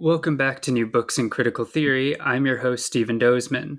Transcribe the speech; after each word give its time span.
Welcome 0.00 0.36
back 0.36 0.62
to 0.62 0.70
New 0.70 0.86
Books 0.86 1.18
in 1.18 1.28
Critical 1.28 1.64
Theory. 1.64 2.18
I'm 2.20 2.46
your 2.46 2.58
host, 2.58 2.86
Stephen 2.86 3.18
Dozeman. 3.18 3.78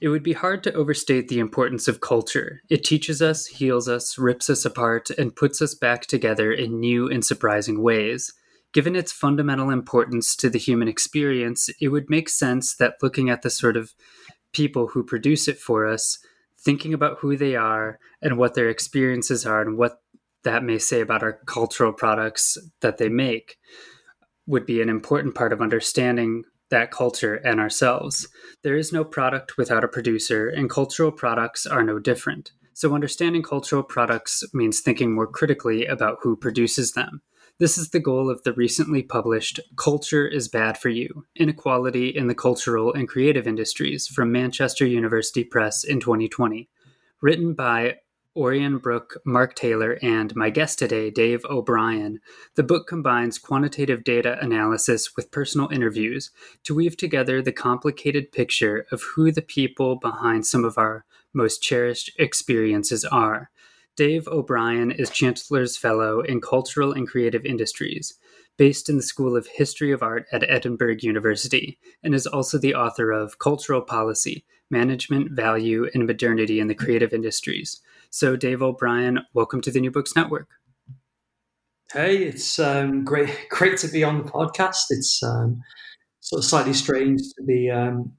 It 0.00 0.08
would 0.08 0.24
be 0.24 0.32
hard 0.32 0.64
to 0.64 0.72
overstate 0.72 1.28
the 1.28 1.38
importance 1.38 1.86
of 1.86 2.00
culture. 2.00 2.60
It 2.68 2.82
teaches 2.82 3.22
us, 3.22 3.46
heals 3.46 3.88
us, 3.88 4.18
rips 4.18 4.50
us 4.50 4.64
apart, 4.64 5.10
and 5.10 5.36
puts 5.36 5.62
us 5.62 5.76
back 5.76 6.06
together 6.06 6.50
in 6.50 6.80
new 6.80 7.08
and 7.08 7.24
surprising 7.24 7.84
ways. 7.84 8.32
Given 8.72 8.96
its 8.96 9.12
fundamental 9.12 9.70
importance 9.70 10.34
to 10.38 10.50
the 10.50 10.58
human 10.58 10.88
experience, 10.88 11.70
it 11.80 11.90
would 11.90 12.10
make 12.10 12.28
sense 12.28 12.74
that 12.74 12.96
looking 13.00 13.30
at 13.30 13.42
the 13.42 13.48
sort 13.50 13.76
of 13.76 13.94
people 14.52 14.88
who 14.88 15.04
produce 15.04 15.46
it 15.46 15.58
for 15.58 15.86
us, 15.86 16.18
thinking 16.58 16.92
about 16.92 17.18
who 17.20 17.36
they 17.36 17.54
are 17.54 18.00
and 18.20 18.36
what 18.36 18.54
their 18.54 18.68
experiences 18.68 19.46
are 19.46 19.62
and 19.62 19.78
what 19.78 20.02
that 20.42 20.64
may 20.64 20.78
say 20.78 21.00
about 21.00 21.22
our 21.22 21.34
cultural 21.46 21.92
products 21.92 22.58
that 22.80 22.98
they 22.98 23.08
make 23.08 23.56
would 24.50 24.66
be 24.66 24.82
an 24.82 24.88
important 24.88 25.34
part 25.34 25.52
of 25.52 25.62
understanding 25.62 26.42
that 26.70 26.90
culture 26.90 27.36
and 27.36 27.60
ourselves. 27.60 28.28
There 28.62 28.76
is 28.76 28.92
no 28.92 29.04
product 29.04 29.56
without 29.56 29.84
a 29.84 29.88
producer, 29.88 30.48
and 30.48 30.68
cultural 30.68 31.12
products 31.12 31.66
are 31.66 31.82
no 31.82 31.98
different. 31.98 32.52
So, 32.74 32.94
understanding 32.94 33.42
cultural 33.42 33.82
products 33.82 34.42
means 34.52 34.80
thinking 34.80 35.12
more 35.12 35.26
critically 35.26 35.86
about 35.86 36.18
who 36.22 36.36
produces 36.36 36.92
them. 36.92 37.22
This 37.58 37.76
is 37.76 37.90
the 37.90 38.00
goal 38.00 38.30
of 38.30 38.42
the 38.42 38.54
recently 38.54 39.02
published 39.02 39.60
Culture 39.76 40.26
is 40.26 40.48
Bad 40.48 40.78
for 40.78 40.88
You 40.88 41.24
Inequality 41.36 42.08
in 42.08 42.26
the 42.26 42.34
Cultural 42.34 42.92
and 42.92 43.06
Creative 43.06 43.46
Industries 43.46 44.06
from 44.06 44.32
Manchester 44.32 44.86
University 44.86 45.44
Press 45.44 45.84
in 45.84 46.00
2020. 46.00 46.68
Written 47.20 47.52
by 47.52 47.96
Orian 48.36 48.80
Brook, 48.80 49.16
Mark 49.26 49.56
Taylor, 49.56 49.98
and 50.02 50.36
my 50.36 50.50
guest 50.50 50.78
today, 50.78 51.10
Dave 51.10 51.44
O'Brien. 51.46 52.20
The 52.54 52.62
book 52.62 52.86
combines 52.86 53.38
quantitative 53.38 54.04
data 54.04 54.38
analysis 54.40 55.16
with 55.16 55.32
personal 55.32 55.68
interviews 55.70 56.30
to 56.62 56.74
weave 56.74 56.96
together 56.96 57.42
the 57.42 57.50
complicated 57.50 58.30
picture 58.30 58.86
of 58.92 59.02
who 59.02 59.32
the 59.32 59.42
people 59.42 59.96
behind 59.96 60.46
some 60.46 60.64
of 60.64 60.78
our 60.78 61.04
most 61.34 61.60
cherished 61.60 62.12
experiences 62.20 63.04
are. 63.04 63.50
Dave 63.96 64.28
O'Brien 64.28 64.92
is 64.92 65.10
Chancellor's 65.10 65.76
Fellow 65.76 66.20
in 66.20 66.40
Cultural 66.40 66.92
and 66.92 67.08
Creative 67.08 67.44
Industries, 67.44 68.14
based 68.56 68.88
in 68.88 68.96
the 68.96 69.02
School 69.02 69.36
of 69.36 69.48
History 69.48 69.90
of 69.90 70.04
Art 70.04 70.26
at 70.30 70.48
Edinburgh 70.48 70.98
University, 71.00 71.80
and 72.04 72.14
is 72.14 72.28
also 72.28 72.58
the 72.58 72.76
author 72.76 73.10
of 73.10 73.40
Cultural 73.40 73.80
Policy 73.80 74.44
Management, 74.70 75.32
Value, 75.32 75.90
and 75.94 76.06
Modernity 76.06 76.60
in 76.60 76.68
the 76.68 76.76
Creative 76.76 77.12
Industries 77.12 77.80
so, 78.10 78.34
Dave 78.34 78.60
O'Brien, 78.60 79.20
welcome 79.34 79.60
to 79.60 79.70
the 79.70 79.80
New 79.80 79.92
Books 79.92 80.16
Network. 80.16 80.48
Hey, 81.92 82.24
it's 82.24 82.58
um, 82.58 83.04
great, 83.04 83.30
great 83.50 83.78
to 83.78 83.88
be 83.88 84.02
on 84.02 84.18
the 84.18 84.30
podcast. 84.30 84.86
It's 84.90 85.22
um, 85.22 85.60
sort 86.18 86.40
of 86.40 86.44
slightly 86.44 86.72
strange 86.72 87.20
to 87.20 87.44
be 87.44 87.70
um, 87.70 88.12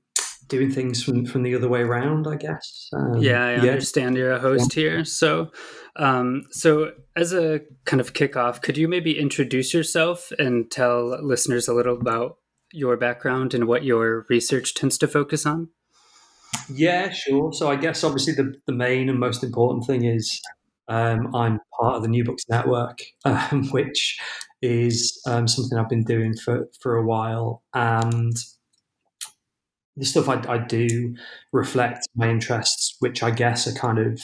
doing 0.48 0.72
things 0.72 1.04
from, 1.04 1.26
from 1.26 1.44
the 1.44 1.56
other 1.56 1.68
way 1.68 1.82
around, 1.82 2.26
I 2.26 2.38
guess. 2.38 2.88
Um, 2.94 3.18
yeah, 3.18 3.46
I 3.46 3.56
yeah. 3.56 3.72
understand 3.72 4.16
you're 4.16 4.32
a 4.32 4.40
host 4.40 4.76
yeah. 4.76 4.82
here. 4.82 5.06
So, 5.06 5.52
um, 5.98 6.44
so 6.52 6.94
as 7.18 7.34
a 7.34 7.60
kind 7.84 8.00
of 8.00 8.14
kickoff, 8.14 8.62
could 8.62 8.78
you 8.78 8.88
maybe 8.88 9.20
introduce 9.20 9.74
yourself 9.74 10.32
and 10.40 10.72
tell 10.72 11.22
listeners 11.22 11.68
a 11.68 11.74
little 11.74 12.00
about 12.00 12.38
your 12.72 12.96
background 12.96 13.54
and 13.54 13.68
what 13.68 13.84
your 13.84 14.26
research 14.30 14.74
tends 14.74 14.98
to 15.00 15.08
focus 15.08 15.46
on? 15.46 15.68
Yeah, 16.70 17.10
sure. 17.12 17.54
So 17.54 17.70
I 17.70 17.76
guess 17.76 18.04
obviously 18.04 18.34
the, 18.34 18.54
the 18.66 18.74
main 18.74 19.10
and 19.10 19.20
most 19.20 19.44
important 19.44 19.86
thing 19.86 20.06
is 20.06 20.42
um, 20.88 21.34
I'm 21.36 21.60
part 21.80 21.96
of 21.96 22.02
the 22.04 22.08
New 22.08 22.24
Books 22.24 22.44
Network, 22.50 23.00
um, 23.26 23.70
which 23.72 24.20
is 24.62 25.22
um, 25.28 25.48
something 25.48 25.78
I've 25.78 25.90
been 25.90 26.04
doing 26.04 26.36
for, 26.36 26.70
for 26.82 26.96
a 26.96 27.06
while. 27.06 27.64
And 27.74 28.36
the 29.98 30.06
stuff 30.06 30.30
I, 30.30 30.42
I 30.48 30.58
do 30.58 31.16
reflect 31.52 32.08
my 32.16 32.30
interests, 32.30 32.96
which 33.00 33.24
I 33.24 33.32
guess 33.32 33.68
are 33.68 33.74
kind 33.74 34.00
of 34.00 34.22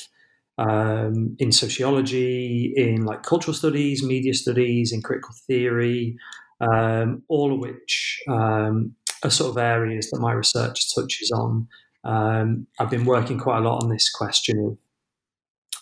um, 0.57 1.35
in 1.39 1.51
sociology, 1.51 2.73
in 2.75 3.05
like 3.05 3.23
cultural 3.23 3.53
studies, 3.53 4.03
media 4.03 4.33
studies, 4.33 4.91
in 4.91 5.01
critical 5.01 5.35
theory, 5.45 6.17
um, 6.61 7.21
all 7.27 7.53
of 7.53 7.59
which 7.59 8.21
um, 8.29 8.95
are 9.23 9.29
sort 9.29 9.51
of 9.51 9.57
areas 9.57 10.09
that 10.09 10.19
my 10.19 10.31
research 10.33 10.93
touches 10.95 11.31
on. 11.31 11.67
Um, 12.03 12.67
I've 12.79 12.89
been 12.89 13.05
working 13.05 13.37
quite 13.37 13.59
a 13.59 13.61
lot 13.61 13.83
on 13.83 13.89
this 13.89 14.09
question 14.09 14.59
of 14.65 14.77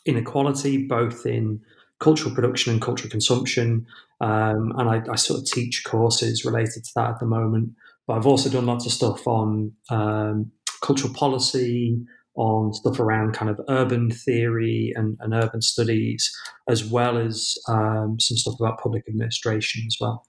inequality, 0.05 0.85
both 0.85 1.25
in 1.25 1.61
cultural 1.99 2.33
production 2.33 2.73
and 2.73 2.81
cultural 2.81 3.09
consumption. 3.09 3.85
Um, 4.21 4.73
and 4.77 4.89
I, 4.89 5.01
I, 5.11 5.15
sort 5.15 5.41
of 5.41 5.45
teach 5.45 5.83
courses 5.83 6.45
related 6.45 6.83
to 6.85 6.91
that 6.95 7.09
at 7.11 7.19
the 7.19 7.25
moment. 7.25 7.71
But 8.07 8.17
I've 8.17 8.27
also 8.27 8.49
done 8.49 8.65
lots 8.65 8.85
of 8.85 8.91
stuff 8.91 9.27
on 9.27 9.73
um, 9.89 10.51
cultural 10.81 11.13
policy, 11.13 11.97
on 12.35 12.73
stuff 12.73 12.99
around 12.99 13.33
kind 13.33 13.49
of 13.49 13.59
urban 13.69 14.11
theory 14.11 14.93
and, 14.95 15.17
and 15.19 15.33
urban 15.33 15.61
studies, 15.61 16.33
as 16.69 16.83
well 16.85 17.17
as 17.17 17.57
um, 17.67 18.19
some 18.19 18.37
stuff 18.37 18.55
about 18.59 18.79
public 18.79 19.03
administration 19.07 19.83
as 19.87 19.97
well. 19.99 20.25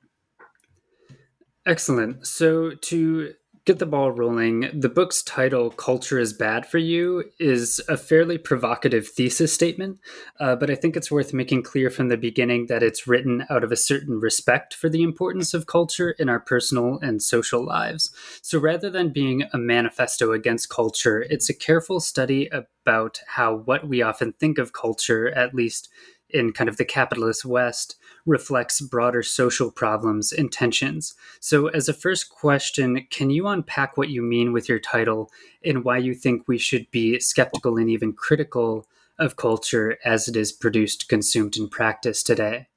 Excellent. 1.67 2.27
So 2.27 2.73
to 2.75 3.35
get 3.67 3.81
the 3.81 3.85
ball 3.87 4.13
rolling, 4.13 4.71
the 4.73 4.89
book's 4.89 5.25
title, 5.25 5.71
Culture 5.71 6.21
is 6.21 6.33
Bad 6.33 6.65
for 6.65 6.79
You, 6.79 7.25
is 7.41 7.81
a 7.89 7.97
fairly 7.97 8.39
provocative 8.39 9.09
thesis 9.09 9.53
statement, 9.53 9.99
uh, 10.39 10.55
but 10.55 10.71
I 10.71 10.77
think 10.77 10.97
it's 10.97 11.11
worth 11.11 11.35
making 11.35 11.65
clear 11.65 11.91
from 11.91 12.09
the 12.09 12.17
beginning 12.17 12.67
that 12.69 12.85
it's 12.85 13.09
written 13.09 13.45
out 13.51 13.65
of 13.65 13.73
a 13.73 13.77
certain 13.77 14.21
respect 14.21 14.73
for 14.73 14.89
the 14.89 15.03
importance 15.03 15.53
of 15.53 15.67
culture 15.67 16.13
in 16.13 16.29
our 16.29 16.39
personal 16.39 17.01
and 17.03 17.21
social 17.21 17.65
lives. 17.65 18.13
So 18.41 18.61
rather 18.61 18.89
than 18.89 19.13
being 19.13 19.43
a 19.53 19.59
manifesto 19.59 20.31
against 20.31 20.71
culture, 20.71 21.23
it's 21.29 21.51
a 21.51 21.55
careful 21.55 21.99
study 21.99 22.49
about 22.53 23.19
how 23.27 23.57
what 23.57 23.89
we 23.89 24.01
often 24.01 24.33
think 24.35 24.59
of 24.59 24.73
culture, 24.73 25.29
at 25.31 25.55
least 25.55 25.89
in 26.31 26.53
kind 26.53 26.69
of 26.69 26.77
the 26.77 26.85
capitalist 26.85 27.45
West, 27.45 27.97
reflects 28.25 28.81
broader 28.81 29.23
social 29.23 29.71
problems 29.71 30.33
and 30.33 30.51
tensions. 30.51 31.15
So, 31.41 31.69
as 31.69 31.89
a 31.89 31.95
first 31.95 32.31
question, 32.31 33.07
can 33.11 33.31
you 33.31 33.47
unpack 33.47 33.97
what 33.97 34.09
you 34.09 34.23
mean 34.23 34.53
with 34.53 34.69
your 34.69 34.79
title 34.79 35.31
and 35.65 35.85
why 35.85 35.99
you 35.99 36.15
think 36.15 36.43
we 36.47 36.59
should 36.59 36.91
be 36.91 37.21
skeptical 37.21 37.77
and 37.77 37.89
even 37.89 38.13
critical 38.13 38.87
of 39.19 39.37
culture 39.37 39.99
as 40.05 40.29
it 40.29 40.37
is 40.37 40.53
produced, 40.53 41.09
consumed, 41.09 41.57
and 41.57 41.71
practiced 41.71 42.27
today? 42.27 42.69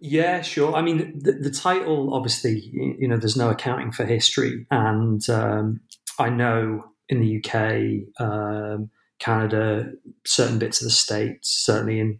Yeah, 0.00 0.42
sure. 0.42 0.74
I 0.74 0.82
mean, 0.82 1.16
the, 1.22 1.32
the 1.32 1.50
title 1.50 2.12
obviously, 2.12 2.58
you 2.72 3.06
know, 3.06 3.16
there's 3.16 3.36
no 3.36 3.50
accounting 3.50 3.92
for 3.92 4.04
history, 4.04 4.66
and 4.70 5.28
um, 5.30 5.80
I 6.18 6.28
know 6.28 6.84
in 7.08 7.20
the 7.20 7.38
UK, 7.38 8.20
um, 8.20 8.90
Canada, 9.20 9.92
certain 10.24 10.58
bits 10.58 10.80
of 10.80 10.86
the 10.86 10.90
states, 10.90 11.48
certainly 11.48 12.00
in 12.00 12.18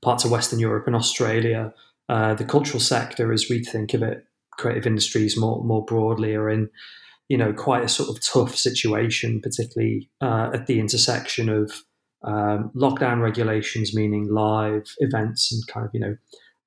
parts 0.00 0.24
of 0.24 0.30
Western 0.30 0.58
Europe 0.58 0.86
and 0.86 0.96
Australia, 0.96 1.72
uh, 2.08 2.34
the 2.34 2.44
cultural 2.44 2.80
sector, 2.80 3.32
as 3.32 3.48
we 3.48 3.62
think 3.62 3.94
of 3.94 4.02
it, 4.02 4.24
creative 4.52 4.86
industries 4.86 5.36
more 5.36 5.64
more 5.64 5.84
broadly, 5.84 6.34
are 6.34 6.50
in 6.50 6.68
you 7.28 7.36
know 7.38 7.52
quite 7.52 7.84
a 7.84 7.88
sort 7.88 8.08
of 8.08 8.22
tough 8.22 8.56
situation, 8.56 9.40
particularly 9.40 10.10
uh, 10.20 10.50
at 10.52 10.66
the 10.66 10.80
intersection 10.80 11.48
of 11.48 11.72
um, 12.24 12.70
lockdown 12.74 13.20
regulations, 13.20 13.94
meaning 13.94 14.28
live 14.28 14.84
events 14.98 15.52
and 15.52 15.66
kind 15.66 15.86
of 15.86 15.90
you 15.94 16.00
know 16.00 16.16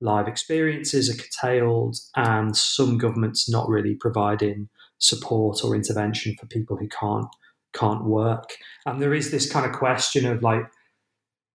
live 0.01 0.28
experiences 0.28 1.10
are 1.10 1.22
curtailed, 1.22 1.98
and 2.16 2.56
some 2.56 2.98
governments 2.98 3.50
not 3.50 3.69
really 3.69 3.96
providing 3.96 4.69
support 4.98 5.63
or 5.63 5.75
intervention 5.75 6.36
for 6.40 6.48
people 6.48 6.78
who 6.78 6.88
can't 6.88 7.28
can't 7.74 8.06
work. 8.06 8.56
And 8.86 9.01
there 9.01 9.13
is 9.13 9.31
this 9.31 9.51
kind 9.51 9.66
of 9.66 9.74
question 9.74 10.25
of 10.25 10.42
like 10.42 10.63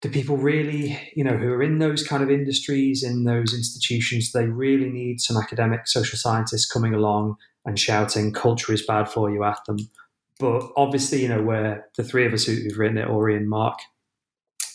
do 0.06 0.12
people 0.12 0.36
really, 0.36 0.98
you 1.14 1.24
know, 1.24 1.36
who 1.36 1.48
are 1.48 1.62
in 1.62 1.78
those 1.78 2.06
kind 2.06 2.22
of 2.22 2.30
industries, 2.30 3.02
in 3.02 3.24
those 3.24 3.54
institutions, 3.54 4.32
they 4.32 4.46
really 4.46 4.90
need 4.90 5.20
some 5.20 5.36
academic 5.36 5.86
social 5.86 6.18
scientists 6.18 6.70
coming 6.70 6.94
along 6.94 7.36
and 7.64 7.78
shouting, 7.78 8.32
culture 8.32 8.72
is 8.72 8.86
bad 8.86 9.08
for 9.08 9.30
you 9.30 9.42
at 9.44 9.58
them. 9.66 9.78
But 10.38 10.70
obviously, 10.76 11.22
you 11.22 11.28
know, 11.28 11.42
where 11.42 11.86
the 11.96 12.04
three 12.04 12.26
of 12.26 12.32
us 12.32 12.44
who've 12.44 12.78
written 12.78 12.98
it, 12.98 13.08
Ori 13.08 13.36
and 13.36 13.48
Mark, 13.48 13.78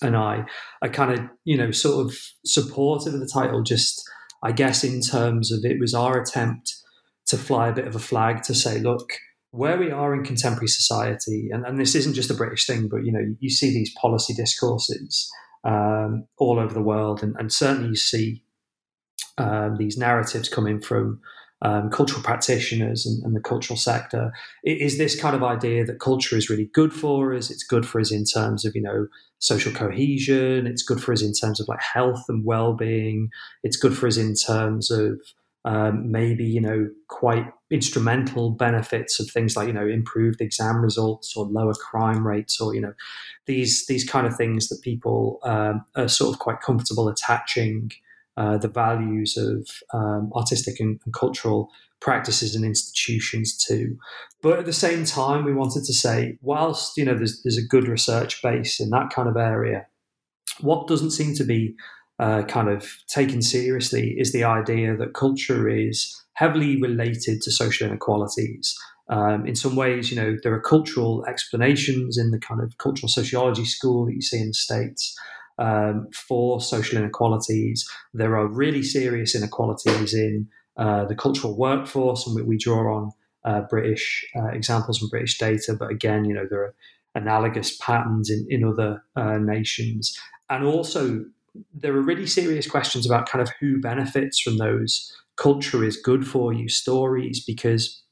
and 0.01 0.17
I, 0.17 0.45
are 0.81 0.89
kind 0.89 1.11
of, 1.11 1.29
you 1.45 1.55
know, 1.55 1.71
sort 1.71 2.05
of 2.05 2.17
supportive 2.43 3.13
of 3.13 3.19
the 3.19 3.29
title 3.31 3.61
just 3.61 4.03
I 4.43 4.51
guess 4.51 4.83
in 4.83 5.01
terms 5.01 5.51
of 5.51 5.63
it 5.63 5.79
was 5.79 5.93
our 5.93 6.19
attempt 6.19 6.75
to 7.27 7.37
fly 7.37 7.69
a 7.69 7.73
bit 7.73 7.87
of 7.87 7.95
a 7.95 7.99
flag 7.99 8.41
to 8.43 8.55
say, 8.55 8.79
look, 8.79 9.13
where 9.51 9.77
we 9.77 9.91
are 9.91 10.13
in 10.13 10.23
contemporary 10.23 10.67
society, 10.67 11.49
and, 11.51 11.65
and 11.65 11.79
this 11.79 11.93
isn't 11.95 12.13
just 12.13 12.31
a 12.31 12.35
British 12.35 12.65
thing, 12.65 12.87
but 12.87 13.05
you 13.05 13.11
know, 13.11 13.35
you 13.39 13.49
see 13.49 13.69
these 13.69 13.93
policy 13.95 14.33
discourses 14.33 15.29
um, 15.63 16.25
all 16.37 16.59
over 16.59 16.73
the 16.73 16.81
world, 16.81 17.21
and, 17.21 17.35
and 17.37 17.51
certainly 17.51 17.89
you 17.89 17.95
see 17.95 18.43
um, 19.37 19.77
these 19.77 19.97
narratives 19.97 20.49
coming 20.49 20.79
from 20.79 21.21
um, 21.63 21.89
cultural 21.91 22.23
practitioners 22.23 23.05
and, 23.05 23.23
and, 23.23 23.35
the 23.35 23.39
cultural 23.39 23.77
sector 23.77 24.33
is 24.63 24.97
this 24.97 25.19
kind 25.19 25.35
of 25.35 25.43
idea 25.43 25.85
that 25.85 25.99
culture 25.99 26.35
is 26.35 26.49
really 26.49 26.69
good 26.73 26.91
for 26.91 27.35
us. 27.35 27.51
It's 27.51 27.63
good 27.63 27.85
for 27.85 28.01
us 28.01 28.11
in 28.11 28.25
terms 28.25 28.65
of 28.65 28.73
you 28.75 28.81
know 28.81 29.07
social 29.37 29.71
cohesion. 29.71 30.65
It's 30.65 30.81
good 30.81 31.01
for 31.01 31.13
us 31.13 31.21
in 31.21 31.33
terms 31.33 31.59
of 31.59 31.67
like 31.67 31.81
health 31.81 32.23
and 32.29 32.43
well 32.43 32.73
being. 32.73 33.29
It's 33.63 33.77
good 33.77 33.95
for 33.95 34.07
us 34.07 34.17
in 34.17 34.33
terms 34.33 34.89
of 34.89 35.21
um, 35.65 36.11
maybe 36.11 36.43
you 36.43 36.61
know 36.61 36.89
quite 37.07 37.45
instrumental 37.69 38.49
benefits 38.49 39.19
of 39.19 39.29
things 39.29 39.55
like 39.55 39.67
you 39.67 39.73
know 39.73 39.87
improved 39.87 40.41
exam 40.41 40.81
results 40.81 41.35
or 41.35 41.45
lower 41.45 41.73
crime 41.73 42.25
rates 42.27 42.59
or 42.59 42.73
you 42.73 42.81
know 42.81 42.93
these 43.45 43.85
these 43.85 44.07
kind 44.07 44.25
of 44.25 44.35
things 44.35 44.69
that 44.69 44.81
people 44.81 45.39
um, 45.43 45.85
are 45.95 46.07
sort 46.07 46.33
of 46.33 46.39
quite 46.39 46.61
comfortable 46.61 47.07
attaching 47.07 47.91
uh, 48.37 48.57
the 48.57 48.67
values 48.67 49.37
of 49.37 49.67
um, 49.93 50.31
artistic 50.33 50.79
and, 50.79 50.99
and, 51.05 51.13
cultural 51.13 51.69
practices 51.99 52.55
and 52.55 52.63
institutions 52.63 53.57
to. 53.57 53.97
But 54.41 54.57
at 54.57 54.65
the 54.65 54.73
same 54.73 55.03
time, 55.03 55.43
we 55.43 55.53
wanted 55.53 55.83
to 55.83 55.93
say, 55.93 56.37
whilst 56.41 56.97
you 56.97 57.05
know 57.05 57.13
there's, 57.15 57.41
there's 57.43 57.57
a 57.57 57.67
good 57.67 57.87
research 57.87 58.41
base 58.41 58.79
in 58.79 58.89
that 58.91 59.11
kind 59.11 59.27
of 59.27 59.37
area, 59.37 59.85
what 60.61 60.87
doesn't 60.87 61.11
seem 61.11 61.35
to 61.35 61.43
be 61.43 61.75
uh, 62.19 62.43
kind 62.43 62.69
of 62.69 62.87
taken 63.07 63.41
seriously 63.41 64.15
is 64.17 64.31
the 64.31 64.43
idea 64.43 64.95
that 64.95 65.13
culture 65.13 65.67
is 65.67 66.15
heavily 66.33 66.81
related 66.81 67.41
to 67.41 67.51
social 67.51 67.87
inequalities. 67.87 68.77
Um, 69.09 69.45
in 69.45 69.55
some 69.55 69.75
ways, 69.75 70.09
you 70.09 70.15
know, 70.15 70.37
there 70.41 70.53
are 70.53 70.61
cultural 70.61 71.25
explanations 71.25 72.17
in 72.17 72.31
the 72.31 72.39
kind 72.39 72.61
of 72.61 72.77
cultural 72.77 73.09
sociology 73.09 73.65
school 73.65 74.05
that 74.05 74.13
you 74.13 74.21
see 74.21 74.39
in 74.39 74.47
the 74.47 74.53
States 74.53 75.17
um, 75.59 76.07
for 76.13 76.61
social 76.61 76.97
inequalities. 76.97 77.87
There 78.13 78.37
are 78.37 78.47
really 78.47 78.83
serious 78.83 79.35
inequalities 79.35 80.13
in 80.13 80.47
uh, 80.77 81.05
the 81.05 81.15
cultural 81.15 81.57
workforce, 81.57 82.25
and 82.25 82.35
we, 82.35 82.43
we 82.43 82.57
draw 82.57 82.95
on 82.95 83.11
uh, 83.43 83.61
British 83.69 84.25
uh, 84.35 84.47
examples 84.47 85.01
and 85.01 85.11
British 85.11 85.37
data. 85.37 85.75
But 85.77 85.91
again, 85.91 86.25
you 86.25 86.33
know, 86.33 86.47
there 86.49 86.61
are 86.61 86.75
analogous 87.13 87.77
patterns 87.77 88.29
in, 88.29 88.45
in 88.49 88.63
other 88.63 89.03
uh, 89.15 89.37
nations. 89.37 90.17
And 90.49 90.63
also, 90.63 91.25
there 91.73 91.95
are 91.95 92.01
really 92.01 92.27
serious 92.27 92.69
questions 92.69 93.05
about 93.05 93.27
kind 93.27 93.41
of 93.41 93.51
who 93.59 93.79
benefits 93.79 94.39
from 94.39 94.57
those 94.57 95.13
culture 95.37 95.83
is 95.83 95.97
good 95.97 96.27
for 96.27 96.53
you 96.53 96.69
stories 96.69 97.43
because 97.43 98.03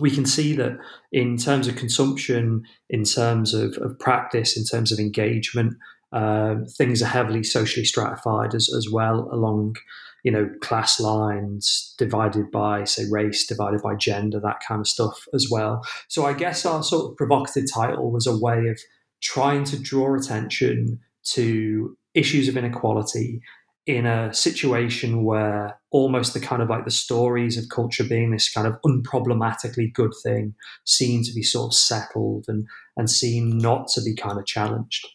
we 0.00 0.10
can 0.10 0.26
see 0.26 0.56
that 0.56 0.76
in 1.12 1.36
terms 1.36 1.68
of 1.68 1.76
consumption, 1.76 2.64
in 2.90 3.04
terms 3.04 3.54
of, 3.54 3.76
of 3.78 3.98
practice, 3.98 4.56
in 4.56 4.64
terms 4.64 4.90
of 4.90 4.98
engagement, 4.98 5.76
um, 6.12 6.64
things 6.66 7.02
are 7.02 7.06
heavily 7.06 7.44
socially 7.44 7.84
stratified 7.84 8.54
as, 8.54 8.72
as 8.76 8.88
well 8.90 9.28
along, 9.32 9.76
you 10.24 10.32
know, 10.32 10.50
class 10.62 10.98
lines 10.98 11.94
divided 11.98 12.50
by, 12.50 12.84
say, 12.84 13.04
race, 13.10 13.46
divided 13.46 13.82
by 13.82 13.94
gender, 13.94 14.40
that 14.40 14.60
kind 14.66 14.80
of 14.80 14.88
stuff 14.88 15.26
as 15.32 15.48
well. 15.50 15.84
So 16.08 16.24
I 16.24 16.32
guess 16.32 16.66
our 16.66 16.82
sort 16.82 17.12
of 17.12 17.16
provocative 17.16 17.64
title 17.72 18.10
was 18.10 18.26
a 18.26 18.36
way 18.36 18.66
of 18.68 18.80
trying 19.22 19.64
to 19.64 19.78
draw 19.78 20.16
attention 20.16 21.00
to 21.24 21.96
issues 22.14 22.48
of 22.48 22.56
inequality 22.56 23.40
in 23.86 24.06
a 24.06 24.32
situation 24.32 25.24
where 25.24 25.78
almost 25.90 26.32
the 26.32 26.40
kind 26.40 26.62
of 26.62 26.70
like 26.70 26.84
the 26.86 26.90
stories 26.90 27.58
of 27.58 27.68
culture 27.68 28.04
being 28.04 28.30
this 28.30 28.50
kind 28.50 28.66
of 28.66 28.78
unproblematically 28.86 29.92
good 29.92 30.12
thing 30.22 30.54
seem 30.84 31.22
to 31.22 31.32
be 31.34 31.42
sort 31.42 31.70
of 31.70 31.74
settled 31.74 32.46
and 32.48 32.66
and 32.96 33.10
seem 33.10 33.58
not 33.58 33.88
to 33.88 34.00
be 34.02 34.14
kind 34.14 34.38
of 34.38 34.46
challenged. 34.46 35.06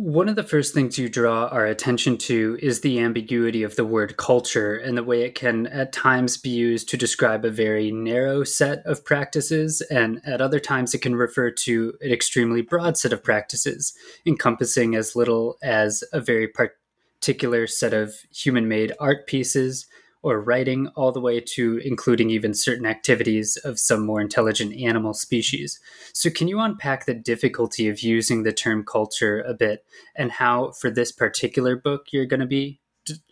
One 0.00 0.28
of 0.28 0.36
the 0.36 0.44
first 0.44 0.74
things 0.74 0.96
you 0.96 1.08
draw 1.08 1.46
our 1.46 1.66
attention 1.66 2.18
to 2.18 2.56
is 2.62 2.82
the 2.82 3.00
ambiguity 3.00 3.64
of 3.64 3.74
the 3.74 3.84
word 3.84 4.16
culture 4.16 4.76
and 4.76 4.96
the 4.96 5.02
way 5.02 5.22
it 5.22 5.34
can 5.34 5.66
at 5.66 5.92
times 5.92 6.36
be 6.36 6.50
used 6.50 6.88
to 6.90 6.96
describe 6.96 7.44
a 7.44 7.50
very 7.50 7.90
narrow 7.90 8.44
set 8.44 8.86
of 8.86 9.04
practices, 9.04 9.80
and 9.90 10.20
at 10.24 10.40
other 10.40 10.60
times 10.60 10.94
it 10.94 11.02
can 11.02 11.16
refer 11.16 11.50
to 11.50 11.94
an 12.00 12.12
extremely 12.12 12.62
broad 12.62 12.96
set 12.96 13.12
of 13.12 13.24
practices, 13.24 13.92
encompassing 14.24 14.94
as 14.94 15.16
little 15.16 15.58
as 15.64 16.04
a 16.12 16.20
very 16.20 16.46
particular 16.46 17.66
set 17.66 17.92
of 17.92 18.14
human 18.32 18.68
made 18.68 18.92
art 19.00 19.26
pieces 19.26 19.88
or 20.28 20.40
writing, 20.40 20.88
all 20.88 21.12
the 21.12 21.20
way 21.20 21.40
to 21.40 21.80
including 21.84 22.30
even 22.30 22.54
certain 22.54 22.86
activities 22.86 23.56
of 23.58 23.78
some 23.78 24.04
more 24.04 24.20
intelligent 24.20 24.74
animal 24.76 25.14
species. 25.14 25.80
So, 26.12 26.30
can 26.30 26.48
you 26.48 26.60
unpack 26.60 27.06
the 27.06 27.14
difficulty 27.14 27.88
of 27.88 28.00
using 28.00 28.42
the 28.42 28.52
term 28.52 28.84
culture 28.84 29.40
a 29.40 29.54
bit 29.54 29.84
and 30.16 30.32
how, 30.32 30.72
for 30.72 30.90
this 30.90 31.12
particular 31.12 31.76
book, 31.76 32.06
you're 32.12 32.26
going 32.26 32.40
to 32.40 32.46
be 32.46 32.80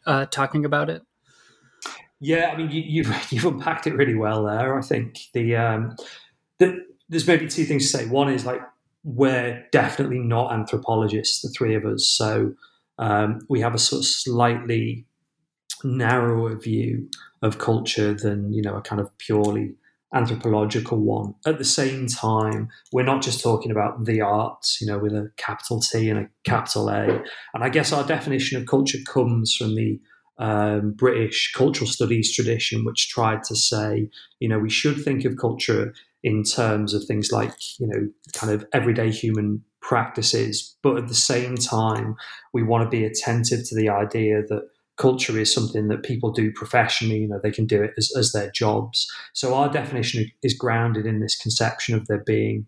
uh, 0.06 0.26
talking 0.26 0.64
about 0.64 0.90
it? 0.90 1.02
Yeah, 2.20 2.50
I 2.52 2.56
mean, 2.56 2.70
you, 2.70 3.04
have 3.04 3.30
you've, 3.30 3.32
you've 3.44 3.54
unpacked 3.54 3.86
it 3.86 3.94
really 3.94 4.14
well 4.14 4.44
there. 4.44 4.78
I 4.78 4.82
think 4.82 5.18
the, 5.32 5.56
um, 5.56 5.96
the 6.58 6.84
there's 7.08 7.26
maybe 7.26 7.48
two 7.48 7.64
things 7.64 7.90
to 7.90 7.98
say. 7.98 8.06
One 8.06 8.32
is 8.32 8.44
like 8.44 8.60
we're 9.04 9.64
definitely 9.70 10.18
not 10.18 10.52
anthropologists, 10.52 11.42
the 11.42 11.48
three 11.50 11.74
of 11.74 11.84
us, 11.84 12.06
so 12.06 12.54
um, 12.98 13.40
we 13.48 13.60
have 13.60 13.74
a 13.74 13.78
sort 13.78 14.00
of 14.00 14.06
slightly 14.06 15.06
narrower 15.84 16.56
view 16.56 17.08
of 17.42 17.58
culture 17.58 18.14
than 18.14 18.52
you 18.52 18.62
know 18.62 18.76
a 18.76 18.82
kind 18.82 19.00
of 19.00 19.16
purely 19.18 19.74
anthropological 20.14 20.98
one. 20.98 21.34
At 21.46 21.58
the 21.58 21.64
same 21.64 22.06
time, 22.06 22.68
we're 22.92 23.02
not 23.02 23.22
just 23.22 23.42
talking 23.42 23.70
about 23.70 24.04
the 24.04 24.20
arts, 24.20 24.78
you 24.80 24.86
know, 24.86 24.98
with 24.98 25.12
a 25.12 25.30
capital 25.36 25.80
T 25.80 26.08
and 26.08 26.18
a 26.18 26.28
capital 26.44 26.88
A. 26.88 27.22
And 27.54 27.62
I 27.62 27.68
guess 27.68 27.92
our 27.92 28.06
definition 28.06 28.58
of 28.58 28.66
culture 28.66 28.98
comes 29.06 29.54
from 29.54 29.74
the 29.74 30.00
um, 30.38 30.92
British 30.92 31.52
cultural 31.54 31.88
studies 31.88 32.34
tradition, 32.34 32.84
which 32.84 33.08
tried 33.08 33.42
to 33.44 33.56
say, 33.56 34.08
you 34.38 34.48
know, 34.48 34.58
we 34.58 34.70
should 34.70 35.02
think 35.02 35.24
of 35.24 35.36
culture 35.36 35.94
in 36.22 36.42
terms 36.42 36.94
of 36.94 37.04
things 37.04 37.30
like, 37.32 37.54
you 37.78 37.86
know, 37.86 38.08
kind 38.32 38.52
of 38.52 38.66
everyday 38.72 39.10
human 39.10 39.62
practices. 39.80 40.76
But 40.82 40.96
at 40.96 41.08
the 41.08 41.14
same 41.14 41.56
time, 41.56 42.16
we 42.52 42.62
want 42.62 42.84
to 42.84 42.90
be 42.90 43.04
attentive 43.04 43.68
to 43.68 43.74
the 43.74 43.88
idea 43.88 44.42
that 44.42 44.68
culture 44.96 45.38
is 45.38 45.52
something 45.52 45.88
that 45.88 46.02
people 46.02 46.30
do 46.30 46.50
professionally 46.52 47.18
you 47.18 47.28
know 47.28 47.38
they 47.42 47.50
can 47.50 47.66
do 47.66 47.82
it 47.82 47.92
as, 47.96 48.12
as 48.16 48.32
their 48.32 48.50
jobs. 48.50 49.10
So 49.34 49.54
our 49.54 49.68
definition 49.68 50.30
is 50.42 50.54
grounded 50.54 51.06
in 51.06 51.20
this 51.20 51.36
conception 51.36 51.94
of 51.94 52.06
there 52.06 52.22
being 52.24 52.66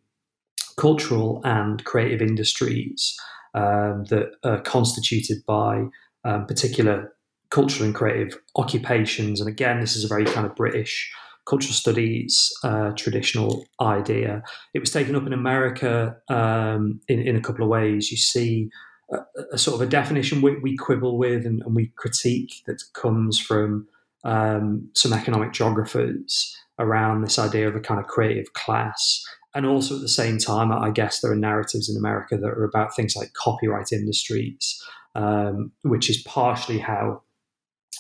cultural 0.77 1.41
and 1.45 1.85
creative 1.85 2.23
industries 2.23 3.17
um, 3.55 4.05
that 4.11 4.33
are 4.45 4.61
constituted 4.61 5.39
by 5.47 5.85
um, 6.25 6.47
particular 6.47 7.13
cultural 7.51 7.87
and 7.87 7.95
creative 7.95 8.39
occupations. 8.57 9.41
And 9.41 9.49
again 9.49 9.81
this 9.81 9.97
is 9.97 10.05
a 10.05 10.09
very 10.09 10.25
kind 10.25 10.47
of 10.47 10.55
british 10.55 11.11
cultural 11.49 11.73
studies 11.73 12.53
uh, 12.63 12.91
traditional 12.91 13.65
idea. 13.81 14.43
It 14.75 14.81
was 14.81 14.91
taken 14.91 15.17
up 15.17 15.27
in 15.27 15.33
america 15.33 16.17
um, 16.29 17.01
in, 17.09 17.21
in 17.21 17.37
a 17.37 17.41
couple 17.41 17.65
of 17.65 17.71
ways. 17.71 18.11
You 18.11 18.19
see 18.19 18.69
a, 19.11 19.19
a 19.53 19.59
sort 19.59 19.81
of 19.81 19.87
a 19.87 19.91
definition 19.91 20.43
we, 20.43 20.59
we 20.59 20.77
quibble 20.77 21.19
with 21.19 21.47
and, 21.47 21.63
and, 21.63 21.75
we 21.75 21.93
critique 21.97 22.63
that 22.67 22.83
comes 22.93 23.39
from 23.39 23.87
um, 24.25 24.89
some 24.95 25.13
economic 25.13 25.53
geographers 25.53 26.57
around 26.79 27.23
this 27.23 27.39
idea 27.39 27.69
of 27.69 27.75
a 27.75 27.81
kind 27.81 28.01
of 28.01 28.07
creative 28.07 28.53
class. 28.53 29.25
And 29.55 29.67
also 29.67 29.97
at 29.97 30.03
the 30.03 30.09
same 30.09 30.39
time, 30.39 30.71
I 30.71 30.91
guess 30.91 31.21
there 31.21 31.33
are 31.33 31.37
narratives 31.37 31.89
in 31.89 31.97
America 31.97 32.37
that 32.37 32.47
are 32.47 32.65
about 32.65 32.95
things 32.95 33.17
like 33.17 33.33
copyright 33.33 33.93
industries, 33.93 34.83
um, 35.15 35.73
which 35.83 36.11
is 36.11 36.23
partially 36.23 36.79
how 36.79 37.23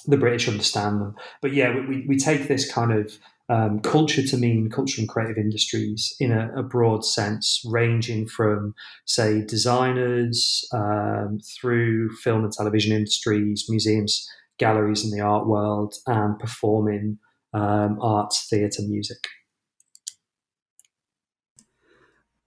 the 0.06 0.16
British 0.16 0.48
understand 0.48 1.00
them. 1.00 1.16
But 1.40 1.54
yeah, 1.54 1.74
we, 1.74 2.04
we 2.06 2.16
take 2.16 2.48
this 2.48 2.70
kind 2.70 2.92
of 2.92 3.18
um, 3.48 3.80
culture 3.80 4.22
to 4.22 4.36
mean 4.36 4.70
culture 4.70 5.00
and 5.00 5.08
creative 5.08 5.38
industries 5.38 6.14
in 6.20 6.32
a, 6.32 6.50
a 6.56 6.62
broad 6.62 7.04
sense, 7.04 7.62
ranging 7.66 8.26
from, 8.26 8.74
say, 9.06 9.42
designers 9.46 10.66
um, 10.72 11.38
through 11.58 12.10
film 12.16 12.44
and 12.44 12.52
television 12.52 12.94
industries, 12.94 13.66
museums, 13.68 14.28
galleries 14.58 15.04
in 15.04 15.10
the 15.10 15.20
art 15.20 15.46
world, 15.46 15.94
and 16.06 16.38
performing 16.38 17.18
um, 17.54 17.98
arts, 18.02 18.46
theatre, 18.48 18.82
music. 18.82 19.26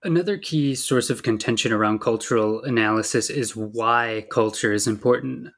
Another 0.04 0.36
key 0.36 0.74
source 0.74 1.10
of 1.10 1.22
contention 1.22 1.72
around 1.72 2.00
cultural 2.00 2.62
analysis 2.62 3.30
is 3.30 3.54
why 3.54 4.26
culture 4.30 4.72
is 4.72 4.86
important 4.86 5.48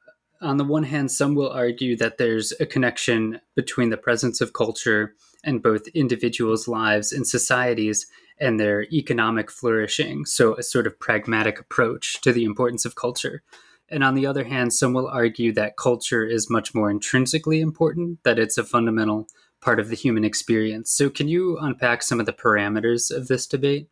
on 0.41 0.57
the 0.57 0.63
one 0.63 0.83
hand, 0.83 1.11
some 1.11 1.33
will 1.35 1.49
argue 1.49 1.95
that 1.97 2.17
there's 2.17 2.53
a 2.59 2.65
connection 2.65 3.39
between 3.55 3.89
the 3.89 3.97
presence 3.97 4.41
of 4.41 4.53
culture 4.53 5.15
and 5.45 5.63
both 5.63 5.87
individuals' 5.93 6.67
lives 6.67 7.13
and 7.13 7.25
societies 7.25 8.07
and 8.39 8.59
their 8.59 8.83
economic 8.91 9.49
flourishing. 9.49 10.25
So, 10.25 10.55
a 10.55 10.63
sort 10.63 10.87
of 10.87 10.99
pragmatic 10.99 11.59
approach 11.59 12.19
to 12.21 12.33
the 12.33 12.43
importance 12.43 12.83
of 12.83 12.95
culture. 12.95 13.43
And 13.87 14.03
on 14.03 14.15
the 14.15 14.25
other 14.25 14.43
hand, 14.43 14.73
some 14.73 14.93
will 14.93 15.07
argue 15.07 15.53
that 15.53 15.77
culture 15.77 16.25
is 16.25 16.49
much 16.49 16.73
more 16.73 16.89
intrinsically 16.89 17.61
important, 17.61 18.19
that 18.23 18.39
it's 18.39 18.57
a 18.57 18.63
fundamental 18.63 19.27
part 19.61 19.79
of 19.79 19.89
the 19.89 19.95
human 19.95 20.25
experience. 20.25 20.91
So, 20.91 21.09
can 21.09 21.27
you 21.27 21.57
unpack 21.59 22.03
some 22.03 22.19
of 22.19 22.25
the 22.25 22.33
parameters 22.33 23.15
of 23.15 23.27
this 23.27 23.47
debate? 23.47 23.87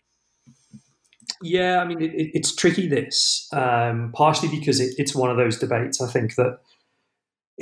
Yeah, 1.42 1.80
I 1.80 1.86
mean, 1.86 2.02
it, 2.02 2.12
it's 2.34 2.56
tricky, 2.56 2.88
this, 2.88 3.48
um, 3.54 4.12
partially 4.14 4.50
because 4.50 4.80
it, 4.80 4.94
it's 4.98 5.16
one 5.16 5.30
of 5.30 5.38
those 5.38 5.58
debates, 5.58 6.02
I 6.02 6.10
think, 6.10 6.36
that 6.36 6.60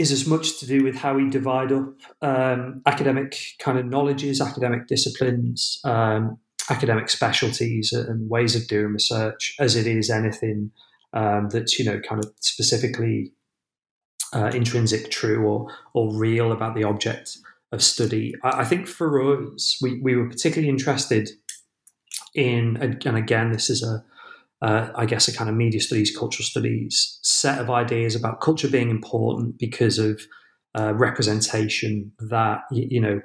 is 0.02 0.12
as 0.12 0.26
much 0.26 0.60
to 0.60 0.66
do 0.66 0.84
with 0.84 0.96
how 0.96 1.14
we 1.14 1.30
divide 1.30 1.72
up 1.72 1.94
um, 2.22 2.82
academic 2.86 3.38
kind 3.60 3.78
of 3.78 3.86
knowledges, 3.86 4.42
academic 4.42 4.88
disciplines, 4.88 5.80
um, 5.84 6.38
academic 6.70 7.08
specialties, 7.08 7.94
and 7.94 8.30
ways 8.30 8.56
of 8.56 8.68
doing 8.68 8.94
research 8.94 9.56
as 9.60 9.76
it 9.76 9.86
is 9.86 10.10
anything 10.10 10.72
um, 11.14 11.50
that's 11.50 11.78
you 11.78 11.86
know 11.86 12.00
kind 12.00 12.24
of 12.24 12.32
specifically 12.40 13.32
uh, 14.34 14.52
intrinsic, 14.54 15.12
true, 15.12 15.46
or 15.46 15.68
or 15.94 16.14
real 16.16 16.52
about 16.52 16.76
the 16.76 16.84
object 16.84 17.38
of 17.72 17.84
study. 17.84 18.34
I, 18.44 18.62
I 18.62 18.66
think 18.66 18.88
for 18.88 19.22
us, 19.22 19.78
we 19.82 20.02
we 20.02 20.16
were 20.16 20.28
particularly 20.28 20.70
interested 20.70 21.30
in, 22.34 22.78
and 22.78 23.18
again, 23.18 23.52
this 23.52 23.70
is 23.70 23.84
a 23.84 24.04
uh, 24.62 24.90
I 24.96 25.06
guess, 25.06 25.28
a 25.28 25.34
kind 25.36 25.50
of 25.50 25.56
media 25.56 25.82
studies, 25.82 26.16
cultural 26.16 26.46
studies 26.46 27.20
set 27.24 27.60
of 27.60 27.70
ideas 27.70 28.16
about 28.16 28.42
culture 28.42 28.68
being 28.68 28.90
important 28.90 29.58
because 29.58 29.98
of 29.98 30.22
uh, 30.78 30.94
representation. 30.94 32.12
That 32.20 32.62
you 32.72 33.02
know, 33.02 33.22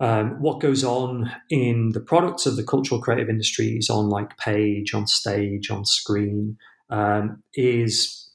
um, 0.00 0.40
what 0.40 0.60
goes 0.60 0.82
on 0.82 1.30
in 1.48 1.90
the 1.90 2.00
products 2.00 2.44
of 2.46 2.56
the 2.56 2.64
cultural 2.64 3.00
creative 3.00 3.28
industries 3.28 3.88
on 3.88 4.08
like 4.08 4.36
page, 4.36 4.94
on 4.94 5.06
stage, 5.06 5.70
on 5.70 5.84
screen 5.84 6.56
um, 6.90 7.42
is 7.54 8.30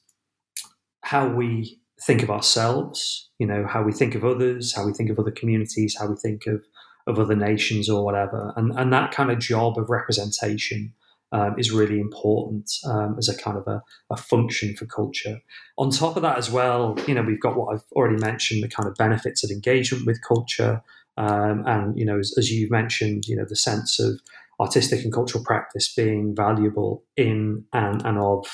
how 1.02 1.28
we 1.28 1.78
think 2.06 2.22
of 2.22 2.30
ourselves. 2.30 3.28
You 3.38 3.46
know, 3.46 3.66
how 3.68 3.82
we 3.82 3.92
think 3.92 4.14
of 4.14 4.24
others, 4.24 4.74
how 4.74 4.86
we 4.86 4.94
think 4.94 5.10
of 5.10 5.18
other 5.18 5.30
communities, 5.30 5.96
how 5.98 6.08
we 6.08 6.16
think 6.16 6.46
of 6.46 6.62
of 7.06 7.18
other 7.18 7.36
nations 7.36 7.90
or 7.90 8.02
whatever, 8.02 8.54
and 8.56 8.72
and 8.78 8.90
that 8.94 9.12
kind 9.12 9.30
of 9.30 9.38
job 9.38 9.76
of 9.76 9.90
representation 9.90 10.94
um, 11.32 11.54
is 11.58 11.70
really 11.70 12.00
important 12.00 12.70
um, 12.86 13.16
as 13.18 13.28
a 13.28 13.36
kind 13.36 13.56
of 13.56 13.66
a, 13.66 13.82
a, 14.10 14.16
function 14.16 14.74
for 14.74 14.86
culture. 14.86 15.40
On 15.78 15.90
top 15.90 16.16
of 16.16 16.22
that, 16.22 16.38
as 16.38 16.50
well, 16.50 16.98
you 17.06 17.14
know, 17.14 17.22
we've 17.22 17.40
got 17.40 17.56
what 17.56 17.74
I've 17.74 17.84
already 17.92 18.16
mentioned 18.16 18.62
the 18.62 18.68
kind 18.68 18.88
of 18.88 18.96
benefits 18.96 19.44
of 19.44 19.50
engagement 19.50 20.06
with 20.06 20.20
culture. 20.26 20.82
Um, 21.16 21.64
and, 21.66 21.98
you 21.98 22.04
know, 22.04 22.18
as, 22.18 22.34
as 22.36 22.50
you've 22.50 22.70
mentioned, 22.70 23.26
you 23.26 23.36
know, 23.36 23.44
the 23.48 23.56
sense 23.56 24.00
of 24.00 24.20
artistic 24.58 25.04
and 25.04 25.12
cultural 25.12 25.44
practice 25.44 25.92
being 25.94 26.34
valuable 26.34 27.04
in 27.16 27.64
and, 27.72 28.04
and 28.04 28.18
of 28.18 28.46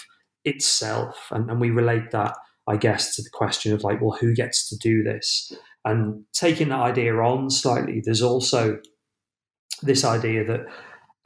itself. 0.44 1.28
And, 1.30 1.50
and 1.50 1.60
we 1.60 1.70
relate 1.70 2.10
that, 2.12 2.36
I 2.66 2.76
guess, 2.76 3.16
to 3.16 3.22
the 3.22 3.30
question 3.30 3.72
of 3.72 3.84
like, 3.84 4.00
well, 4.00 4.16
who 4.20 4.34
gets 4.34 4.68
to 4.68 4.76
do 4.76 5.02
this? 5.02 5.52
And 5.84 6.24
taking 6.32 6.68
that 6.70 6.80
idea 6.80 7.14
on 7.14 7.48
slightly, 7.48 8.02
there's 8.04 8.22
also 8.22 8.80
this 9.82 10.04
idea 10.04 10.44
that 10.44 10.66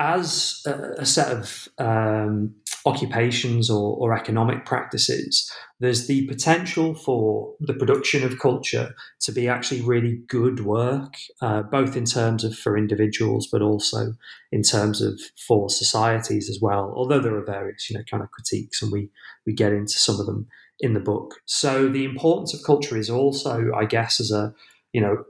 as 0.00 0.62
a, 0.66 1.04
set 1.04 1.30
of 1.30 1.68
um, 1.76 2.54
occupations 2.86 3.68
or, 3.68 3.96
or, 3.98 4.16
economic 4.16 4.64
practices, 4.64 5.52
there's 5.78 6.06
the 6.06 6.26
potential 6.26 6.94
for 6.94 7.54
the 7.60 7.74
production 7.74 8.24
of 8.24 8.38
culture 8.38 8.94
to 9.20 9.30
be 9.30 9.46
actually 9.46 9.82
really 9.82 10.22
good 10.26 10.64
work, 10.64 11.14
uh, 11.42 11.62
both 11.62 11.96
in 11.96 12.06
terms 12.06 12.44
of 12.44 12.56
for 12.56 12.78
individuals, 12.78 13.46
but 13.52 13.60
also 13.60 14.14
in 14.50 14.62
terms 14.62 15.02
of 15.02 15.20
for 15.46 15.68
societies 15.68 16.48
as 16.48 16.58
well. 16.62 16.94
Although 16.96 17.20
there 17.20 17.36
are 17.36 17.44
various, 17.44 17.90
you 17.90 17.98
know, 17.98 18.04
kind 18.10 18.22
of 18.22 18.30
critiques, 18.30 18.80
and 18.80 18.90
we 18.90 19.10
we 19.44 19.52
get 19.52 19.72
into 19.72 19.98
some 19.98 20.18
of 20.18 20.24
them 20.24 20.48
in 20.80 20.94
the 20.94 21.00
book. 21.00 21.42
So 21.44 21.88
the 21.90 22.06
importance 22.06 22.54
of 22.54 22.64
culture 22.64 22.96
is 22.96 23.10
also, 23.10 23.70
I 23.76 23.84
guess, 23.84 24.18
as 24.18 24.30
a 24.30 24.54
you 24.94 25.02
know 25.02 25.24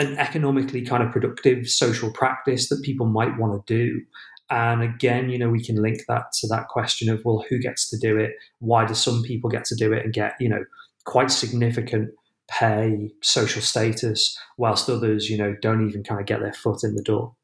an 0.00 0.16
economically 0.16 0.82
kind 0.82 1.02
of 1.02 1.12
productive 1.12 1.68
social 1.68 2.10
practice 2.12 2.70
that 2.70 2.82
people 2.82 3.06
might 3.06 3.38
want 3.38 3.66
to 3.66 3.74
do. 3.74 4.00
And 4.48 4.82
again, 4.82 5.28
you 5.28 5.38
know, 5.38 5.50
we 5.50 5.62
can 5.62 5.80
link 5.80 6.00
that 6.08 6.32
to 6.40 6.48
that 6.48 6.68
question 6.68 7.08
of, 7.10 7.20
well, 7.24 7.44
who 7.48 7.58
gets 7.58 7.88
to 7.90 7.98
do 7.98 8.16
it? 8.16 8.32
Why 8.58 8.86
do 8.86 8.94
some 8.94 9.22
people 9.22 9.50
get 9.50 9.64
to 9.66 9.76
do 9.76 9.92
it 9.92 10.04
and 10.04 10.12
get, 10.12 10.34
you 10.40 10.48
know, 10.48 10.64
quite 11.04 11.30
significant 11.30 12.10
pay, 12.48 13.12
social 13.22 13.62
status, 13.62 14.36
whilst 14.58 14.88
others, 14.88 15.30
you 15.30 15.38
know, 15.38 15.54
don't 15.62 15.88
even 15.88 16.02
kind 16.02 16.20
of 16.20 16.26
get 16.26 16.40
their 16.40 16.54
foot 16.54 16.82
in 16.82 16.96
the 16.96 17.02
door? 17.02 17.34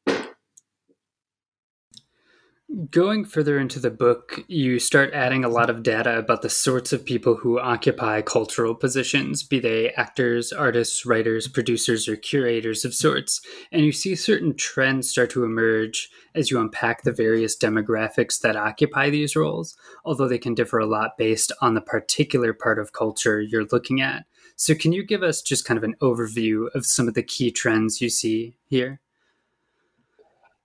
Going 2.91 3.23
further 3.23 3.57
into 3.57 3.79
the 3.79 3.89
book, 3.89 4.41
you 4.49 4.77
start 4.77 5.13
adding 5.13 5.45
a 5.45 5.49
lot 5.49 5.69
of 5.69 5.83
data 5.83 6.17
about 6.17 6.41
the 6.41 6.49
sorts 6.49 6.91
of 6.91 7.05
people 7.05 7.35
who 7.35 7.61
occupy 7.61 8.21
cultural 8.21 8.75
positions, 8.75 9.41
be 9.41 9.61
they 9.61 9.91
actors, 9.91 10.51
artists, 10.51 11.05
writers, 11.05 11.47
producers, 11.47 12.09
or 12.09 12.17
curators 12.17 12.83
of 12.83 12.93
sorts. 12.93 13.39
And 13.71 13.85
you 13.85 13.93
see 13.93 14.15
certain 14.15 14.53
trends 14.53 15.09
start 15.09 15.29
to 15.29 15.45
emerge 15.45 16.09
as 16.35 16.51
you 16.51 16.59
unpack 16.59 17.03
the 17.03 17.13
various 17.13 17.57
demographics 17.57 18.41
that 18.41 18.57
occupy 18.57 19.09
these 19.09 19.37
roles, 19.37 19.77
although 20.03 20.27
they 20.27 20.37
can 20.37 20.53
differ 20.53 20.77
a 20.77 20.85
lot 20.85 21.17
based 21.17 21.53
on 21.61 21.73
the 21.73 21.81
particular 21.81 22.51
part 22.51 22.79
of 22.79 22.91
culture 22.91 23.39
you're 23.39 23.67
looking 23.71 24.01
at. 24.01 24.25
So, 24.57 24.75
can 24.75 24.91
you 24.91 25.05
give 25.05 25.23
us 25.23 25.41
just 25.41 25.63
kind 25.63 25.77
of 25.77 25.85
an 25.85 25.95
overview 26.01 26.67
of 26.75 26.85
some 26.85 27.07
of 27.07 27.13
the 27.13 27.23
key 27.23 27.49
trends 27.49 28.01
you 28.01 28.09
see 28.09 28.57
here? 28.65 28.99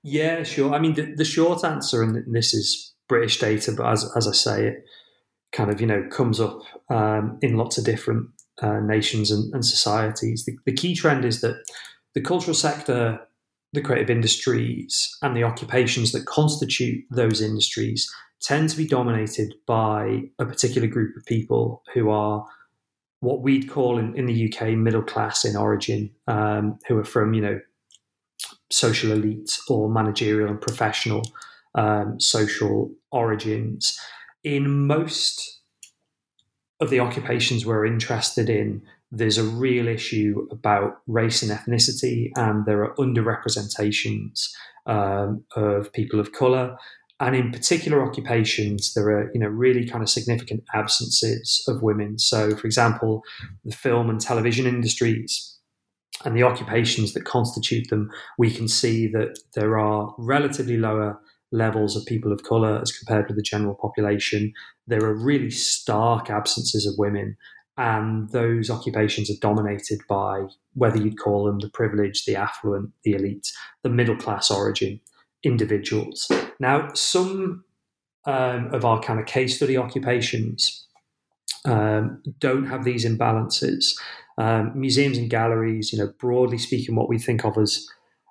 Yeah, 0.02 0.42
sure. 0.42 0.74
I 0.74 0.78
mean, 0.78 0.94
the, 0.94 1.14
the 1.14 1.24
short 1.24 1.64
answer, 1.64 2.02
and 2.02 2.34
this 2.34 2.54
is 2.54 2.92
British 3.08 3.38
data, 3.38 3.72
but 3.72 3.86
as, 3.86 4.10
as 4.16 4.26
I 4.26 4.32
say, 4.32 4.66
it 4.68 4.84
kind 5.52 5.70
of, 5.70 5.80
you 5.80 5.86
know, 5.86 6.06
comes 6.10 6.40
up 6.40 6.60
um, 6.90 7.38
in 7.40 7.56
lots 7.56 7.78
of 7.78 7.84
different 7.84 8.28
uh, 8.60 8.80
nations 8.80 9.30
and, 9.30 9.52
and 9.54 9.64
societies. 9.64 10.44
The, 10.44 10.56
the 10.66 10.72
key 10.72 10.94
trend 10.94 11.24
is 11.24 11.40
that 11.42 11.56
the 12.14 12.20
cultural 12.20 12.54
sector, 12.54 13.20
the 13.72 13.80
creative 13.80 14.10
industries, 14.10 15.16
and 15.22 15.36
the 15.36 15.44
occupations 15.44 16.12
that 16.12 16.26
constitute 16.26 17.04
those 17.10 17.40
industries 17.40 18.10
tend 18.40 18.68
to 18.70 18.76
be 18.76 18.86
dominated 18.86 19.54
by 19.66 20.22
a 20.40 20.44
particular 20.44 20.88
group 20.88 21.16
of 21.16 21.24
people 21.26 21.82
who 21.94 22.10
are 22.10 22.44
what 23.20 23.40
we'd 23.40 23.70
call 23.70 23.98
in, 23.98 24.16
in 24.16 24.26
the 24.26 24.52
UK 24.52 24.70
middle 24.70 25.02
class 25.02 25.44
in 25.44 25.56
origin, 25.56 26.10
um, 26.26 26.76
who 26.88 26.98
are 26.98 27.04
from, 27.04 27.34
you 27.34 27.40
know, 27.40 27.60
social 28.72 29.12
elite 29.12 29.58
or 29.68 29.88
managerial 29.88 30.48
and 30.50 30.60
professional 30.60 31.22
um, 31.74 32.20
social 32.20 32.90
origins. 33.10 33.98
In 34.44 34.86
most 34.86 35.60
of 36.80 36.90
the 36.90 37.00
occupations 37.00 37.64
we're 37.64 37.86
interested 37.86 38.50
in, 38.50 38.82
there's 39.10 39.38
a 39.38 39.44
real 39.44 39.86
issue 39.88 40.48
about 40.50 41.02
race 41.06 41.42
and 41.42 41.50
ethnicity, 41.52 42.30
and 42.34 42.64
there 42.64 42.82
are 42.82 42.94
underrepresentations 42.96 44.48
um, 44.86 45.44
of 45.54 45.92
people 45.92 46.18
of 46.18 46.32
color. 46.32 46.76
And 47.20 47.36
in 47.36 47.52
particular 47.52 48.04
occupations, 48.04 48.94
there 48.94 49.08
are 49.10 49.30
you 49.32 49.38
know 49.38 49.48
really 49.48 49.86
kind 49.86 50.02
of 50.02 50.08
significant 50.08 50.64
absences 50.74 51.62
of 51.68 51.82
women. 51.82 52.18
So, 52.18 52.56
for 52.56 52.66
example, 52.66 53.22
the 53.64 53.76
film 53.76 54.10
and 54.10 54.20
television 54.20 54.66
industries 54.66 55.51
and 56.24 56.36
the 56.36 56.42
occupations 56.42 57.12
that 57.12 57.24
constitute 57.24 57.88
them, 57.90 58.10
we 58.38 58.50
can 58.50 58.68
see 58.68 59.06
that 59.08 59.38
there 59.54 59.78
are 59.78 60.14
relatively 60.18 60.76
lower 60.76 61.20
levels 61.50 61.96
of 61.96 62.06
people 62.06 62.32
of 62.32 62.42
colour 62.42 62.80
as 62.80 62.92
compared 62.92 63.28
with 63.28 63.36
the 63.36 63.42
general 63.42 63.74
population. 63.74 64.52
There 64.86 65.04
are 65.04 65.14
really 65.14 65.50
stark 65.50 66.30
absences 66.30 66.86
of 66.86 66.94
women, 66.98 67.36
and 67.76 68.30
those 68.30 68.70
occupations 68.70 69.30
are 69.30 69.40
dominated 69.40 70.00
by 70.08 70.46
whether 70.74 70.98
you'd 70.98 71.18
call 71.18 71.44
them 71.44 71.58
the 71.58 71.70
privileged, 71.70 72.26
the 72.26 72.36
affluent, 72.36 72.90
the 73.04 73.12
elite, 73.12 73.48
the 73.82 73.90
middle 73.90 74.16
class 74.16 74.50
origin 74.50 75.00
individuals. 75.42 76.30
Now, 76.60 76.92
some 76.94 77.64
um, 78.24 78.72
of 78.72 78.84
our 78.84 79.00
kind 79.00 79.18
of 79.18 79.26
case 79.26 79.56
study 79.56 79.76
occupations 79.76 80.86
um, 81.64 82.22
don't 82.38 82.66
have 82.66 82.84
these 82.84 83.04
imbalances. 83.04 83.94
Um, 84.38 84.72
museums 84.74 85.18
and 85.18 85.30
galleries, 85.30 85.92
you 85.92 85.98
know, 85.98 86.12
broadly 86.18 86.58
speaking, 86.58 86.96
what 86.96 87.08
we 87.08 87.18
think 87.18 87.44
of 87.44 87.58
as 87.58 87.86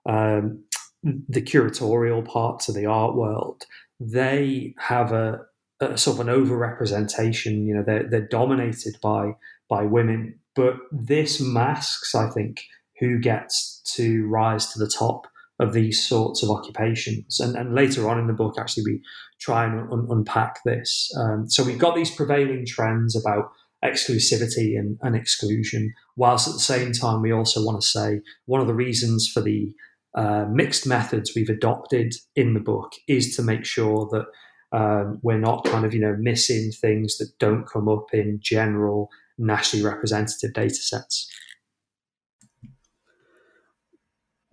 um, 0.08 0.64
the 1.04 1.42
curatorial 1.42 2.26
parts 2.26 2.68
of 2.68 2.76
the 2.76 2.86
art 2.86 3.16
world, 3.16 3.64
they 4.00 4.74
have 4.80 5.12
a, 5.12 5.42
a 5.80 5.98
sort 5.98 6.20
of 6.20 6.28
an 6.28 6.34
overrepresentation. 6.34 7.66
You 7.66 7.76
know, 7.76 7.84
they're, 7.84 8.10
they're 8.10 8.28
dominated 8.28 8.96
by 9.02 9.36
by 9.70 9.84
women, 9.84 10.38
but 10.54 10.76
this 10.92 11.40
masks, 11.40 12.14
I 12.14 12.30
think, 12.30 12.64
who 13.00 13.20
gets 13.20 13.82
to 13.96 14.28
rise 14.28 14.68
to 14.74 14.80
the 14.80 14.90
top 14.90 15.28
of 15.62 15.74
these 15.74 16.06
sorts 16.06 16.44
of 16.44 16.50
occupations. 16.50 17.40
And, 17.40 17.56
and 17.56 17.74
later 17.74 18.10
on 18.10 18.20
in 18.20 18.28
the 18.28 18.34
book, 18.34 18.56
actually, 18.60 18.84
we 18.86 19.02
try 19.40 19.66
and 19.66 19.92
un- 19.92 20.08
unpack 20.10 20.60
this. 20.66 21.10
Um, 21.18 21.50
so 21.50 21.64
we've 21.64 21.78
got 21.78 21.96
these 21.96 22.14
prevailing 22.14 22.66
trends 22.66 23.16
about 23.16 23.52
exclusivity 23.84 24.78
and, 24.78 24.98
and 25.02 25.16
exclusion, 25.16 25.94
whilst 26.16 26.48
at 26.48 26.54
the 26.54 26.60
same 26.60 26.92
time, 26.92 27.22
we 27.22 27.32
also 27.32 27.64
want 27.64 27.82
to 27.82 27.88
say 27.88 28.22
one 28.46 28.62
of 28.62 28.68
the 28.68 28.74
reasons 28.74 29.30
for 29.32 29.42
the 29.42 29.72
uh, 30.16 30.46
mixed 30.52 30.86
methods 30.86 31.32
we've 31.36 31.50
adopted 31.50 32.14
in 32.36 32.54
the 32.54 32.60
book 32.60 32.92
is 33.08 33.36
to 33.36 33.42
make 33.42 33.66
sure 33.66 34.10
that 34.12 34.26
um, 34.78 35.20
we're 35.22 35.38
not 35.38 35.66
kind 35.66 35.86
of 35.86 35.94
you 35.94 36.00
know 36.00 36.16
missing 36.20 36.72
things 36.72 37.18
that 37.18 37.30
don't 37.40 37.68
come 37.68 37.88
up 37.88 38.14
in 38.14 38.40
general 38.42 39.10
nationally 39.38 39.86
representative 39.86 40.54
data 40.54 40.76
sets. 40.76 41.30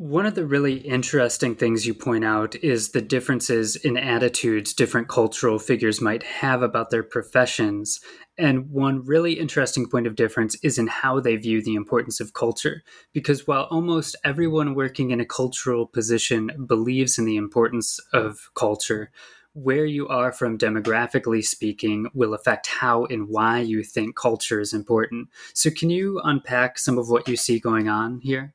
One 0.01 0.27
of 0.27 0.37
the 0.37 0.47
really 0.47 0.75
interesting 0.75 1.57
things 1.57 1.85
you 1.85 1.93
point 1.93 2.25
out 2.25 2.55
is 2.55 2.91
the 2.91 3.01
differences 3.01 3.75
in 3.75 3.97
attitudes 3.97 4.73
different 4.73 5.09
cultural 5.09 5.59
figures 5.59 6.01
might 6.01 6.23
have 6.23 6.63
about 6.63 6.91
their 6.91 7.03
professions. 7.03 7.99
And 8.39 8.71
one 8.71 9.05
really 9.05 9.33
interesting 9.33 9.91
point 9.91 10.07
of 10.07 10.15
difference 10.15 10.55
is 10.63 10.79
in 10.79 10.87
how 10.87 11.19
they 11.19 11.35
view 11.35 11.65
the 11.65 11.75
importance 11.75 12.21
of 12.21 12.33
culture. 12.33 12.85
Because 13.13 13.49
while 13.49 13.65
almost 13.73 14.15
everyone 14.23 14.77
working 14.77 15.11
in 15.11 15.19
a 15.21 15.27
cultural 15.27 15.85
position 15.85 16.53
believes 16.69 17.19
in 17.19 17.25
the 17.25 17.37
importance 17.37 17.99
of 18.13 18.51
culture, 18.55 19.11
where 19.53 19.85
you 19.85 20.07
are 20.07 20.31
from 20.31 20.59
demographically 20.59 21.45
speaking 21.45 22.07
will 22.15 22.35
affect 22.35 22.69
how 22.69 23.05
and 23.07 23.29
why 23.29 23.59
you 23.59 23.83
think 23.83 24.15
culture 24.15 24.61
is 24.61 24.73
important. 24.73 25.29
So, 25.55 25.71
can 25.71 25.91
you 25.91 26.21
unpack 26.23 26.79
some 26.79 26.99
of 26.99 27.09
what 27.09 27.27
you 27.27 27.37
see 27.37 27.59
going 27.59 27.89
on 27.89 28.21
here? 28.23 28.55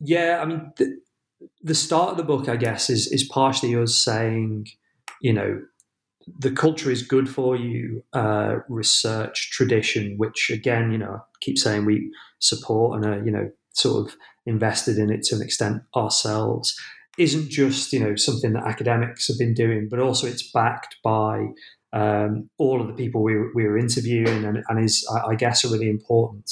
Yeah, 0.00 0.40
I 0.42 0.46
mean, 0.46 0.72
the, 0.76 0.98
the 1.62 1.74
start 1.74 2.12
of 2.12 2.16
the 2.16 2.24
book, 2.24 2.48
I 2.48 2.56
guess, 2.56 2.90
is 2.90 3.06
is 3.08 3.24
partially 3.24 3.74
us 3.76 3.94
saying, 3.94 4.66
you 5.20 5.32
know, 5.32 5.62
the 6.38 6.50
culture 6.50 6.90
is 6.90 7.02
good 7.02 7.28
for 7.28 7.56
you. 7.56 8.02
Uh, 8.12 8.56
research 8.68 9.50
tradition, 9.52 10.14
which 10.16 10.50
again, 10.50 10.90
you 10.90 10.98
know, 10.98 11.12
I 11.12 11.20
keep 11.40 11.58
saying 11.58 11.84
we 11.84 12.10
support 12.38 12.96
and 12.96 13.04
are, 13.04 13.24
you 13.24 13.30
know, 13.30 13.50
sort 13.72 14.06
of 14.06 14.16
invested 14.46 14.98
in 14.98 15.10
it 15.10 15.22
to 15.24 15.36
an 15.36 15.42
extent 15.42 15.82
ourselves, 15.94 16.74
isn't 17.18 17.50
just 17.50 17.92
you 17.92 18.00
know 18.00 18.16
something 18.16 18.52
that 18.54 18.66
academics 18.66 19.28
have 19.28 19.38
been 19.38 19.54
doing, 19.54 19.88
but 19.90 20.00
also 20.00 20.26
it's 20.26 20.50
backed 20.52 20.96
by 21.04 21.46
um, 21.92 22.48
all 22.58 22.80
of 22.80 22.86
the 22.86 22.94
people 22.94 23.22
we 23.22 23.36
we 23.54 23.64
were 23.64 23.78
interviewing, 23.78 24.44
and, 24.44 24.62
and 24.68 24.84
is 24.84 25.06
I, 25.14 25.32
I 25.32 25.34
guess 25.34 25.64
a 25.64 25.68
really 25.68 25.90
important, 25.90 26.50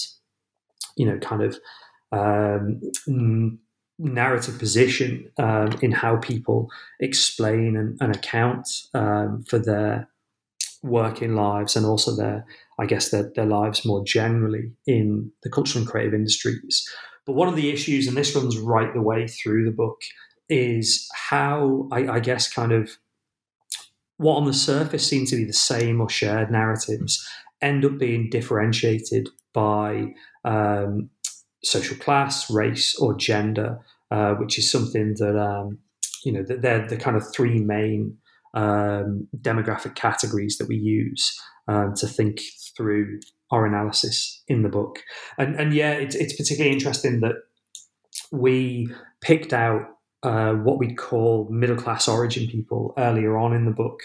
you 0.97 1.07
know, 1.07 1.19
kind 1.19 1.43
of 1.43 1.59
um, 2.13 3.59
narrative 3.99 4.59
position 4.59 5.31
um, 5.39 5.77
in 5.83 5.93
how 5.93 6.17
people 6.17 6.69
explain 7.01 7.77
and, 7.77 7.99
and 8.01 8.15
account 8.15 8.69
um, 8.95 9.45
for 9.49 9.59
their 9.59 10.09
working 10.83 11.35
lives 11.35 11.75
and 11.75 11.85
also 11.85 12.15
their, 12.15 12.47
I 12.79 12.87
guess, 12.87 13.11
their, 13.11 13.31
their 13.35 13.47
lives 13.47 13.85
more 13.85 14.05
generally 14.05 14.73
in 14.87 15.33
the 15.43 15.51
cultural 15.51 15.83
and 15.83 15.91
creative 15.91 16.15
industries. 16.15 16.89
But 17.27 17.35
one 17.35 17.49
of 17.49 17.57
the 17.57 17.71
issues, 17.71 18.07
and 18.07 18.17
this 18.17 18.35
runs 18.35 18.57
right 18.57 18.93
the 18.95 19.03
way 19.03 19.27
through 19.27 19.65
the 19.65 19.73
book, 19.73 20.01
is 20.49 21.09
how 21.15 21.89
I, 21.93 22.09
I 22.09 22.21
guess 22.21 22.51
kind 22.51 22.73
of 22.73 22.91
what 24.17 24.37
on 24.37 24.47
the 24.47 24.55
surface 24.55 25.07
seem 25.07 25.27
to 25.27 25.37
be 25.37 25.45
the 25.45 25.53
same 25.53 26.01
or 26.01 26.09
shared 26.09 26.51
narratives 26.51 27.27
end 27.61 27.85
up 27.85 27.99
being 27.99 28.31
differentiated 28.31 29.29
by 29.53 30.15
um, 30.45 31.11
social 31.63 31.97
class, 31.97 32.51
race, 32.51 32.97
or 32.97 33.17
gender, 33.17 33.81
uh, 34.11 34.35
which 34.35 34.59
is 34.59 34.71
something 34.71 35.15
that 35.19 35.37
um, 35.39 35.79
you 36.25 36.33
know 36.33 36.43
that 36.43 36.63
they're 36.63 36.87
the 36.87 36.97
kind 36.97 37.17
of 37.17 37.25
three 37.35 37.59
main 37.59 38.17
um, 38.55 39.29
demographic 39.37 39.95
categories 39.95 40.59
that 40.59 40.69
we 40.69 40.77
use 40.77 41.41
um, 41.69 41.95
to 41.95 42.07
think 42.07 42.41
through 42.77 43.21
our 43.51 43.67
analysis 43.67 44.43
in 44.49 44.63
the 44.63 44.69
book. 44.69 45.01
And, 45.39 45.55
and 45.57 45.73
yeah, 45.73 45.93
it's, 45.93 46.15
it's 46.15 46.37
particularly 46.37 46.75
interesting 46.75 47.21
that 47.21 47.37
we 48.31 48.89
picked 49.21 49.53
out 49.53 49.83
uh, 50.23 50.53
what 50.53 50.79
we 50.79 50.95
call 50.95 51.49
middle 51.51 51.77
class 51.77 52.09
origin 52.09 52.49
people 52.49 52.93
earlier 52.99 53.39
on 53.39 53.55
in 53.55 53.65
the 53.65 53.71
book 53.71 54.01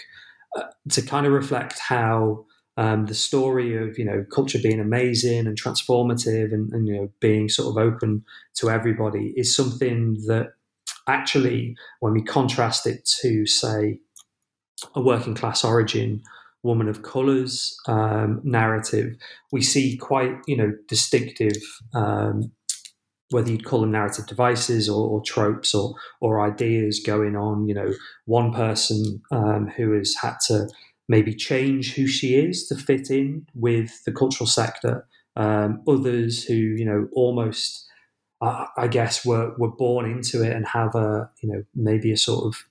uh, 0.56 0.62
to 0.90 1.02
kind 1.02 1.26
of 1.26 1.32
reflect 1.32 1.78
how 1.78 2.44
um, 2.76 3.06
the 3.06 3.14
story 3.14 3.76
of 3.76 3.98
you 3.98 4.04
know 4.04 4.24
culture 4.32 4.58
being 4.62 4.80
amazing 4.80 5.46
and 5.46 5.60
transformative 5.60 6.52
and, 6.52 6.72
and, 6.72 6.88
you 6.88 6.94
know 6.94 7.08
being 7.20 7.48
sort 7.48 7.68
of 7.68 7.82
open 7.82 8.24
to 8.56 8.70
everybody 8.70 9.32
is 9.36 9.54
something 9.54 10.14
that 10.26 10.54
actually 11.06 11.76
when 12.00 12.12
we 12.12 12.22
contrast 12.22 12.86
it 12.86 13.08
to 13.22 13.46
say 13.46 13.98
a 14.94 15.00
working 15.00 15.34
class 15.34 15.64
origin 15.64 16.22
woman 16.62 16.88
of 16.88 17.02
colors 17.02 17.76
um, 17.86 18.40
narrative 18.42 19.14
we 19.52 19.62
see 19.62 19.96
quite 19.96 20.34
you 20.46 20.56
know 20.56 20.72
distinctive 20.88 21.56
um, 21.94 22.50
whether 23.30 23.50
you'd 23.50 23.64
call 23.64 23.80
them 23.80 23.90
narrative 23.90 24.26
devices 24.26 24.88
or, 24.88 25.08
or, 25.08 25.22
tropes 25.22 25.74
or 25.74 25.94
or 26.20 26.40
ideas 26.40 27.02
going 27.04 27.36
on. 27.36 27.66
You 27.66 27.74
know 27.74 27.92
one 28.26 28.52
person 28.52 29.22
um, 29.32 29.68
who 29.76 29.92
has 29.92 30.14
had 30.20 30.36
to 30.46 30.68
maybe 31.08 31.34
change 31.34 31.94
who 31.94 32.06
she 32.06 32.34
is 32.34 32.66
to 32.68 32.76
fit 32.76 33.10
in 33.10 33.46
with 33.54 34.04
the 34.04 34.12
cultural 34.12 34.46
sector. 34.46 35.06
Um, 35.36 35.82
others 35.88 36.44
who, 36.44 36.54
you 36.54 36.84
know, 36.84 37.08
almost, 37.12 37.86
uh, 38.40 38.66
I 38.76 38.88
guess, 38.88 39.24
were 39.24 39.54
were 39.58 39.70
born 39.70 40.10
into 40.10 40.42
it 40.42 40.52
and 40.52 40.66
have 40.68 40.94
a, 40.94 41.30
you 41.42 41.52
know, 41.52 41.64
maybe 41.74 42.12
a 42.12 42.16
sort 42.16 42.44
of 42.46 42.64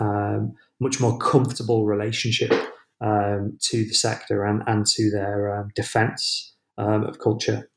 um, 0.00 0.54
much 0.80 1.00
more 1.00 1.18
comfortable 1.18 1.86
relationship 1.86 2.52
um, 3.00 3.58
to 3.62 3.84
the 3.84 3.94
sector 3.94 4.44
and 4.44 4.62
and 4.66 4.86
to 4.86 5.10
their 5.10 5.54
um, 5.56 5.70
defence 5.74 6.54
um, 6.78 7.04
of 7.04 7.18
culture. 7.18 7.68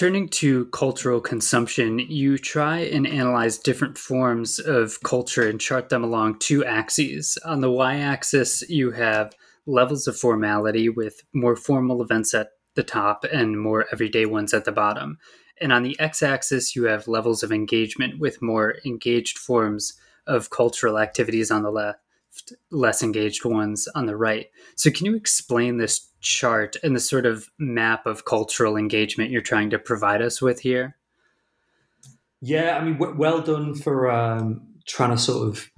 Turning 0.00 0.30
to 0.30 0.64
cultural 0.68 1.20
consumption, 1.20 1.98
you 1.98 2.38
try 2.38 2.78
and 2.78 3.06
analyze 3.06 3.58
different 3.58 3.98
forms 3.98 4.58
of 4.58 4.98
culture 5.02 5.46
and 5.46 5.60
chart 5.60 5.90
them 5.90 6.02
along 6.02 6.38
two 6.38 6.64
axes. 6.64 7.36
On 7.44 7.60
the 7.60 7.70
y 7.70 7.96
axis, 7.96 8.66
you 8.70 8.92
have 8.92 9.34
levels 9.66 10.08
of 10.08 10.16
formality 10.16 10.88
with 10.88 11.20
more 11.34 11.54
formal 11.54 12.00
events 12.00 12.32
at 12.32 12.52
the 12.76 12.82
top 12.82 13.26
and 13.30 13.60
more 13.60 13.84
everyday 13.92 14.24
ones 14.24 14.54
at 14.54 14.64
the 14.64 14.72
bottom. 14.72 15.18
And 15.60 15.70
on 15.70 15.82
the 15.82 16.00
x 16.00 16.22
axis, 16.22 16.74
you 16.74 16.84
have 16.84 17.06
levels 17.06 17.42
of 17.42 17.52
engagement 17.52 18.18
with 18.18 18.40
more 18.40 18.76
engaged 18.86 19.36
forms 19.36 20.00
of 20.26 20.48
cultural 20.48 20.98
activities 20.98 21.50
on 21.50 21.62
the 21.62 21.70
left 21.70 21.98
less 22.70 23.02
engaged 23.02 23.44
ones 23.44 23.88
on 23.94 24.06
the 24.06 24.16
right. 24.16 24.50
So, 24.76 24.90
can 24.90 25.06
you 25.06 25.14
explain 25.14 25.76
this 25.76 26.08
chart 26.20 26.76
and 26.82 26.94
the 26.94 27.00
sort 27.00 27.26
of 27.26 27.48
map 27.58 28.06
of 28.06 28.24
cultural 28.24 28.76
engagement 28.76 29.30
you're 29.30 29.42
trying 29.42 29.70
to 29.70 29.78
provide 29.78 30.22
us 30.22 30.40
with 30.40 30.60
here? 30.60 30.96
Yeah, 32.40 32.78
I 32.78 32.84
mean, 32.84 32.98
well 32.98 33.42
done 33.42 33.74
for 33.74 34.10
um, 34.10 34.62
trying 34.86 35.10
to 35.10 35.18
sort 35.18 35.48
of 35.48 35.70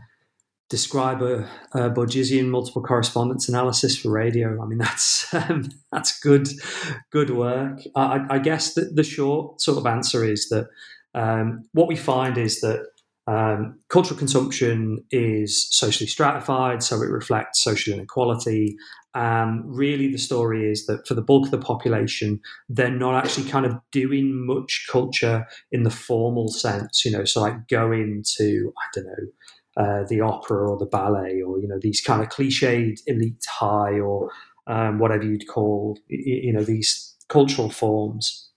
describe 0.73 1.21
a, 1.21 1.47
a 1.73 1.91
Bourdieusian 1.91 2.49
multiple 2.49 2.83
correspondence 2.83 3.47
analysis 3.47 3.95
for 3.95 4.11
radio. 4.11 4.63
I 4.63 4.67
mean, 4.67 4.79
that's 4.87 5.33
um, 5.35 5.71
that's 5.93 6.19
good, 6.21 6.49
good 7.11 7.31
work. 7.31 7.81
I, 7.95 8.25
I 8.31 8.39
guess 8.39 8.75
the, 8.75 8.83
the, 8.87 9.05
short 9.05 9.61
sort 9.61 9.79
of 9.79 9.87
answer 9.87 10.25
is 10.25 10.49
that 10.49 10.69
um, 11.15 11.65
what 11.73 11.89
we 11.89 11.97
find 11.97 12.39
is 12.39 12.61
that 12.63 12.87
um, 13.27 13.79
cultural 13.89 14.19
consumption 14.19 15.05
is 15.11 15.69
socially 15.71 16.09
stratified, 16.09 16.83
so 16.83 16.97
it 16.97 17.11
reflects 17.11 17.63
social 17.63 17.95
inequality. 17.95 18.77
Um, 19.15 19.65
really, 19.67 20.11
the 20.11 20.19
story 20.19 20.71
is 20.71 20.87
that 20.87 21.07
for 21.07 21.15
the 21.15 21.23
bulk 21.23 21.47
of 21.47 21.51
the 21.51 21.59
population, 21.59 22.41
they're 22.69 22.91
not 22.91 23.15
actually 23.15 23.49
kind 23.49 23.67
of 23.67 23.75
doing 23.93 24.47
much 24.47 24.87
culture 24.91 25.47
in 25.71 25.83
the 25.83 25.91
formal 25.91 26.49
sense, 26.49 27.05
you 27.05 27.11
know, 27.11 27.25
so 27.25 27.43
like 27.43 27.69
going 27.69 28.25
to, 28.39 28.73
I 28.77 28.87
don't 28.95 29.07
know, 29.07 29.27
uh, 29.77 30.07
the 30.09 30.21
opera 30.21 30.71
or 30.71 30.79
the 30.79 30.87
ballet 30.87 31.43
or, 31.43 31.59
you 31.59 31.69
know, 31.69 31.79
these 31.81 32.01
kind 32.01 32.23
of 32.23 32.29
cliched 32.29 33.01
elite 33.07 33.45
high 33.49 34.01
or 34.01 34.31
um, 34.67 34.99
whatever 34.99 35.25
you'd 35.25 35.49
call, 35.49 35.99
you 36.09 36.53
know, 36.53 36.65
these 36.65 37.15
cultural 37.29 37.71
forms. 37.71 38.51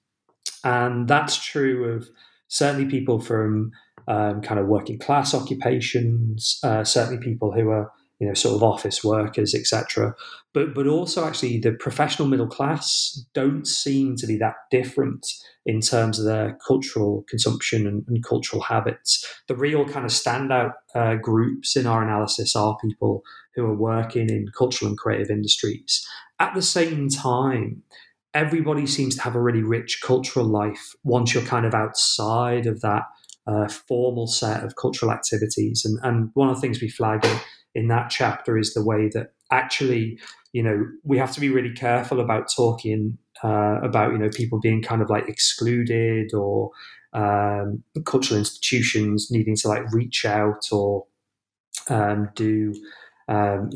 And 0.63 1.07
that's 1.07 1.43
true 1.43 1.93
of 1.93 2.09
certainly 2.47 2.89
people 2.89 3.19
from 3.19 3.71
um, 4.07 4.41
kind 4.41 4.59
of 4.59 4.67
working 4.67 4.99
class 4.99 5.33
occupations, 5.33 6.59
uh, 6.63 6.83
certainly 6.83 7.23
people 7.23 7.51
who 7.51 7.69
are 7.69 7.91
you 8.19 8.27
know 8.27 8.33
sort 8.33 8.55
of 8.55 8.63
office 8.63 9.03
workers, 9.03 9.53
etc. 9.53 10.15
But 10.53 10.73
but 10.73 10.87
also 10.87 11.25
actually 11.25 11.59
the 11.59 11.73
professional 11.73 12.27
middle 12.27 12.47
class 12.47 13.25
don't 13.33 13.67
seem 13.67 14.15
to 14.17 14.27
be 14.27 14.37
that 14.37 14.55
different 14.71 15.27
in 15.65 15.81
terms 15.81 16.19
of 16.19 16.25
their 16.25 16.57
cultural 16.65 17.25
consumption 17.27 17.87
and, 17.87 18.05
and 18.07 18.23
cultural 18.23 18.61
habits. 18.61 19.25
The 19.47 19.55
real 19.55 19.85
kind 19.85 20.05
of 20.05 20.11
standout 20.11 20.73
uh, 20.93 21.15
groups 21.15 21.75
in 21.75 21.87
our 21.87 22.03
analysis 22.03 22.55
are 22.55 22.77
people 22.77 23.23
who 23.55 23.65
are 23.65 23.75
working 23.75 24.29
in 24.29 24.47
cultural 24.55 24.89
and 24.89 24.97
creative 24.97 25.31
industries. 25.31 26.05
At 26.39 26.53
the 26.53 26.61
same 26.61 27.09
time, 27.09 27.83
everybody 28.33 28.85
seems 28.85 29.15
to 29.15 29.21
have 29.21 29.35
a 29.35 29.41
really 29.41 29.63
rich 29.63 30.01
cultural 30.03 30.45
life 30.45 30.93
once 31.03 31.33
you're 31.33 31.43
kind 31.43 31.65
of 31.65 31.73
outside 31.73 32.67
of 32.67 32.81
that 32.81 33.03
uh, 33.47 33.67
formal 33.67 34.27
set 34.27 34.63
of 34.63 34.75
cultural 34.75 35.11
activities. 35.11 35.83
And, 35.85 35.99
and 36.03 36.31
one 36.33 36.49
of 36.49 36.55
the 36.55 36.61
things 36.61 36.81
we 36.81 36.89
flag 36.89 37.25
in, 37.25 37.37
in 37.75 37.87
that 37.89 38.09
chapter 38.09 38.57
is 38.57 38.73
the 38.73 38.83
way 38.83 39.09
that 39.13 39.33
actually, 39.51 40.19
you 40.53 40.63
know, 40.63 40.85
we 41.03 41.17
have 41.17 41.31
to 41.33 41.39
be 41.39 41.49
really 41.49 41.73
careful 41.73 42.19
about 42.19 42.47
talking 42.55 43.17
uh, 43.43 43.79
about, 43.83 44.11
you 44.11 44.17
know, 44.17 44.29
people 44.29 44.59
being 44.59 44.81
kind 44.81 45.01
of 45.01 45.09
like 45.09 45.27
excluded 45.27 46.33
or 46.33 46.71
um, 47.13 47.83
cultural 48.05 48.39
institutions 48.39 49.29
needing 49.29 49.55
to 49.55 49.67
like 49.67 49.91
reach 49.91 50.25
out 50.25 50.67
or 50.71 51.05
um, 51.89 52.29
do, 52.35 52.73
um, 53.27 53.69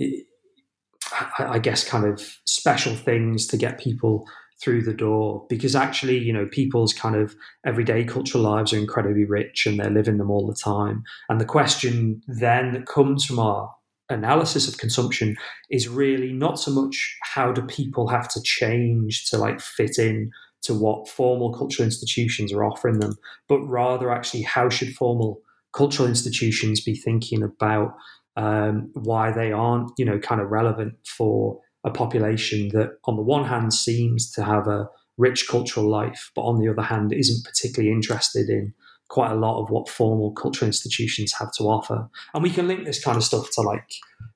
I, 1.11 1.45
I 1.45 1.59
guess, 1.59 1.87
kind 1.87 2.05
of 2.05 2.21
special 2.45 2.95
things 2.95 3.45
to 3.47 3.57
get 3.57 3.79
people 3.79 4.25
through 4.61 4.83
the 4.83 4.93
door 4.93 5.45
because 5.49 5.75
actually 5.75 6.17
you 6.17 6.33
know 6.33 6.45
people's 6.51 6.93
kind 6.93 7.15
of 7.15 7.35
everyday 7.65 8.03
cultural 8.03 8.43
lives 8.43 8.73
are 8.73 8.77
incredibly 8.77 9.25
rich 9.25 9.65
and 9.65 9.79
they're 9.79 9.89
living 9.89 10.17
them 10.17 10.31
all 10.31 10.47
the 10.47 10.55
time. 10.55 11.03
And 11.29 11.39
the 11.39 11.45
question 11.45 12.21
then 12.27 12.73
that 12.73 12.85
comes 12.85 13.25
from 13.25 13.39
our 13.39 13.73
analysis 14.09 14.67
of 14.67 14.77
consumption 14.77 15.35
is 15.69 15.87
really 15.87 16.33
not 16.33 16.59
so 16.59 16.71
much 16.71 17.17
how 17.21 17.51
do 17.51 17.61
people 17.61 18.07
have 18.07 18.27
to 18.29 18.41
change 18.41 19.25
to 19.29 19.37
like 19.37 19.61
fit 19.61 19.97
in 19.99 20.31
to 20.61 20.73
what 20.73 21.07
formal 21.07 21.53
cultural 21.53 21.85
institutions 21.85 22.51
are 22.51 22.65
offering 22.65 22.99
them, 22.99 23.15
but 23.47 23.59
rather 23.61 24.11
actually 24.11 24.41
how 24.41 24.69
should 24.69 24.93
formal 24.93 25.41
cultural 25.73 26.09
institutions 26.09 26.81
be 26.81 26.95
thinking 26.95 27.43
about 27.43 27.95
um, 28.35 28.89
why 28.93 29.31
they 29.31 29.51
aren't, 29.51 29.91
you 29.97 30.05
know, 30.05 30.19
kind 30.19 30.41
of 30.41 30.49
relevant 30.49 30.93
for 31.05 31.59
a 31.83 31.89
population 31.89 32.69
that, 32.69 32.97
on 33.05 33.15
the 33.15 33.21
one 33.21 33.45
hand, 33.45 33.73
seems 33.73 34.31
to 34.31 34.43
have 34.43 34.67
a 34.67 34.89
rich 35.17 35.47
cultural 35.47 35.89
life, 35.89 36.31
but 36.35 36.41
on 36.41 36.59
the 36.59 36.69
other 36.69 36.81
hand, 36.81 37.13
isn't 37.13 37.45
particularly 37.45 37.93
interested 37.93 38.49
in 38.49 38.73
quite 39.09 39.31
a 39.31 39.35
lot 39.35 39.61
of 39.61 39.69
what 39.69 39.89
formal 39.89 40.31
cultural 40.31 40.67
institutions 40.67 41.33
have 41.33 41.51
to 41.53 41.63
offer. 41.63 42.07
And 42.33 42.43
we 42.43 42.51
can 42.51 42.67
link 42.67 42.85
this 42.85 43.03
kind 43.03 43.17
of 43.17 43.23
stuff 43.23 43.49
to 43.55 43.61
like 43.61 43.91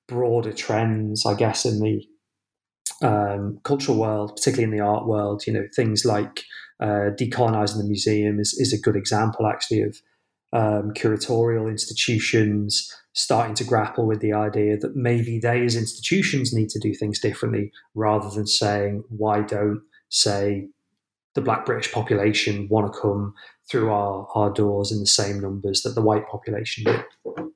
broader 0.07 0.51
trends, 0.51 1.25
I 1.25 1.35
guess, 1.35 1.65
in 1.65 1.79
the 1.79 3.07
um, 3.07 3.59
cultural 3.63 3.97
world, 3.97 4.35
particularly 4.35 4.63
in 4.63 4.77
the 4.77 4.83
art 4.83 5.05
world, 5.05 5.45
you 5.45 5.53
know, 5.53 5.67
things 5.75 6.05
like 6.05 6.43
uh, 6.79 7.11
decolonizing 7.19 7.77
the 7.77 7.83
museum 7.83 8.39
is, 8.39 8.53
is 8.53 8.73
a 8.73 8.81
good 8.81 8.95
example, 8.95 9.47
actually, 9.47 9.81
of 9.81 10.01
um, 10.53 10.91
curatorial 10.95 11.69
institutions 11.69 12.89
starting 13.13 13.55
to 13.55 13.63
grapple 13.63 14.05
with 14.05 14.21
the 14.21 14.33
idea 14.33 14.77
that 14.77 14.95
maybe 14.95 15.39
they, 15.39 15.63
as 15.65 15.75
institutions, 15.75 16.53
need 16.53 16.69
to 16.69 16.79
do 16.79 16.93
things 16.93 17.19
differently 17.19 17.71
rather 17.95 18.29
than 18.29 18.47
saying, 18.47 19.03
why 19.09 19.41
don't, 19.41 19.81
say, 20.09 20.67
the 21.35 21.41
black 21.41 21.65
British 21.65 21.91
population 21.91 22.67
want 22.69 22.91
to 22.91 22.99
come 22.99 23.33
through 23.69 23.91
our, 23.91 24.27
our 24.35 24.51
doors 24.51 24.91
in 24.91 24.99
the 24.99 25.07
same 25.07 25.39
numbers 25.39 25.81
that 25.81 25.95
the 25.95 26.01
white 26.01 26.27
population 26.27 26.83
do? 26.83 27.51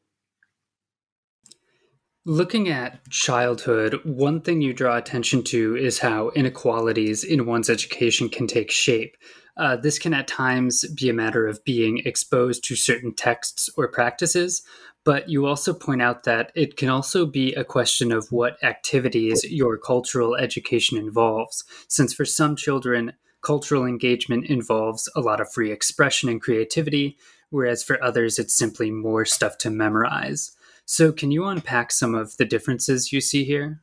Looking 2.27 2.67
at 2.67 3.09
childhood, 3.09 4.01
one 4.03 4.41
thing 4.41 4.59
you 4.59 4.73
draw 4.73 4.97
attention 4.97 5.45
to 5.45 5.77
is 5.77 5.99
how 5.99 6.31
inequalities 6.31 7.23
in 7.23 7.45
one's 7.45 7.69
education 7.69 8.27
can 8.27 8.47
take 8.47 8.69
shape. 8.69 9.15
Uh, 9.55 9.77
this 9.77 9.97
can 9.97 10.13
at 10.13 10.27
times 10.27 10.83
be 10.89 11.09
a 11.09 11.13
matter 11.13 11.47
of 11.47 11.63
being 11.63 11.99
exposed 11.99 12.65
to 12.65 12.75
certain 12.75 13.13
texts 13.13 13.69
or 13.77 13.87
practices, 13.87 14.61
but 15.05 15.29
you 15.29 15.45
also 15.45 15.73
point 15.73 16.01
out 16.01 16.25
that 16.25 16.51
it 16.53 16.75
can 16.75 16.89
also 16.89 17.25
be 17.25 17.53
a 17.53 17.63
question 17.63 18.11
of 18.11 18.27
what 18.29 18.61
activities 18.61 19.45
your 19.49 19.77
cultural 19.77 20.35
education 20.35 20.97
involves, 20.97 21.63
since 21.87 22.13
for 22.13 22.25
some 22.25 22.57
children, 22.57 23.13
cultural 23.41 23.85
engagement 23.85 24.47
involves 24.47 25.09
a 25.15 25.21
lot 25.21 25.39
of 25.39 25.49
free 25.53 25.71
expression 25.71 26.27
and 26.27 26.41
creativity, 26.41 27.17
whereas 27.51 27.83
for 27.83 28.03
others, 28.03 28.37
it's 28.37 28.53
simply 28.53 28.91
more 28.91 29.23
stuff 29.23 29.57
to 29.57 29.69
memorize. 29.69 30.56
So, 30.89 31.11
can 31.11 31.31
you 31.31 31.43
unpack 31.43 31.91
some 31.91 32.15
of 32.15 32.37
the 32.37 32.45
differences 32.45 33.11
you 33.11 33.19
see 33.19 33.43
here? 33.43 33.81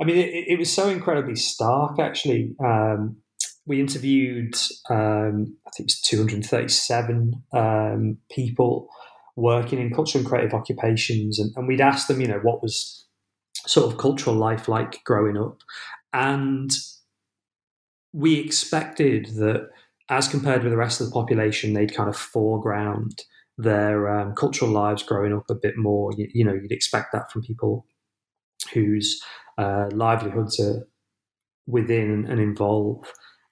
I 0.00 0.04
mean, 0.04 0.16
it, 0.16 0.46
it 0.48 0.58
was 0.58 0.72
so 0.72 0.88
incredibly 0.88 1.36
stark, 1.36 1.98
actually. 1.98 2.56
Um, 2.58 3.18
we 3.66 3.80
interviewed, 3.80 4.56
um, 4.88 5.58
I 5.66 5.70
think 5.70 5.80
it 5.80 5.92
was 5.92 6.00
237 6.00 7.42
um, 7.52 8.16
people 8.30 8.88
working 9.36 9.78
in 9.78 9.92
cultural 9.92 10.20
and 10.20 10.28
creative 10.28 10.54
occupations, 10.54 11.38
and, 11.38 11.52
and 11.54 11.68
we'd 11.68 11.82
asked 11.82 12.08
them, 12.08 12.22
you 12.22 12.28
know, 12.28 12.40
what 12.40 12.62
was 12.62 13.04
sort 13.66 13.92
of 13.92 13.98
cultural 13.98 14.34
life 14.34 14.68
like 14.68 15.04
growing 15.04 15.36
up. 15.36 15.58
And 16.14 16.70
we 18.14 18.40
expected 18.40 19.26
that, 19.36 19.68
as 20.08 20.28
compared 20.28 20.62
with 20.62 20.72
the 20.72 20.78
rest 20.78 21.02
of 21.02 21.08
the 21.08 21.12
population, 21.12 21.74
they'd 21.74 21.94
kind 21.94 22.08
of 22.08 22.16
foreground 22.16 23.24
their 23.56 24.08
um, 24.08 24.34
cultural 24.34 24.70
lives 24.70 25.02
growing 25.02 25.32
up 25.32 25.48
a 25.50 25.54
bit 25.54 25.76
more. 25.76 26.10
You, 26.16 26.28
you, 26.32 26.44
know, 26.44 26.54
you'd 26.54 26.72
expect 26.72 27.12
that 27.12 27.30
from 27.30 27.42
people 27.42 27.86
whose 28.72 29.20
uh, 29.58 29.88
livelihoods 29.92 30.58
are 30.60 30.86
within 31.66 32.26
and 32.28 32.40
involve 32.40 33.04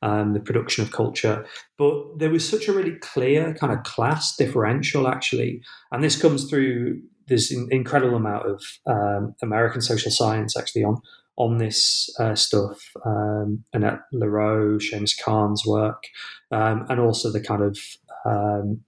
um, 0.03 0.35
the 0.35 0.41
production 0.41 0.83
of 0.83 0.91
culture. 0.91 1.47
But 1.79 2.19
there 2.19 2.31
was 2.31 2.49
such 2.49 2.69
a 2.69 2.73
really 2.73 2.97
clear 3.01 3.55
kind 3.55 3.73
of 3.73 3.85
class 3.85 4.35
differential, 4.37 5.07
actually, 5.07 5.63
and 5.91 6.03
this 6.03 6.21
comes 6.21 6.49
through. 6.51 7.03
this 7.29 7.53
an 7.53 7.69
incredible 7.71 8.17
amount 8.17 8.47
of 8.47 8.63
um, 8.87 9.35
American 9.43 9.81
social 9.81 10.11
science 10.11 10.57
actually 10.57 10.85
on 10.85 11.01
on 11.37 11.59
this 11.59 12.15
uh, 12.21 12.35
stuff, 12.35 12.79
um, 13.07 13.65
Annette 13.73 14.01
Lareau, 14.13 14.79
Shamus 14.79 15.19
Khan's 15.19 15.65
work, 15.67 16.05
um, 16.51 16.85
and 16.91 17.01
also 17.01 17.33
the 17.33 17.41
kind 17.41 17.63
of 17.63 17.79
um, 18.25 18.81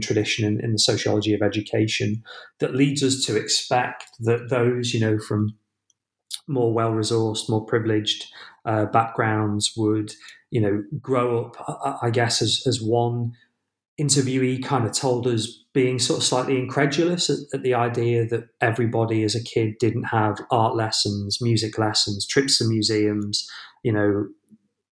tradition 0.00 0.46
in, 0.46 0.64
in, 0.64 0.72
the 0.72 0.78
sociology 0.78 1.34
of 1.34 1.42
education 1.42 2.22
that 2.60 2.74
leads 2.74 3.02
us 3.02 3.24
to 3.24 3.36
expect 3.36 4.04
that 4.20 4.48
those, 4.48 4.94
you 4.94 5.00
know, 5.00 5.18
from 5.18 5.54
more 6.46 6.72
well 6.72 6.92
resourced, 6.92 7.48
more 7.48 7.64
privileged 7.64 8.24
uh, 8.64 8.86
backgrounds 8.86 9.72
would, 9.76 10.12
you 10.50 10.60
know, 10.60 10.82
grow 11.00 11.44
up, 11.44 11.98
I 12.02 12.10
guess, 12.10 12.40
as, 12.40 12.62
as 12.66 12.80
one 12.80 13.32
interviewee 14.00 14.62
kind 14.64 14.86
of 14.86 14.92
told 14.92 15.26
us 15.26 15.64
being 15.74 15.98
sort 15.98 16.18
of 16.20 16.24
slightly 16.24 16.56
incredulous 16.56 17.28
at, 17.28 17.38
at, 17.52 17.62
the 17.62 17.74
idea 17.74 18.24
that 18.26 18.44
everybody 18.60 19.24
as 19.24 19.34
a 19.34 19.42
kid 19.42 19.74
didn't 19.80 20.04
have 20.04 20.38
art 20.50 20.76
lessons, 20.76 21.38
music 21.40 21.78
lessons, 21.78 22.26
trips 22.26 22.58
to 22.58 22.64
museums, 22.64 23.46
you 23.82 23.92
know, 23.92 24.26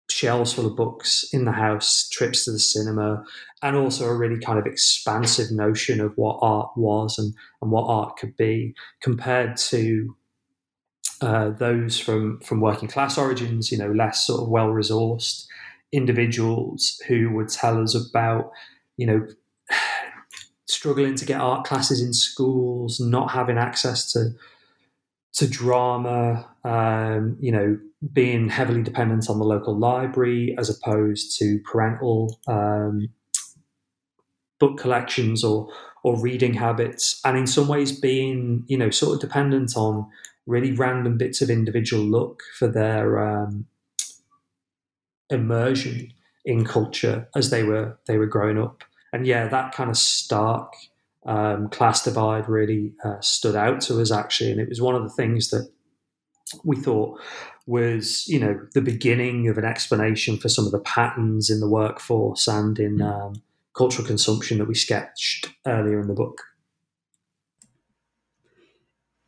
shelves 0.08 0.52
full 0.52 0.66
of 0.66 0.76
books 0.76 1.24
in 1.32 1.44
the 1.44 1.52
house, 1.52 2.08
trips 2.08 2.44
to 2.44 2.52
the 2.52 2.58
cinema, 2.58 3.24
and 3.62 3.76
also 3.76 4.06
a 4.06 4.16
really 4.16 4.38
kind 4.38 4.58
of 4.58 4.66
expansive 4.66 5.50
notion 5.50 6.00
of 6.00 6.12
what 6.16 6.38
art 6.42 6.70
was 6.76 7.18
and, 7.18 7.34
and 7.60 7.70
what 7.70 7.86
art 7.86 8.16
could 8.16 8.36
be 8.36 8.74
compared 9.00 9.56
to 9.56 10.16
uh, 11.20 11.50
those 11.50 11.98
from, 11.98 12.40
from 12.40 12.60
working 12.60 12.88
class 12.88 13.16
origins, 13.16 13.72
you 13.72 13.78
know, 13.78 13.90
less 13.90 14.26
sort 14.26 14.42
of 14.42 14.48
well 14.48 14.68
resourced 14.68 15.46
individuals 15.92 17.00
who 17.08 17.30
would 17.30 17.48
tell 17.48 17.82
us 17.82 17.94
about, 17.94 18.50
you 18.96 19.06
know, 19.06 19.26
struggling 20.66 21.14
to 21.14 21.24
get 21.24 21.40
art 21.40 21.66
classes 21.66 22.02
in 22.02 22.12
schools, 22.12 23.00
not 23.00 23.30
having 23.30 23.56
access 23.56 24.12
to 24.12 24.30
to 25.36 25.46
drama, 25.46 26.48
um, 26.64 27.36
you 27.40 27.52
know, 27.52 27.78
being 28.12 28.48
heavily 28.48 28.82
dependent 28.82 29.28
on 29.28 29.38
the 29.38 29.44
local 29.44 29.76
library 29.76 30.54
as 30.58 30.70
opposed 30.70 31.38
to 31.38 31.60
parental 31.60 32.38
um, 32.46 33.08
book 34.58 34.78
collections 34.78 35.44
or 35.44 35.68
or 36.02 36.20
reading 36.20 36.54
habits, 36.54 37.20
and 37.24 37.36
in 37.36 37.46
some 37.46 37.68
ways 37.68 37.98
being 37.98 38.64
you 38.66 38.78
know 38.78 38.90
sort 38.90 39.14
of 39.14 39.20
dependent 39.20 39.76
on 39.76 40.06
really 40.46 40.72
random 40.72 41.18
bits 41.18 41.42
of 41.42 41.50
individual 41.50 42.04
luck 42.04 42.42
for 42.58 42.68
their 42.68 43.18
um, 43.18 43.66
immersion 45.28 46.12
in 46.44 46.64
culture 46.64 47.28
as 47.34 47.50
they 47.50 47.62
were 47.62 47.98
they 48.06 48.16
were 48.16 48.26
growing 48.26 48.58
up. 48.58 48.84
And 49.12 49.26
yeah, 49.26 49.48
that 49.48 49.72
kind 49.72 49.90
of 49.90 49.96
stark 49.96 50.72
um, 51.26 51.68
class 51.68 52.04
divide 52.04 52.48
really 52.48 52.94
uh, 53.04 53.20
stood 53.20 53.56
out 53.56 53.80
to 53.82 54.00
us 54.00 54.10
actually, 54.10 54.52
and 54.52 54.60
it 54.60 54.68
was 54.68 54.80
one 54.80 54.94
of 54.94 55.02
the 55.02 55.10
things 55.10 55.50
that 55.50 55.68
we 56.64 56.76
thought 56.76 57.20
was 57.66 58.26
you 58.28 58.38
know 58.38 58.60
the 58.74 58.80
beginning 58.80 59.48
of 59.48 59.58
an 59.58 59.64
explanation 59.64 60.38
for 60.38 60.48
some 60.48 60.64
of 60.64 60.72
the 60.72 60.78
patterns 60.78 61.50
in 61.50 61.58
the 61.58 61.68
workforce 61.68 62.46
and 62.46 62.78
in 62.78 62.98
mm. 62.98 63.12
um, 63.12 63.42
cultural 63.76 64.06
consumption 64.06 64.58
that 64.58 64.68
we 64.68 64.74
sketched 64.74 65.52
earlier 65.66 66.00
in 66.00 66.06
the 66.06 66.14
book. 66.14 66.42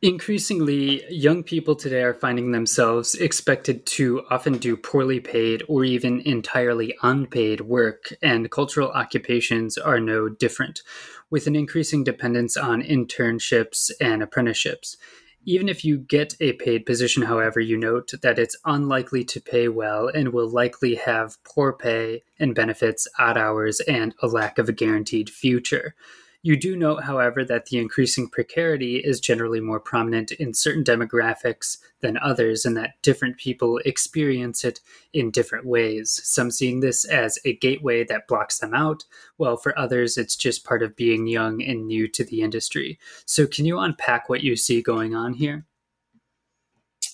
Increasingly, 0.01 1.03
young 1.13 1.43
people 1.43 1.75
today 1.75 2.03
are 2.03 2.13
finding 2.13 2.53
themselves 2.53 3.15
expected 3.15 3.85
to 3.85 4.23
often 4.29 4.57
do 4.57 4.77
poorly 4.77 5.19
paid 5.19 5.61
or 5.67 5.83
even 5.83 6.21
entirely 6.21 6.95
unpaid 7.03 7.59
work, 7.61 8.13
and 8.21 8.49
cultural 8.49 8.91
occupations 8.91 9.77
are 9.77 9.99
no 9.99 10.29
different, 10.29 10.83
with 11.29 11.47
an 11.47 11.55
increasing 11.55 12.03
dependence 12.03 12.57
on 12.57 12.81
internships 12.81 13.91
and 14.01 14.23
apprenticeships. 14.23 14.97
Even 15.45 15.69
if 15.69 15.85
you 15.85 15.97
get 15.97 16.35
a 16.39 16.53
paid 16.53 16.85
position, 16.85 17.23
however, 17.23 17.59
you 17.59 17.77
note 17.77 18.11
that 18.21 18.37
it's 18.37 18.57
unlikely 18.65 19.23
to 19.23 19.41
pay 19.41 19.67
well 19.67 20.07
and 20.07 20.33
will 20.33 20.49
likely 20.49 20.95
have 20.95 21.41
poor 21.43 21.71
pay 21.71 22.23
and 22.37 22.53
benefits, 22.53 23.07
odd 23.17 23.37
hours, 23.37 23.79
and 23.81 24.13
a 24.21 24.27
lack 24.27 24.57
of 24.57 24.67
a 24.67 24.73
guaranteed 24.73 25.29
future. 25.29 25.95
You 26.41 26.55
do 26.55 26.77
note, 26.77 27.03
however, 27.03 27.43
that 27.43 27.65
the 27.65 27.79
increasing 27.79 28.29
precarity 28.29 28.97
is 28.97 29.19
generally 29.19 29.59
more 29.59 29.79
prominent 29.79 30.31
in 30.31 30.53
certain 30.53 30.85
demographics 30.85 31.77
than 31.99 32.17
others, 32.17 32.63
and 32.63 32.77
that 32.77 32.93
different 33.01 33.37
people 33.37 33.79
experience 33.83 34.63
it 34.63 34.79
in 35.11 35.31
different 35.31 35.65
ways. 35.65 36.21
Some 36.23 36.49
seeing 36.49 36.79
this 36.79 37.03
as 37.03 37.37
a 37.43 37.57
gateway 37.57 38.05
that 38.05 38.27
blocks 38.27 38.59
them 38.59 38.73
out, 38.73 39.03
while 39.35 39.57
for 39.57 39.77
others, 39.77 40.17
it's 40.17 40.37
just 40.37 40.63
part 40.63 40.81
of 40.81 40.95
being 40.95 41.27
young 41.27 41.61
and 41.61 41.85
new 41.85 42.07
to 42.07 42.23
the 42.23 42.41
industry. 42.41 42.97
So, 43.25 43.45
can 43.45 43.65
you 43.65 43.77
unpack 43.77 44.29
what 44.29 44.41
you 44.41 44.55
see 44.55 44.81
going 44.81 45.13
on 45.13 45.33
here? 45.33 45.65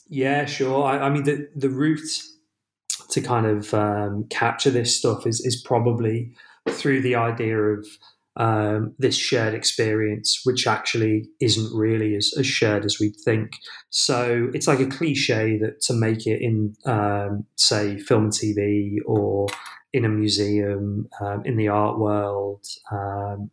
Yeah, 0.08 0.46
sure. 0.46 0.84
I, 0.84 1.00
I 1.00 1.10
mean, 1.10 1.24
the, 1.24 1.50
the 1.56 1.70
route 1.70 2.22
to 3.10 3.22
kind 3.22 3.48
of 3.48 3.74
um, 3.74 4.26
capture 4.30 4.70
this 4.70 4.96
stuff 4.96 5.26
is, 5.26 5.42
is 5.42 5.60
probably 5.60 6.36
through 6.70 7.02
the 7.02 7.16
idea 7.16 7.58
of 7.58 7.88
um, 8.38 8.94
this 9.00 9.16
shared 9.16 9.54
experience, 9.54 10.42
which 10.44 10.68
actually 10.68 11.30
isn't 11.40 11.74
really 11.74 12.16
as, 12.16 12.34
as, 12.38 12.46
shared 12.46 12.86
as 12.86 13.00
we'd 13.00 13.16
think. 13.24 13.54
So 13.90 14.50
it's 14.54 14.68
like 14.68 14.80
a 14.80 14.88
cliche 14.88 15.58
that 15.60 15.82
to 15.82 15.94
make 15.94 16.28
it 16.28 16.42
in, 16.42 16.76
um, 16.86 17.46
say, 17.56 17.98
film 17.98 18.26
and 18.26 18.34
TV 18.34 18.98
or 19.06 19.48
in 19.94 20.04
a 20.04 20.10
museum, 20.10 21.08
um, 21.22 21.44
in 21.46 21.56
the 21.56 21.70
art 21.70 21.98
world, 21.98 22.66
um, 22.92 23.52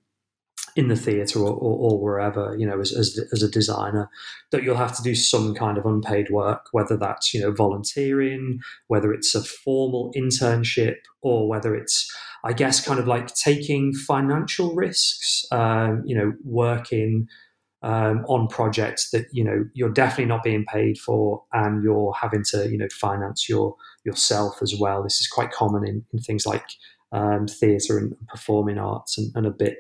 in 0.75 0.89
the 0.89 0.97
theatre 0.97 1.39
or, 1.39 1.53
or, 1.53 1.93
or, 1.93 2.01
wherever, 2.01 2.57
you 2.59 2.67
know, 2.67 2.81
as, 2.81 2.93
as, 2.93 3.21
as, 3.33 3.43
a 3.43 3.51
designer, 3.51 4.09
that 4.51 4.63
you'll 4.63 4.77
have 4.77 4.97
to 4.97 5.03
do 5.03 5.15
some 5.15 5.55
kind 5.55 5.77
of 5.77 5.85
unpaid 5.85 6.31
work, 6.31 6.67
whether 6.73 6.97
that's, 6.97 7.35
you 7.35 7.41
know, 7.41 7.53
volunteering, 7.53 8.59
whether 8.87 9.13
it's 9.13 9.35
a 9.35 9.45
formal 9.45 10.13
internship, 10.17 10.97
or 11.21 11.47
whether 11.47 11.75
it's, 11.77 12.11
I 12.45 12.53
guess, 12.53 12.85
kind 12.85 12.99
of 12.99 13.07
like 13.07 13.35
taking 13.35 13.93
financial 13.93 14.75
risks, 14.75 15.45
um, 15.53 16.03
you 16.05 16.17
know, 16.17 16.33
working 16.45 17.29
um, 17.83 18.25
on 18.29 18.49
projects 18.49 19.11
that, 19.11 19.27
you 19.33 19.45
know, 19.45 19.65
you're 19.75 19.91
definitely 19.91 20.27
not 20.27 20.43
being 20.43 20.65
paid 20.65 20.99
for 20.99 21.45
and 21.53 21.83
you're 21.83 22.15
having 22.21 22.45
to, 22.51 22.69
you 22.71 22.79
know, 22.79 22.89
finance 22.93 23.49
your 23.49 23.77
yourself 24.05 24.59
as 24.63 24.75
well. 24.79 25.03
This 25.03 25.21
is 25.21 25.29
quite 25.29 25.53
common 25.53 25.87
in, 25.87 26.05
in 26.13 26.21
things 26.21 26.47
like 26.47 26.67
um, 27.13 27.47
theatre 27.47 27.99
and 27.99 28.15
performing 28.29 28.79
arts 28.79 29.19
and, 29.19 29.31
and 29.35 29.47
a 29.47 29.51
bit 29.51 29.79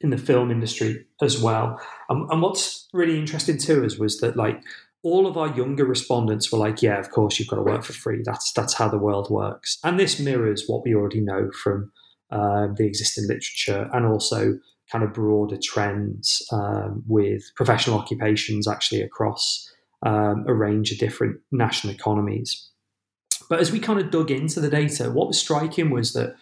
in 0.00 0.10
the 0.10 0.18
film 0.18 0.50
industry 0.50 1.04
as 1.20 1.40
well. 1.40 1.80
And, 2.08 2.28
and 2.30 2.42
what's 2.42 2.88
really 2.92 3.18
interesting 3.18 3.58
to 3.58 3.84
us 3.84 3.98
was 3.98 4.18
that 4.20 4.36
like 4.36 4.62
all 5.02 5.26
of 5.26 5.36
our 5.36 5.48
younger 5.48 5.84
respondents 5.84 6.52
were 6.52 6.58
like, 6.58 6.82
"Yeah, 6.82 6.98
of 6.98 7.10
course 7.10 7.38
you've 7.38 7.48
got 7.48 7.56
to 7.56 7.62
work 7.62 7.84
for 7.84 7.92
free. 7.92 8.22
That's 8.24 8.52
that's 8.52 8.74
how 8.74 8.88
the 8.88 8.98
world 8.98 9.30
works." 9.30 9.78
And 9.84 9.98
this 9.98 10.18
mirrors 10.18 10.64
what 10.66 10.84
we 10.84 10.94
already 10.94 11.20
know 11.20 11.50
from 11.62 11.92
uh, 12.30 12.68
the 12.76 12.86
existing 12.86 13.24
literature 13.28 13.90
and 13.92 14.06
also 14.06 14.58
kind 14.90 15.04
of 15.04 15.12
broader 15.12 15.58
trends 15.62 16.42
um, 16.52 17.02
with 17.06 17.42
professional 17.56 17.98
occupations 17.98 18.68
actually 18.68 19.00
across 19.00 19.68
um, 20.04 20.44
a 20.46 20.54
range 20.54 20.92
of 20.92 20.98
different 20.98 21.38
national 21.50 21.94
economies. 21.94 22.68
But 23.48 23.60
as 23.60 23.72
we 23.72 23.80
kind 23.80 24.00
of 24.00 24.10
dug 24.10 24.30
into 24.30 24.60
the 24.60 24.70
data, 24.70 25.10
what 25.10 25.28
was 25.28 25.38
striking 25.38 25.90
was 25.90 26.12
that 26.12 26.36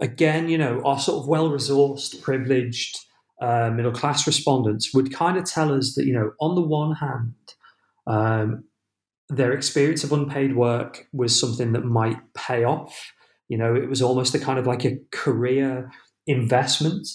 again, 0.00 0.48
you 0.48 0.58
know, 0.58 0.82
our 0.84 0.98
sort 0.98 1.22
of 1.22 1.28
well 1.28 1.50
resourced, 1.50 2.20
privileged 2.22 2.98
uh, 3.40 3.70
middle 3.70 3.92
class 3.92 4.26
respondents 4.26 4.94
would 4.94 5.12
kind 5.12 5.36
of 5.36 5.44
tell 5.44 5.72
us 5.72 5.94
that, 5.94 6.06
you 6.06 6.12
know, 6.12 6.32
on 6.40 6.54
the 6.54 6.62
one 6.62 6.94
hand, 6.96 7.34
um, 8.06 8.64
their 9.28 9.52
experience 9.52 10.04
of 10.04 10.12
unpaid 10.12 10.56
work 10.56 11.06
was 11.12 11.38
something 11.38 11.72
that 11.72 11.84
might 11.84 12.18
pay 12.34 12.64
off. 12.64 13.12
You 13.48 13.58
know, 13.58 13.74
it 13.74 13.88
was 13.88 14.02
almost 14.02 14.34
a 14.34 14.38
kind 14.38 14.58
of 14.58 14.66
like 14.66 14.84
a 14.84 14.98
career 15.10 15.90
investment. 16.26 17.08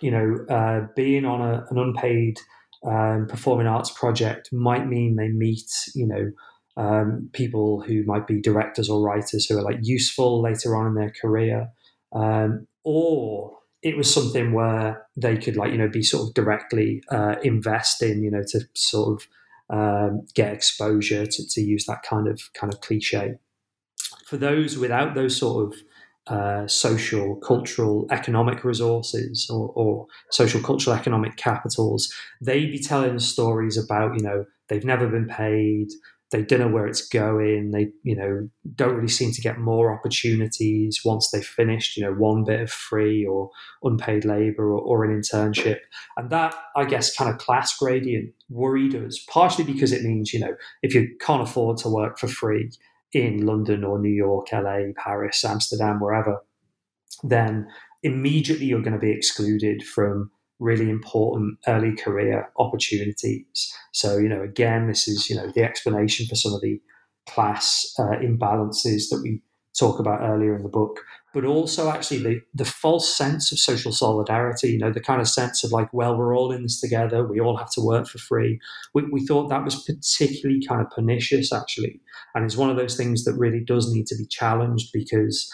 You 0.00 0.10
know, 0.10 0.54
uh, 0.54 0.86
being 0.94 1.24
on 1.24 1.40
a, 1.40 1.66
an 1.70 1.78
unpaid 1.78 2.38
um, 2.86 3.26
performing 3.28 3.66
arts 3.66 3.90
project 3.90 4.50
might 4.52 4.86
mean 4.86 5.16
they 5.16 5.28
meet, 5.28 5.70
you 5.94 6.06
know, 6.06 6.30
um, 6.76 7.28
people 7.32 7.82
who 7.82 8.04
might 8.04 8.26
be 8.26 8.40
directors 8.40 8.88
or 8.88 9.02
writers 9.02 9.46
who 9.46 9.58
are 9.58 9.62
like 9.62 9.78
useful 9.82 10.40
later 10.40 10.76
on 10.76 10.86
in 10.86 10.94
their 10.94 11.12
career 11.20 11.68
um, 12.12 12.66
or 12.84 13.58
it 13.82 13.96
was 13.96 14.12
something 14.12 14.52
where 14.52 15.06
they 15.16 15.36
could 15.36 15.56
like 15.56 15.72
you 15.72 15.78
know 15.78 15.88
be 15.88 16.02
sort 16.02 16.28
of 16.28 16.34
directly 16.34 17.02
uh, 17.10 17.36
invest 17.42 18.02
in 18.02 18.22
you 18.22 18.30
know 18.30 18.42
to 18.46 18.60
sort 18.74 19.12
of 19.12 19.26
um, 19.72 20.26
get 20.34 20.52
exposure 20.52 21.26
to, 21.26 21.48
to 21.48 21.60
use 21.60 21.84
that 21.86 22.02
kind 22.02 22.28
of 22.28 22.40
kind 22.54 22.72
of 22.72 22.80
cliche. 22.80 23.34
For 24.26 24.36
those 24.36 24.76
without 24.76 25.14
those 25.14 25.36
sort 25.36 25.66
of 25.72 25.78
uh, 26.26 26.66
social, 26.68 27.36
cultural, 27.36 28.06
economic 28.10 28.62
resources 28.62 29.48
or, 29.50 29.72
or, 29.74 30.06
social, 30.30 30.60
cultural, 30.60 30.96
economic 30.96 31.36
capitals, 31.36 32.12
they'd 32.40 32.70
be 32.70 32.78
telling 32.78 33.18
stories 33.18 33.76
about, 33.76 34.14
you 34.16 34.22
know, 34.22 34.44
they've 34.68 34.84
never 34.84 35.08
been 35.08 35.26
paid, 35.26 35.88
they 36.30 36.42
don't 36.42 36.60
know 36.60 36.68
where 36.68 36.86
it's 36.86 37.06
going. 37.08 37.72
They, 37.72 37.90
you 38.04 38.14
know, 38.14 38.48
don't 38.74 38.94
really 38.94 39.08
seem 39.08 39.32
to 39.32 39.40
get 39.40 39.58
more 39.58 39.92
opportunities 39.92 41.00
once 41.04 41.30
they've 41.30 41.44
finished, 41.44 41.96
you 41.96 42.04
know, 42.04 42.12
one 42.12 42.44
bit 42.44 42.60
of 42.60 42.70
free 42.70 43.26
or 43.26 43.50
unpaid 43.82 44.24
labor 44.24 44.70
or, 44.70 44.80
or, 44.80 45.04
an 45.04 45.20
internship. 45.20 45.78
And 46.16 46.30
that, 46.30 46.54
I 46.76 46.84
guess, 46.84 47.14
kind 47.14 47.30
of 47.30 47.38
class 47.38 47.76
gradient 47.76 48.32
worried 48.48 48.94
us, 48.94 49.18
partially 49.28 49.64
because 49.64 49.92
it 49.92 50.02
means, 50.02 50.32
you 50.32 50.38
know, 50.38 50.54
if 50.82 50.94
you 50.94 51.08
can't 51.20 51.42
afford 51.42 51.78
to 51.78 51.88
work 51.88 52.18
for 52.18 52.28
free 52.28 52.70
in 53.12 53.44
London 53.44 53.82
or 53.82 53.98
New 53.98 54.14
York, 54.14 54.52
LA, 54.52 54.92
Paris, 54.96 55.44
Amsterdam, 55.44 55.98
wherever, 55.98 56.44
then 57.24 57.66
immediately 58.04 58.66
you're 58.66 58.82
going 58.82 58.94
to 58.94 59.00
be 59.00 59.10
excluded 59.10 59.82
from 59.82 60.30
really 60.60 60.90
important 60.90 61.58
early 61.66 61.96
career 61.96 62.50
opportunities. 62.58 63.74
So, 63.92 64.18
you 64.18 64.28
know, 64.28 64.42
again, 64.42 64.86
this 64.86 65.08
is, 65.08 65.28
you 65.28 65.36
know, 65.36 65.50
the 65.54 65.64
explanation 65.64 66.26
for 66.26 66.36
some 66.36 66.52
of 66.54 66.60
the 66.60 66.80
class 67.28 67.92
uh, 67.98 68.16
imbalances 68.22 69.08
that 69.10 69.20
we 69.22 69.42
talk 69.78 69.98
about 69.98 70.20
earlier 70.20 70.54
in 70.54 70.62
the 70.62 70.68
book, 70.68 71.00
but 71.32 71.44
also 71.44 71.90
actually 71.90 72.18
the, 72.22 72.40
the 72.54 72.64
false 72.64 73.16
sense 73.16 73.52
of 73.52 73.58
social 73.58 73.92
solidarity, 73.92 74.70
you 74.72 74.78
know, 74.78 74.92
the 74.92 75.00
kind 75.00 75.20
of 75.20 75.28
sense 75.28 75.62
of 75.62 75.70
like, 75.70 75.88
well, 75.92 76.16
we're 76.16 76.36
all 76.36 76.52
in 76.52 76.62
this 76.62 76.80
together, 76.80 77.26
we 77.26 77.40
all 77.40 77.56
have 77.56 77.70
to 77.72 77.80
work 77.80 78.06
for 78.06 78.18
free. 78.18 78.58
We, 78.94 79.04
we 79.10 79.24
thought 79.26 79.48
that 79.48 79.64
was 79.64 79.82
particularly 79.84 80.64
kind 80.66 80.80
of 80.80 80.90
pernicious, 80.90 81.52
actually. 81.52 82.00
And 82.34 82.44
it's 82.44 82.56
one 82.56 82.70
of 82.70 82.76
those 82.76 82.96
things 82.96 83.24
that 83.24 83.34
really 83.34 83.60
does 83.60 83.92
need 83.92 84.06
to 84.08 84.16
be 84.16 84.26
challenged 84.26 84.90
because 84.92 85.50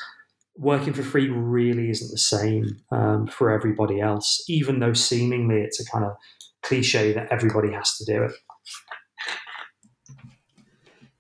working 0.59 0.93
for 0.93 1.03
free 1.03 1.29
really 1.29 1.91
isn't 1.91 2.11
the 2.11 2.19
same 2.19 2.81
um, 2.91 3.27
for 3.27 3.51
everybody 3.51 4.01
else, 4.01 4.43
even 4.49 4.81
though 4.81 4.93
seemingly 4.93 5.61
it's 5.61 5.81
a 5.81 5.85
kind 5.91 6.05
of 6.05 6.13
cliche 6.63 7.13
that 7.13 7.31
everybody 7.31 7.73
has 7.73 7.97
to 7.99 8.05
do 8.05 8.25
it. 8.25 8.33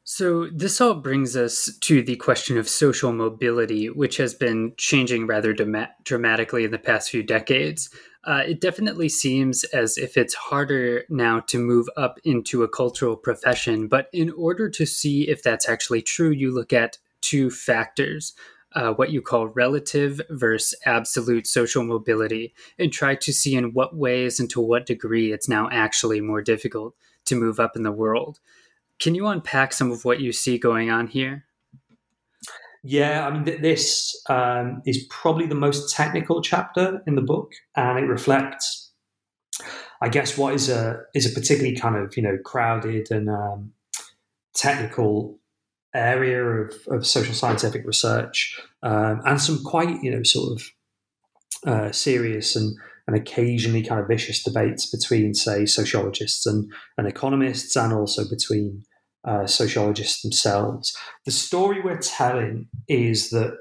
So, 0.08 0.46
this 0.46 0.80
all 0.80 0.94
brings 0.94 1.36
us 1.36 1.68
to 1.82 2.00
the 2.00 2.16
question 2.16 2.56
of 2.56 2.68
social 2.68 3.12
mobility, 3.12 3.90
which 3.90 4.16
has 4.16 4.32
been 4.34 4.72
changing 4.78 5.26
rather 5.26 5.52
dramatically 5.52 6.64
in 6.64 6.70
the 6.70 6.78
past 6.78 7.10
few 7.10 7.22
decades. 7.22 7.90
Uh, 8.24 8.42
it 8.46 8.60
definitely 8.60 9.08
seems 9.08 9.64
as 9.64 9.98
if 9.98 10.16
it's 10.16 10.32
harder 10.32 11.04
now 11.10 11.40
to 11.40 11.58
move 11.58 11.86
up 11.96 12.18
into 12.24 12.62
a 12.62 12.68
cultural 12.68 13.14
profession. 13.14 13.88
But 13.88 14.08
in 14.12 14.30
order 14.30 14.70
to 14.70 14.86
see 14.86 15.28
if 15.28 15.42
that's 15.42 15.68
actually 15.68 16.02
true, 16.02 16.30
you 16.30 16.52
look 16.54 16.72
at 16.72 16.98
two 17.20 17.50
factors 17.50 18.32
uh, 18.74 18.92
what 18.92 19.10
you 19.10 19.22
call 19.22 19.48
relative 19.48 20.20
versus 20.30 20.78
absolute 20.84 21.46
social 21.46 21.82
mobility 21.82 22.54
and 22.78 22.92
try 22.92 23.14
to 23.14 23.32
see 23.32 23.54
in 23.54 23.72
what 23.72 23.96
ways 23.96 24.38
and 24.38 24.50
to 24.50 24.60
what 24.60 24.86
degree 24.86 25.32
it's 25.32 25.48
now 25.48 25.68
actually 25.70 26.20
more 26.20 26.42
difficult 26.42 26.94
to 27.24 27.34
move 27.34 27.60
up 27.60 27.76
in 27.76 27.82
the 27.82 27.92
world. 27.92 28.38
Can 28.98 29.14
you 29.14 29.26
unpack 29.26 29.72
some 29.72 29.92
of 29.92 30.04
what 30.04 30.20
you 30.20 30.32
see 30.32 30.58
going 30.58 30.90
on 30.90 31.06
here? 31.06 31.44
Yeah, 32.82 33.26
I 33.26 33.32
mean, 33.32 33.44
th- 33.44 33.60
this 33.60 34.22
um, 34.28 34.80
is 34.86 35.04
probably 35.10 35.46
the 35.46 35.56
most 35.56 35.94
technical 35.94 36.40
chapter 36.40 37.02
in 37.06 37.16
the 37.16 37.20
book, 37.20 37.52
and 37.74 37.98
it 37.98 38.06
reflects, 38.06 38.92
I 40.00 40.08
guess, 40.08 40.38
what 40.38 40.54
is 40.54 40.68
a 40.68 41.00
is 41.12 41.26
a 41.26 41.34
particularly 41.34 41.76
kind 41.76 41.96
of 41.96 42.16
you 42.16 42.22
know 42.22 42.38
crowded 42.44 43.10
and 43.10 43.28
um, 43.28 43.72
technical 44.54 45.36
area 45.96 46.44
of, 46.44 46.74
of 46.88 47.06
social 47.06 47.34
scientific 47.34 47.86
research 47.86 48.60
um, 48.82 49.20
and 49.24 49.40
some 49.40 49.62
quite 49.64 50.02
you 50.02 50.10
know 50.10 50.22
sort 50.22 50.52
of 50.52 50.66
uh, 51.66 51.92
serious 51.92 52.56
and 52.56 52.76
and 53.06 53.16
occasionally 53.16 53.82
kind 53.82 54.00
of 54.00 54.08
vicious 54.08 54.42
debates 54.42 54.90
between 54.90 55.32
say 55.32 55.64
sociologists 55.64 56.44
and, 56.44 56.70
and 56.98 57.06
economists 57.06 57.76
and 57.76 57.92
also 57.92 58.28
between 58.28 58.82
uh, 59.24 59.46
sociologists 59.46 60.22
themselves. 60.22 60.96
The 61.24 61.30
story 61.30 61.80
we're 61.80 61.98
telling 61.98 62.68
is 62.88 63.30
that 63.30 63.56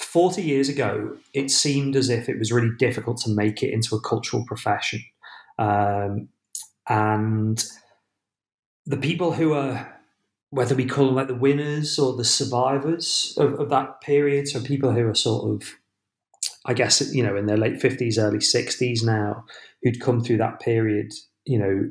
40 0.00 0.42
years 0.42 0.68
ago, 0.68 1.16
it 1.32 1.50
seemed 1.50 1.96
as 1.96 2.08
if 2.08 2.28
it 2.28 2.38
was 2.38 2.52
really 2.52 2.70
difficult 2.78 3.18
to 3.18 3.30
make 3.30 3.62
it 3.62 3.72
into 3.72 3.96
a 3.96 4.00
cultural 4.00 4.44
profession. 4.46 5.00
Um, 5.58 6.28
and 6.88 7.64
the 8.86 8.96
people 8.96 9.32
who 9.32 9.54
are 9.54 9.93
whether 10.54 10.76
we 10.76 10.86
call 10.86 11.06
them 11.06 11.16
like 11.16 11.26
the 11.26 11.34
winners 11.34 11.98
or 11.98 12.16
the 12.16 12.24
survivors 12.24 13.34
of, 13.36 13.58
of 13.58 13.70
that 13.70 14.00
period, 14.00 14.46
so 14.46 14.62
people 14.62 14.92
who 14.92 15.08
are 15.08 15.14
sort 15.14 15.50
of 15.50 15.68
I 16.64 16.74
guess 16.74 17.12
you 17.12 17.22
know 17.22 17.36
in 17.36 17.46
their 17.46 17.56
late 17.56 17.80
fifties, 17.80 18.18
early 18.18 18.40
sixties 18.40 19.02
now, 19.02 19.44
who'd 19.82 20.00
come 20.00 20.22
through 20.22 20.38
that 20.38 20.60
period, 20.60 21.12
you 21.44 21.58
know, 21.58 21.90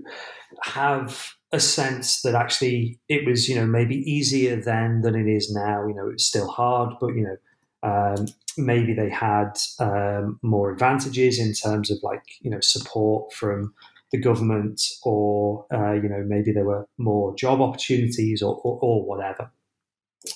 have 0.64 1.34
a 1.52 1.60
sense 1.60 2.22
that 2.22 2.36
actually 2.36 3.00
it 3.10 3.28
was 3.28 3.50
you 3.50 3.56
know 3.56 3.66
maybe 3.66 3.98
easier 4.10 4.56
then 4.56 5.02
than 5.02 5.16
it 5.16 5.28
is 5.28 5.54
now. 5.54 5.86
You 5.86 5.94
know, 5.94 6.10
it's 6.10 6.26
still 6.26 6.48
hard, 6.48 6.96
but 7.00 7.16
you 7.16 7.24
know. 7.24 7.38
Um, 7.86 8.28
maybe 8.58 8.94
they 8.94 9.10
had 9.10 9.58
um, 9.80 10.40
more 10.42 10.72
advantages 10.72 11.38
in 11.38 11.52
terms 11.52 11.92
of 11.92 11.98
like 12.02 12.24
you 12.40 12.50
know 12.50 12.62
support 12.62 13.34
from 13.34 13.74
the 14.14 14.20
government, 14.20 14.82
or 15.04 15.66
uh, 15.74 15.92
you 15.92 16.08
know 16.08 16.24
maybe 16.26 16.54
there 16.54 16.66
were 16.66 16.88
more 16.98 17.36
job 17.36 17.60
opportunities, 17.60 18.42
or, 18.42 18.56
or, 18.64 18.80
or 18.82 19.06
whatever 19.06 19.52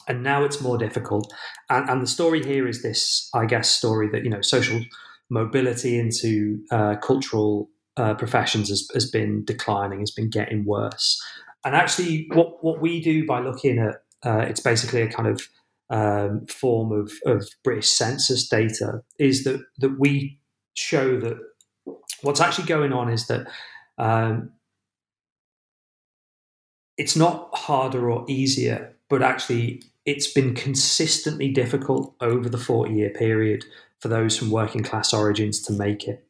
and 0.07 0.23
now 0.23 0.43
it's 0.43 0.61
more 0.61 0.77
difficult. 0.77 1.33
And, 1.69 1.89
and, 1.89 2.01
the 2.01 2.07
story 2.07 2.43
here 2.43 2.67
is 2.67 2.83
this, 2.83 3.29
I 3.33 3.45
guess, 3.45 3.69
story 3.69 4.09
that 4.11 4.23
you 4.23 4.29
know 4.29 4.41
social 4.41 4.81
mobility 5.29 5.99
into 5.99 6.63
uh, 6.71 6.95
cultural 7.01 7.69
uh, 7.97 8.13
professions 8.13 8.69
has, 8.69 8.87
has, 8.93 9.09
been 9.09 9.43
declining, 9.45 9.99
has 9.99 10.11
been 10.11 10.29
getting 10.29 10.65
worse. 10.65 11.21
And 11.65 11.75
actually, 11.75 12.27
what 12.33 12.63
what 12.63 12.81
we 12.81 13.01
do 13.01 13.25
by 13.25 13.39
looking 13.39 13.79
at 13.79 13.95
uh, 14.23 14.45
it's 14.47 14.59
basically 14.59 15.01
a 15.01 15.11
kind 15.11 15.29
of 15.29 15.47
um, 15.89 16.45
form 16.47 16.91
of, 16.91 17.11
of 17.25 17.47
British 17.63 17.89
census 17.89 18.47
data 18.47 19.01
is 19.19 19.43
that 19.43 19.61
that 19.79 19.99
we 19.99 20.39
show 20.73 21.19
that 21.19 21.37
what's 22.21 22.41
actually 22.41 22.67
going 22.67 22.93
on 22.93 23.09
is 23.09 23.27
that 23.27 23.47
um, 23.97 24.51
it's 26.97 27.15
not 27.15 27.49
harder 27.53 28.09
or 28.09 28.25
easier 28.27 28.97
but 29.09 29.21
actually 29.21 29.81
it's 30.05 30.31
been 30.31 30.55
consistently 30.55 31.51
difficult 31.51 32.15
over 32.21 32.49
the 32.49 32.57
40 32.57 32.93
year 32.93 33.09
period 33.09 33.65
for 33.99 34.07
those 34.07 34.37
from 34.37 34.51
working 34.51 34.83
class 34.83 35.13
origins 35.13 35.61
to 35.63 35.73
make 35.73 36.07
it. 36.07 36.25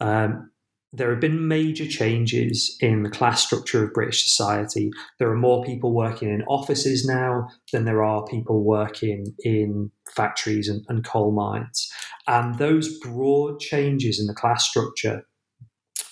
Um, 0.00 0.50
there 0.94 1.08
have 1.08 1.20
been 1.20 1.48
major 1.48 1.86
changes 1.86 2.76
in 2.80 3.02
the 3.02 3.08
class 3.08 3.42
structure 3.42 3.82
of 3.82 3.94
British 3.94 4.24
society. 4.24 4.90
There 5.18 5.30
are 5.30 5.36
more 5.36 5.64
people 5.64 5.94
working 5.94 6.28
in 6.28 6.42
offices 6.42 7.06
now 7.06 7.48
than 7.72 7.86
there 7.86 8.02
are 8.02 8.26
people 8.26 8.62
working 8.62 9.34
in 9.38 9.90
factories 10.14 10.68
and, 10.68 10.84
and 10.90 11.02
coal 11.02 11.32
mines. 11.32 11.90
And 12.26 12.58
those 12.58 12.98
broad 12.98 13.58
changes 13.58 14.20
in 14.20 14.26
the 14.26 14.34
class 14.34 14.68
structure 14.68 15.26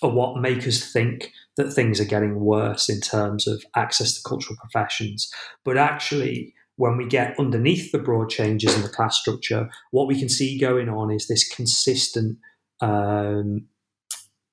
are 0.02 0.10
what 0.10 0.40
make 0.40 0.66
us 0.66 0.92
think 0.92 1.32
that 1.56 1.72
things 1.72 2.00
are 2.00 2.06
getting 2.06 2.40
worse 2.40 2.88
in 2.88 3.00
terms 3.00 3.46
of 3.46 3.64
access 3.76 4.14
to 4.14 4.28
cultural 4.28 4.56
professions. 4.56 5.30
But 5.64 5.76
actually, 5.76 6.54
when 6.76 6.96
we 6.96 7.06
get 7.06 7.38
underneath 7.38 7.92
the 7.92 7.98
broad 7.98 8.30
changes 8.30 8.74
in 8.74 8.82
the 8.82 8.88
class 8.88 9.18
structure, 9.18 9.68
what 9.90 10.08
we 10.08 10.18
can 10.18 10.30
see 10.30 10.58
going 10.58 10.88
on 10.88 11.10
is 11.10 11.28
this 11.28 11.46
consistent 11.46 12.38
um, 12.80 13.66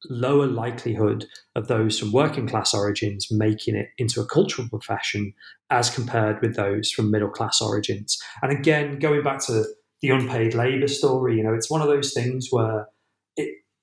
lower 0.10 0.46
likelihood 0.46 1.26
of 1.56 1.68
those 1.68 2.00
from 2.00 2.12
working 2.12 2.48
class 2.48 2.74
origins 2.74 3.28
making 3.32 3.76
it 3.76 3.88
into 3.98 4.22
a 4.22 4.26
cultural 4.26 4.68
profession 4.70 5.34
as 5.70 5.90
compared 5.90 6.42
with 6.42 6.56
those 6.56 6.92
from 6.92 7.12
middle 7.12 7.30
class 7.30 7.62
origins. 7.62 8.18
And 8.42 8.52
again, 8.52 9.00
going 9.00 9.24
back 9.24 9.40
to 9.46 9.64
the 10.02 10.10
unpaid 10.10 10.54
labour 10.54 10.88
story, 10.88 11.38
you 11.38 11.44
know, 11.44 11.54
it's 11.54 11.72
one 11.72 11.82
of 11.82 11.88
those 11.88 12.14
things 12.14 12.48
where 12.52 12.88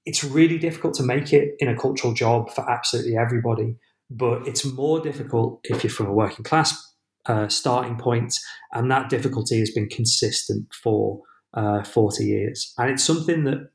it's 0.07 0.23
really 0.23 0.59
difficult 0.59 0.95
to 0.95 1.03
make 1.03 1.33
it 1.33 1.55
in 1.59 1.69
a 1.69 1.77
cultural 1.77 2.13
job 2.13 2.51
for 2.51 2.69
absolutely 2.71 3.17
everybody. 3.17 3.77
But 4.11 4.47
it's 4.47 4.65
more 4.65 5.01
difficult 5.01 5.61
if 5.65 5.83
you're 5.83 5.91
from 5.91 6.07
a 6.07 6.13
working 6.13 6.45
class 6.45 6.95
uh, 7.27 7.49
starting 7.49 7.97
point, 7.97 8.39
and 8.73 8.91
that 8.91 9.09
difficulty 9.09 9.59
has 9.59 9.71
been 9.71 9.89
consistent 9.89 10.67
for 10.83 11.23
uh, 11.55 11.83
40 11.83 12.25
years. 12.25 12.73
And 12.77 12.91
it's 12.91 13.03
something 13.03 13.45
that 13.45 13.71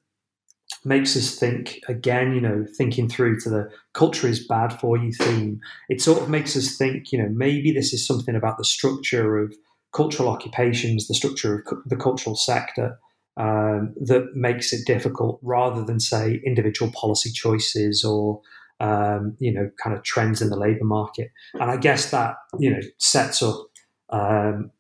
makes 0.86 1.18
us 1.18 1.36
think 1.36 1.80
again, 1.88 2.34
you 2.34 2.42
know, 2.42 2.66
thinking 2.78 3.10
through 3.10 3.40
to 3.40 3.50
the 3.50 3.70
culture 3.94 4.28
is 4.28 4.46
bad 4.46 4.80
for 4.80 4.98
you 4.98 5.12
theme. 5.12 5.60
It 5.90 6.02
sort 6.02 6.22
of 6.22 6.30
makes 6.30 6.56
us 6.56 6.78
think, 6.78 7.12
you 7.12 7.22
know, 7.22 7.30
maybe 7.32 7.72
this 7.72 7.92
is 7.92 8.06
something 8.06 8.36
about 8.36 8.58
the 8.58 8.66
structure 8.66 9.40
of 9.40 9.56
cultural 9.94 10.30
occupations, 10.30 11.08
the 11.08 11.16
structure 11.16 11.56
of 11.56 11.78
the 11.88 11.96
cultural 11.96 12.36
sector 12.36 13.00
um, 13.40 13.94
that 14.02 14.36
makes 14.36 14.74
it 14.74 14.86
difficult 14.86 15.40
rather 15.42 15.84
than 15.84 16.00
say 16.00 16.42
individual 16.46 16.92
policy 16.92 17.32
choices 17.32 18.04
or 18.04 18.42
um, 18.82 19.36
you 19.40 19.52
know 19.52 19.72
kind 19.82 19.96
of 19.96 20.04
trends 20.04 20.42
in 20.42 20.50
the 20.50 20.58
labor 20.58 20.86
market. 20.86 21.32
And 21.54 21.72
i 21.72 21.78
guess 21.78 22.12
that 22.12 22.36
you 22.60 22.70
know 22.70 22.82
sets 22.98 23.42
up 23.42 23.66
um, 24.10 24.72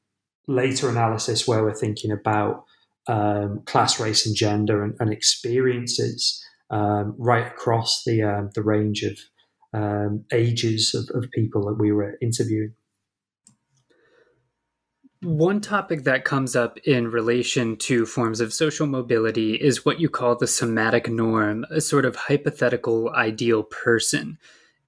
later 0.48 0.89
analysis 0.89 1.48
where 1.48 1.63
we're 1.63 1.74
thinking 1.74 2.12
about 2.12 2.65
um, 3.08 3.62
class 3.65 4.00
race 4.00 4.28
and 4.28 4.36
gender 4.36 4.84
and, 4.84 4.95
and 5.00 5.12
experiences 5.12 6.43
um, 6.69 7.15
right 7.17 7.48
across 7.48 8.04
the 8.04 8.22
um, 8.22 8.50
the 8.56 8.63
range 8.63 9.04
of 9.04 9.17
ages 10.34 10.95
of, 10.95 11.15
of 11.15 11.30
people 11.32 11.65
that 11.65 11.80
we 11.80 11.91
were 11.91 12.17
interviewing 12.22 12.74
one 15.21 15.60
topic 15.60 16.03
that 16.03 16.23
comes 16.23 16.55
up 16.55 16.77
in 16.79 17.12
relation 17.12 17.75
to 17.75 18.05
forms 18.05 18.39
of 18.39 18.53
social 18.53 18.88
mobility 18.88 19.55
is 19.55 19.84
what 19.84 19.99
you 19.99 20.08
call 20.08 20.38
the 20.38 20.47
somatic 20.47 21.10
norm, 21.10 21.65
a 21.69 21.82
sort 21.82 22.05
of 22.05 22.15
hypothetical 22.15 23.10
ideal 23.10 23.63
person. 23.63 24.38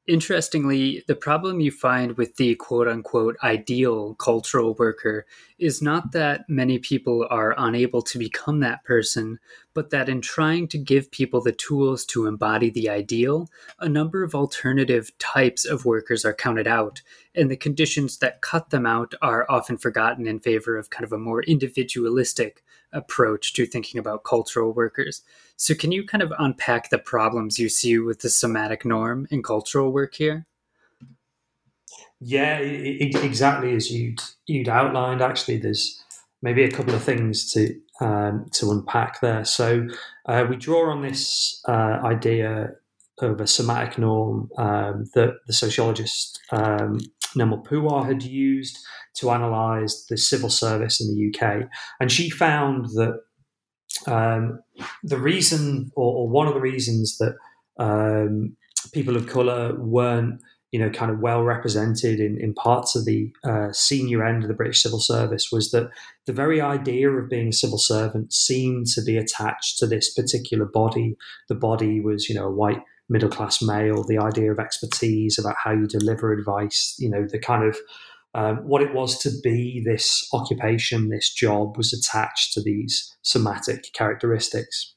Interestingly, 0.08 1.04
the 1.08 1.16
problem 1.16 1.60
you 1.60 1.70
find 1.70 2.18
with 2.18 2.38
the 2.38 2.56
quote 2.56 2.88
unquote 2.88 3.36
ideal 3.44 4.16
cultural 4.16 4.74
worker 4.76 5.26
is 5.60 5.82
not 5.82 6.14
that 6.14 6.46
many 6.48 6.80
people 6.80 7.28
are 7.30 7.54
unable 7.58 8.02
to 8.04 8.18
become 8.18 8.62
that 8.62 8.86
person, 8.86 9.38
but 9.74 9.90
that 9.90 10.10
in 10.10 10.22
trying 10.22 10.68
to 10.70 10.78
give 10.78 11.12
people 11.12 11.42
the 11.42 11.52
tools 11.52 12.06
to 12.06 12.28
embody 12.28 12.70
the 12.70 12.90
ideal, 12.90 13.50
a 13.80 13.88
number 13.88 14.24
of 14.24 14.36
alternative 14.36 15.12
types 15.18 15.66
of 15.66 15.86
workers 15.86 16.26
are 16.26 16.34
counted 16.34 16.68
out, 16.68 17.02
and 17.36 17.50
the 17.50 17.58
conditions 17.58 18.18
that 18.18 18.42
cut 18.42 18.70
them 18.70 18.86
out 18.86 19.14
are 19.22 19.46
often 19.50 19.78
forgotten 19.78 20.28
in 20.28 20.40
favor 20.40 20.78
of 20.78 20.90
kind 20.90 21.06
of 21.06 21.14
a 21.14 21.18
more 21.18 21.44
individualistic 21.44 22.64
approach 22.94 23.54
to 23.54 23.66
thinking 23.66 24.00
about 24.00 24.24
cultural 24.24 24.74
workers. 24.74 25.22
So, 25.56 25.74
can 25.74 25.92
you 25.92 26.06
kind 26.06 26.22
of 26.22 26.34
unpack 26.38 26.90
the 26.90 26.98
problems 26.98 27.60
you 27.60 27.70
see 27.70 27.98
with 27.98 28.20
the 28.20 28.30
somatic 28.30 28.86
norm 28.86 29.28
in 29.32 29.44
cultural 29.44 29.92
work 29.92 30.16
here? 30.16 30.46
Yeah, 32.20 32.58
exactly 32.58 33.74
as 33.76 33.92
you'd 33.92 34.22
you'd 34.46 34.70
outlined. 34.70 35.22
Actually, 35.22 35.58
there's 35.58 36.04
maybe 36.42 36.64
a 36.64 36.72
couple 36.72 36.94
of 36.94 37.04
things 37.04 37.52
to 37.54 37.80
um, 38.02 38.48
to 38.54 38.72
unpack 38.72 39.22
there. 39.22 39.46
So, 39.46 39.88
uh, 40.26 40.46
we 40.50 40.58
draw 40.58 40.92
on 40.92 41.02
this 41.02 41.62
uh, 41.68 42.00
idea 42.04 42.72
of 43.20 43.40
a 43.40 43.48
somatic 43.48 43.98
norm 43.98 44.50
um, 44.58 45.06
that 45.14 45.36
the 45.48 45.54
sociologist 45.54 46.40
um, 46.52 47.00
Nirmal 47.38 47.64
Puwar 47.66 48.06
had 48.06 48.24
used 48.24 48.78
to 49.16 49.30
analyse 49.30 50.06
the 50.10 50.18
civil 50.18 50.50
service 50.50 51.00
in 51.00 51.08
the 51.08 51.30
UK, 51.30 51.70
and 52.00 52.12
she 52.12 52.30
found 52.30 52.86
that 52.96 53.20
um, 54.08 54.60
the 55.04 55.18
reason, 55.18 55.92
or, 55.96 56.24
or, 56.24 56.30
one 56.30 56.48
of 56.48 56.54
the 56.54 56.62
reasons 56.62 57.18
that 57.18 57.36
um, 57.78 58.56
people 58.94 59.16
of 59.16 59.28
colour 59.28 59.76
weren't, 59.78 60.42
you 60.72 60.80
know, 60.80 60.90
kind 60.90 61.12
of 61.12 61.20
well 61.20 61.44
represented 61.44 62.20
in, 62.20 62.40
in 62.40 62.54
parts 62.54 62.96
of 62.96 63.06
the 63.06 63.32
uh, 63.44 63.72
senior 63.74 64.26
end 64.26 64.44
of 64.44 64.48
the 64.48 64.56
British 64.56 64.82
civil 64.82 65.00
service 65.00 65.50
was 65.52 65.72
that 65.72 65.90
the 66.26 66.34
very 66.34 66.62
idea 66.62 67.10
of 67.10 67.30
being 67.30 67.50
a 67.50 67.54
civil 67.54 67.78
servant 67.78 68.34
seemed 68.34 68.88
to 68.88 69.02
be 69.02 69.18
attached 69.18 69.78
to 69.80 69.86
this 69.86 70.14
particular 70.14 70.66
body. 70.66 71.18
The 71.50 71.56
body 71.56 72.00
was, 72.00 72.30
you 72.30 72.36
know, 72.36 72.48
a 72.48 72.52
white 72.52 72.82
middle 73.10 73.30
class 73.30 73.62
male. 73.62 74.04
The 74.04 74.18
idea 74.18 74.52
of 74.52 74.60
expertise 74.60 75.38
about 75.38 75.58
how 75.62 75.72
you 75.72 75.88
deliver 75.88 76.32
advice, 76.32 76.96
you 76.98 77.10
know, 77.10 77.28
the 77.30 77.40
kind 77.40 77.66
of 77.66 77.78
um, 78.34 78.58
what 78.66 78.82
it 78.82 78.94
was 78.94 79.20
to 79.20 79.32
be 79.44 79.84
this 79.86 80.26
occupation, 80.32 81.10
this 81.10 81.34
job, 81.34 81.76
was 81.76 81.92
attached 81.92 82.54
to 82.54 82.62
these 82.62 83.14
somatic 83.22 83.92
characteristics. 83.94 84.96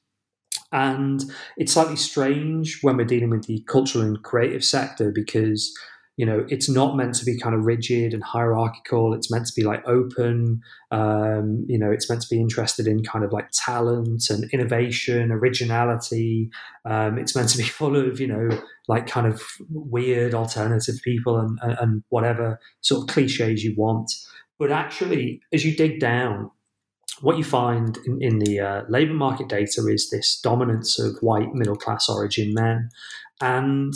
And 0.75 1.25
it's 1.57 1.73
slightly 1.73 1.95
strange 1.95 2.81
when 2.83 2.97
we're 2.97 3.05
dealing 3.05 3.31
with 3.31 3.47
the 3.47 3.63
cultural 3.69 4.05
and 4.05 4.21
creative 4.25 4.65
sector 4.65 5.13
because 5.13 5.73
you 6.17 6.27
know 6.27 6.45
it's 6.49 6.69
not 6.69 6.97
meant 6.97 7.15
to 7.17 7.25
be 7.25 7.39
kind 7.39 7.55
of 7.55 7.65
rigid 7.65 8.13
and 8.13 8.25
hierarchical. 8.25 9.15
It's 9.15 9.31
meant 9.31 9.47
to 9.47 9.53
be 9.55 9.63
like 9.63 9.87
open. 9.87 10.63
Um, 10.91 11.65
you 11.69 11.79
know 11.79 11.93
it's 11.93 12.11
meant 12.11 12.23
to 12.23 12.29
be 12.29 12.41
interested 12.41 12.89
in 12.89 13.05
kind 13.05 13.25
of 13.25 13.33
like 13.33 13.51
talent 13.53 14.25
and 14.31 14.51
innovation 14.53 15.31
originality. 15.31 16.51
Um, 16.85 17.19
it's 17.19 17.37
meant 17.37 17.51
to 17.51 17.59
be 17.59 17.65
full 17.79 17.95
of 17.95 18.19
you 18.19 18.27
know 18.27 18.61
like 18.89 19.07
kind 19.07 19.29
of 19.29 19.41
weird 19.71 20.35
alternative 20.35 20.97
people 21.05 21.39
and, 21.39 21.57
and, 21.63 21.77
and 21.81 22.05
whatever 22.09 22.59
sort 22.81 23.03
of 23.03 23.15
cliches 23.15 23.63
you 23.63 23.77
want. 23.77 24.11
But 24.59 24.73
actually 24.73 25.41
as 25.53 25.65
you 25.65 25.77
dig 25.77 26.01
down 26.01 26.51
what 27.21 27.39
you 27.39 27.45
find 27.45 27.99
in, 28.07 28.19
in 28.21 28.39
the 28.41 28.61
uh, 28.61 28.83
labor 28.89 29.15
market 29.15 29.49
data 29.49 29.87
is 29.89 30.11
this 30.11 30.41
dominance 30.41 30.99
of 30.99 31.17
white 31.21 31.53
middle 31.55 31.77
class 31.77 32.09
origin 32.09 32.53
men 32.55 32.91
and 33.41 33.95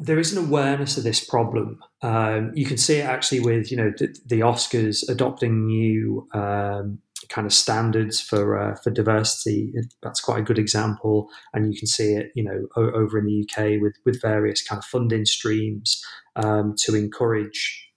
there 0.00 0.18
is 0.18 0.32
an 0.32 0.44
awareness 0.44 0.96
of 0.96 1.04
this 1.04 1.24
problem. 1.24 1.80
Um, 2.02 2.52
you 2.54 2.64
can 2.64 2.76
see 2.76 2.98
it 2.98 3.04
actually 3.04 3.40
with 3.40 3.70
you 3.70 3.76
know 3.76 3.92
the, 3.96 4.16
the 4.26 4.40
Oscars 4.40 5.08
adopting 5.08 5.66
new 5.66 6.28
um, 6.34 7.00
kind 7.28 7.46
of 7.46 7.52
standards 7.52 8.20
for 8.20 8.58
uh, 8.58 8.76
for 8.76 8.90
diversity. 8.90 9.72
That's 10.02 10.20
quite 10.20 10.38
a 10.38 10.44
good 10.44 10.58
example, 10.58 11.28
and 11.52 11.72
you 11.72 11.78
can 11.78 11.88
see 11.88 12.12
it 12.12 12.30
you 12.36 12.44
know 12.44 12.68
o- 12.76 12.92
over 12.92 13.18
in 13.18 13.26
the 13.26 13.42
UK 13.42 13.82
with 13.82 13.96
with 14.04 14.22
various 14.22 14.62
kind 14.62 14.78
of 14.78 14.84
funding 14.84 15.24
streams 15.24 16.00
um, 16.36 16.74
to 16.84 16.94
encourage 16.94 17.90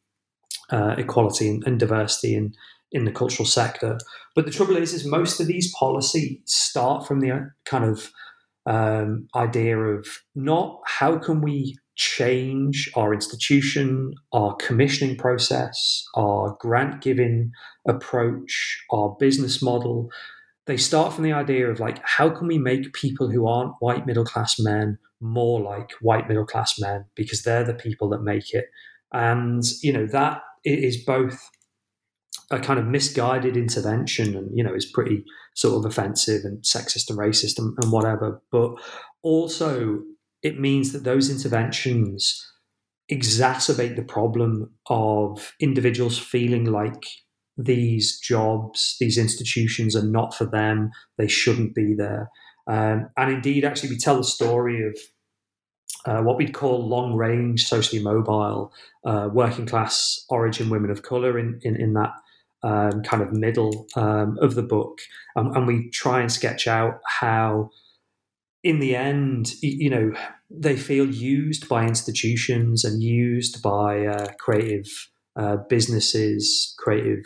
uh, 0.72 0.96
equality 0.98 1.50
and, 1.50 1.64
and 1.68 1.80
diversity 1.80 2.34
in 2.34 2.54
in 2.92 3.06
the 3.06 3.12
cultural 3.12 3.46
sector. 3.46 3.98
But 4.36 4.46
the 4.46 4.52
trouble 4.52 4.78
is, 4.78 4.94
is 4.94 5.06
most 5.06 5.40
of 5.40 5.48
these 5.48 5.74
policies 5.74 6.40
start 6.46 7.08
from 7.08 7.20
the 7.20 7.32
uh, 7.32 7.40
kind 7.66 7.86
of 7.86 8.12
um, 8.66 9.28
idea 9.36 9.78
of 9.78 10.08
not 10.36 10.80
how 10.86 11.18
can 11.18 11.42
we 11.42 11.78
change 11.96 12.90
our 12.96 13.14
institution, 13.14 14.14
our 14.34 14.56
commissioning 14.56 15.18
process, 15.18 16.04
our 16.16 16.58
grant 16.60 17.02
giving 17.02 17.52
approach, 17.88 18.84
our 18.92 19.16
business 19.20 19.62
model. 19.62 20.10
They 20.68 20.78
start 20.78 21.14
from 21.14 21.24
the 21.24 21.34
idea 21.34 21.70
of 21.70 21.80
like, 21.80 22.00
how 22.04 22.30
can 22.30 22.48
we 22.48 22.58
make 22.58 22.94
people 22.94 23.30
who 23.30 23.48
aren't 23.48 23.74
white 23.80 24.06
middle 24.06 24.26
class 24.26 24.60
men 24.60 24.98
more 25.22 25.62
like 25.62 25.92
white 26.02 26.28
middle 26.28 26.46
class 26.46 26.80
men 26.80 27.06
because 27.16 27.44
they're 27.44 27.64
the 27.64 27.74
people 27.74 28.10
that 28.10 28.24
make 28.24 28.54
it. 28.54 28.66
And, 29.14 29.64
you 29.82 29.94
know, 29.94 30.08
that 30.08 30.42
is 30.66 31.04
both 31.04 31.40
a 32.52 32.60
kind 32.60 32.80
of 32.80 32.86
misguided 32.86 33.58
intervention 33.58 34.36
and, 34.36 34.50
you 34.56 34.64
know, 34.64 34.74
is 34.74 34.86
pretty 34.86 35.24
sort 35.56 35.78
of 35.78 35.90
offensive 35.90 36.44
and 36.44 36.62
sexist 36.64 37.10
and 37.10 37.18
racist 37.18 37.58
and, 37.58 37.76
and 37.82 37.92
whatever. 37.92 38.42
But 38.52 38.74
also 39.24 40.02
it 40.44 40.60
means 40.60 40.92
that 40.92 41.04
those 41.04 41.30
interventions 41.30 42.48
exacerbate 43.12 43.96
the 43.96 44.04
problem 44.04 44.72
of 44.90 45.54
individuals 45.60 46.18
feeling 46.18 46.66
like 46.66 47.04
these 47.58 48.20
jobs, 48.20 48.96
these 49.00 49.18
institutions 49.18 49.96
are 49.96 50.06
not 50.06 50.34
for 50.34 50.46
them, 50.46 50.92
they 51.18 51.28
shouldn't 51.28 51.76
be 51.76 51.94
there. 51.94 52.30
Um, 52.68 53.10
and 53.18 53.32
indeed, 53.32 53.66
actually, 53.66 53.90
we 53.90 53.98
tell 53.98 54.18
the 54.18 54.24
story 54.24 54.88
of 54.88 54.98
uh, 56.06 56.24
what 56.24 56.38
we'd 56.38 56.54
call 56.54 56.88
long 56.88 57.16
range, 57.16 57.66
socially 57.66 58.02
mobile, 58.02 58.72
uh, 59.06 59.30
working 59.32 59.66
class 59.66 60.26
origin 60.30 60.70
women 60.70 60.90
of 60.90 61.04
colour 61.04 61.38
in, 61.38 61.60
in, 61.64 61.76
in 61.76 61.94
that 61.94 62.12
um, 62.64 63.02
kind 63.04 63.24
of 63.24 63.32
middle 63.32 63.88
um, 63.96 64.38
of 64.42 64.56
the 64.56 64.64
book. 64.64 65.00
Um, 65.36 65.52
and 65.56 65.68
we 65.68 65.90
try 65.90 66.22
and 66.22 66.32
sketch 66.32 66.68
out 66.68 67.00
how 67.20 67.70
in 68.64 68.80
the 68.80 68.96
end, 68.96 69.54
you 69.62 69.90
know, 69.90 70.14
they 70.50 70.76
feel 70.76 71.10
used 71.10 71.68
by 71.68 71.86
institutions 71.86 72.84
and 72.84 73.02
used 73.02 73.62
by 73.64 74.06
uh, 74.06 74.28
creative 74.40 74.88
uh, 75.36 75.58
businesses, 75.70 76.76
creative 76.78 77.24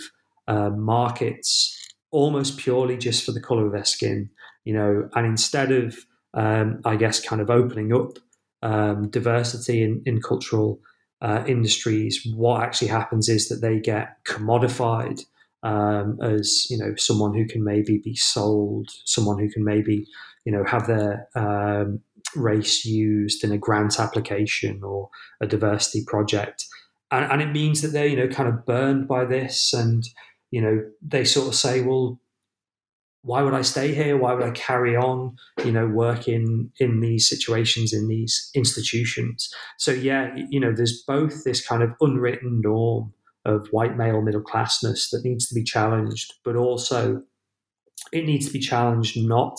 uh, 0.47 0.69
markets, 0.69 1.75
almost 2.11 2.57
purely 2.57 2.97
just 2.97 3.25
for 3.25 3.31
the 3.31 3.41
color 3.41 3.65
of 3.65 3.73
their 3.73 3.86
skin, 3.86 4.29
you 4.63 4.73
know. 4.73 5.09
And 5.15 5.25
instead 5.25 5.71
of, 5.71 5.97
um, 6.33 6.81
I 6.86 6.95
guess, 6.95 7.19
kind 7.19 7.41
of 7.41 7.49
opening 7.49 7.91
up 7.93 8.17
um, 8.61 9.09
diversity 9.09 9.83
in, 9.83 10.01
in 10.05 10.21
cultural 10.21 10.79
uh, 11.26 11.43
industries, 11.47 12.23
what 12.36 12.61
actually 12.61 12.88
happens 12.88 13.28
is 13.28 13.49
that 13.49 13.55
they 13.55 13.80
get 13.80 14.23
commodified 14.26 15.26
um, 15.63 16.19
as 16.21 16.67
you 16.69 16.78
know 16.78 16.93
someone 16.95 17.34
who 17.34 17.47
can 17.47 17.63
maybe 17.63 17.97
be 17.97 18.15
sold, 18.15 18.91
someone 19.05 19.39
who 19.39 19.49
can 19.49 19.63
maybe 19.63 20.05
you 20.45 20.51
know 20.51 20.63
have 20.63 20.86
their 20.86 21.28
um, 21.36 21.99
race 22.36 22.86
used 22.86 23.43
in 23.43 23.51
a 23.51 23.57
grant 23.57 23.99
application 23.99 24.84
or 24.84 25.09
a 25.41 25.47
diversity 25.47 26.05
project, 26.05 26.65
and, 27.09 27.32
and 27.32 27.41
it 27.41 27.51
means 27.51 27.82
that 27.82 27.88
they're 27.88 28.05
you 28.05 28.17
know 28.17 28.28
kind 28.28 28.47
of 28.47 28.63
burned 28.63 29.07
by 29.07 29.26
this, 29.26 29.73
and 29.73 30.07
you 30.51 30.61
know 30.61 30.84
they 31.01 31.26
sort 31.26 31.47
of 31.47 31.55
say, 31.55 31.82
well, 31.82 32.19
why 33.26 33.41
would 33.41 33.55
I 33.55 33.63
stay 33.63 33.93
here? 33.93 34.17
Why 34.17 34.34
would 34.34 34.43
I 34.43 34.51
carry 34.51 34.95
on, 34.95 35.36
you 35.63 35.71
know, 35.71 35.88
working 35.88 36.71
in 36.80 36.99
these 36.99 37.28
situations 37.28 37.91
in 37.91 38.07
these 38.07 38.51
institutions? 38.53 39.51
So 39.80 39.91
yeah, 39.91 40.36
you 40.51 40.59
know, 40.59 40.71
there's 40.71 41.01
both 41.07 41.43
this 41.43 41.65
kind 41.65 41.82
of 41.82 41.89
unwritten 41.99 42.61
norm 42.61 43.13
of 43.43 43.67
white 43.71 43.97
male 43.97 44.21
middle 44.21 44.43
classness 44.43 45.09
that 45.09 45.23
needs 45.23 45.47
to 45.47 45.55
be 45.55 45.63
challenged, 45.63 46.36
but 46.43 46.55
also 46.55 47.23
it 48.11 48.26
needs 48.26 48.45
to 48.45 48.53
be 48.53 48.59
challenged 48.59 49.17
not 49.17 49.57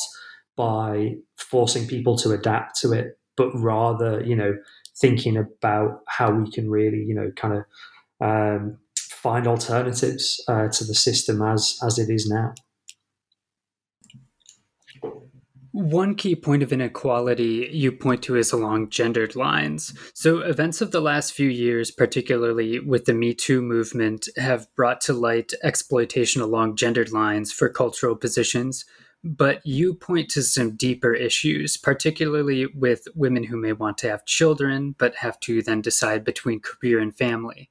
by 0.57 1.17
forcing 1.37 1.89
people 1.89 2.17
to 2.19 2.31
adapt 2.31 2.79
to 2.81 2.93
it, 2.93 3.19
but 3.37 3.51
rather, 3.55 4.23
you 4.25 4.37
know, 4.37 4.57
thinking 4.97 5.37
about 5.37 6.03
how 6.07 6.31
we 6.31 6.49
can 6.53 6.71
really, 6.71 6.99
you 6.99 7.15
know, 7.17 7.33
kind 7.35 7.55
of 7.55 8.27
um, 8.27 8.79
find 8.97 9.49
alternatives 9.49 10.41
uh, 10.47 10.69
to 10.69 10.85
the 10.85 10.95
system 10.95 11.43
as 11.43 11.81
as 11.85 11.99
it 11.99 12.09
is 12.09 12.29
now. 12.29 12.55
One 15.77 16.15
key 16.15 16.35
point 16.35 16.63
of 16.63 16.73
inequality 16.73 17.69
you 17.71 17.93
point 17.93 18.23
to 18.23 18.37
is 18.37 18.51
along 18.51 18.89
gendered 18.89 19.37
lines. 19.37 19.93
So, 20.15 20.39
events 20.39 20.81
of 20.81 20.91
the 20.91 21.03
last 21.03 21.35
few 21.35 21.51
years, 21.51 21.91
particularly 21.91 22.81
with 22.81 23.05
the 23.05 23.13
Me 23.13 23.35
Too 23.35 23.61
movement, 23.61 24.27
have 24.39 24.75
brought 24.75 25.03
to 25.03 25.13
light 25.13 25.53
exploitation 25.63 26.41
along 26.41 26.77
gendered 26.77 27.13
lines 27.13 27.53
for 27.53 27.69
cultural 27.69 28.17
positions. 28.17 28.87
But 29.23 29.61
you 29.67 29.93
point 29.93 30.31
to 30.31 30.43
some 30.43 30.77
deeper 30.77 31.13
issues, 31.13 31.77
particularly 31.77 32.65
with 32.69 33.07
women 33.15 33.45
who 33.45 33.59
may 33.59 33.75
want 33.75 33.99
to 33.99 34.09
have 34.09 34.25
children, 34.25 34.95
but 34.97 35.17
have 35.17 35.39
to 35.41 35.61
then 35.61 35.83
decide 35.83 36.25
between 36.25 36.61
career 36.61 37.01
and 37.01 37.15
family, 37.15 37.69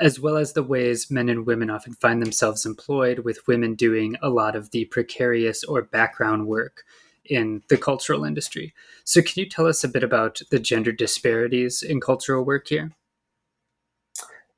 as 0.00 0.18
well 0.18 0.36
as 0.36 0.54
the 0.54 0.64
ways 0.64 1.08
men 1.08 1.28
and 1.28 1.46
women 1.46 1.70
often 1.70 1.92
find 1.92 2.20
themselves 2.20 2.66
employed, 2.66 3.20
with 3.20 3.46
women 3.46 3.76
doing 3.76 4.16
a 4.20 4.28
lot 4.28 4.56
of 4.56 4.72
the 4.72 4.86
precarious 4.86 5.62
or 5.62 5.82
background 5.82 6.48
work 6.48 6.82
in 7.26 7.62
the 7.68 7.76
cultural 7.76 8.24
industry. 8.24 8.74
So, 9.04 9.22
can 9.22 9.32
you 9.36 9.48
tell 9.48 9.66
us 9.66 9.84
a 9.84 9.88
bit 9.88 10.02
about 10.02 10.40
the 10.50 10.58
gender 10.58 10.92
disparities 10.92 11.82
in 11.82 12.00
cultural 12.00 12.44
work 12.44 12.68
here? 12.68 12.92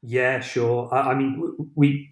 Yeah, 0.03 0.41
sure. 0.41 0.89
I, 0.93 1.13
I 1.13 1.15
mean, 1.15 1.71
we 1.75 2.11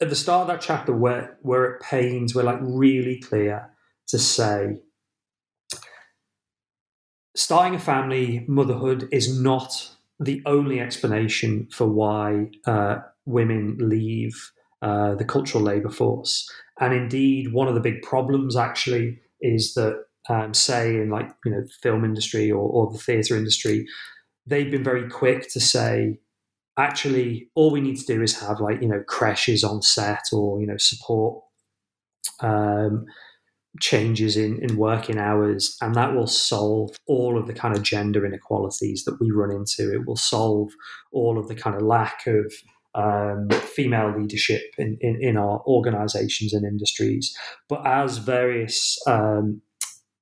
at 0.00 0.10
the 0.10 0.16
start 0.16 0.42
of 0.42 0.48
that 0.48 0.60
chapter, 0.60 0.92
where 0.92 1.38
where 1.42 1.64
it 1.64 1.80
pains, 1.82 2.34
we're 2.34 2.42
like 2.42 2.60
really 2.60 3.20
clear 3.20 3.70
to 4.08 4.18
say 4.18 4.80
starting 7.36 7.74
a 7.74 7.78
family, 7.78 8.44
motherhood 8.48 9.08
is 9.12 9.38
not 9.38 9.90
the 10.18 10.42
only 10.46 10.80
explanation 10.80 11.68
for 11.70 11.86
why 11.86 12.50
uh, 12.66 12.96
women 13.26 13.76
leave 13.78 14.50
uh, 14.82 15.14
the 15.14 15.24
cultural 15.24 15.62
labour 15.62 15.90
force. 15.90 16.50
And 16.80 16.94
indeed, 16.94 17.52
one 17.52 17.68
of 17.68 17.74
the 17.74 17.80
big 17.80 18.02
problems 18.02 18.56
actually 18.56 19.20
is 19.40 19.74
that 19.74 20.04
um, 20.28 20.54
say 20.54 20.96
in 20.96 21.10
like 21.10 21.30
you 21.44 21.52
know 21.52 21.64
film 21.82 22.04
industry 22.04 22.50
or, 22.50 22.68
or 22.68 22.90
the 22.90 22.98
theatre 22.98 23.36
industry, 23.36 23.86
they've 24.46 24.70
been 24.70 24.84
very 24.84 25.08
quick 25.08 25.50
to 25.52 25.60
say 25.60 26.18
actually 26.78 27.48
all 27.54 27.70
we 27.70 27.80
need 27.80 27.96
to 27.96 28.06
do 28.06 28.22
is 28.22 28.38
have 28.40 28.60
like 28.60 28.80
you 28.82 28.88
know 28.88 29.02
crèches 29.08 29.68
on 29.68 29.82
set 29.82 30.24
or 30.32 30.60
you 30.60 30.66
know 30.66 30.76
support 30.76 31.42
um, 32.40 33.06
changes 33.80 34.36
in, 34.36 34.58
in 34.62 34.76
working 34.76 35.18
hours 35.18 35.76
and 35.80 35.94
that 35.94 36.14
will 36.14 36.26
solve 36.26 36.96
all 37.06 37.38
of 37.38 37.46
the 37.46 37.52
kind 37.52 37.76
of 37.76 37.82
gender 37.82 38.24
inequalities 38.24 39.04
that 39.04 39.18
we 39.20 39.30
run 39.30 39.50
into. 39.50 39.92
It 39.92 40.06
will 40.06 40.16
solve 40.16 40.72
all 41.12 41.38
of 41.38 41.48
the 41.48 41.54
kind 41.54 41.76
of 41.76 41.82
lack 41.82 42.26
of 42.26 42.52
um, 42.96 43.50
female 43.50 44.18
leadership 44.18 44.62
in, 44.78 44.96
in, 45.02 45.22
in, 45.22 45.36
our 45.36 45.62
organizations 45.66 46.54
and 46.54 46.64
industries. 46.64 47.36
But 47.68 47.86
as 47.86 48.16
various 48.16 48.98
um, 49.06 49.60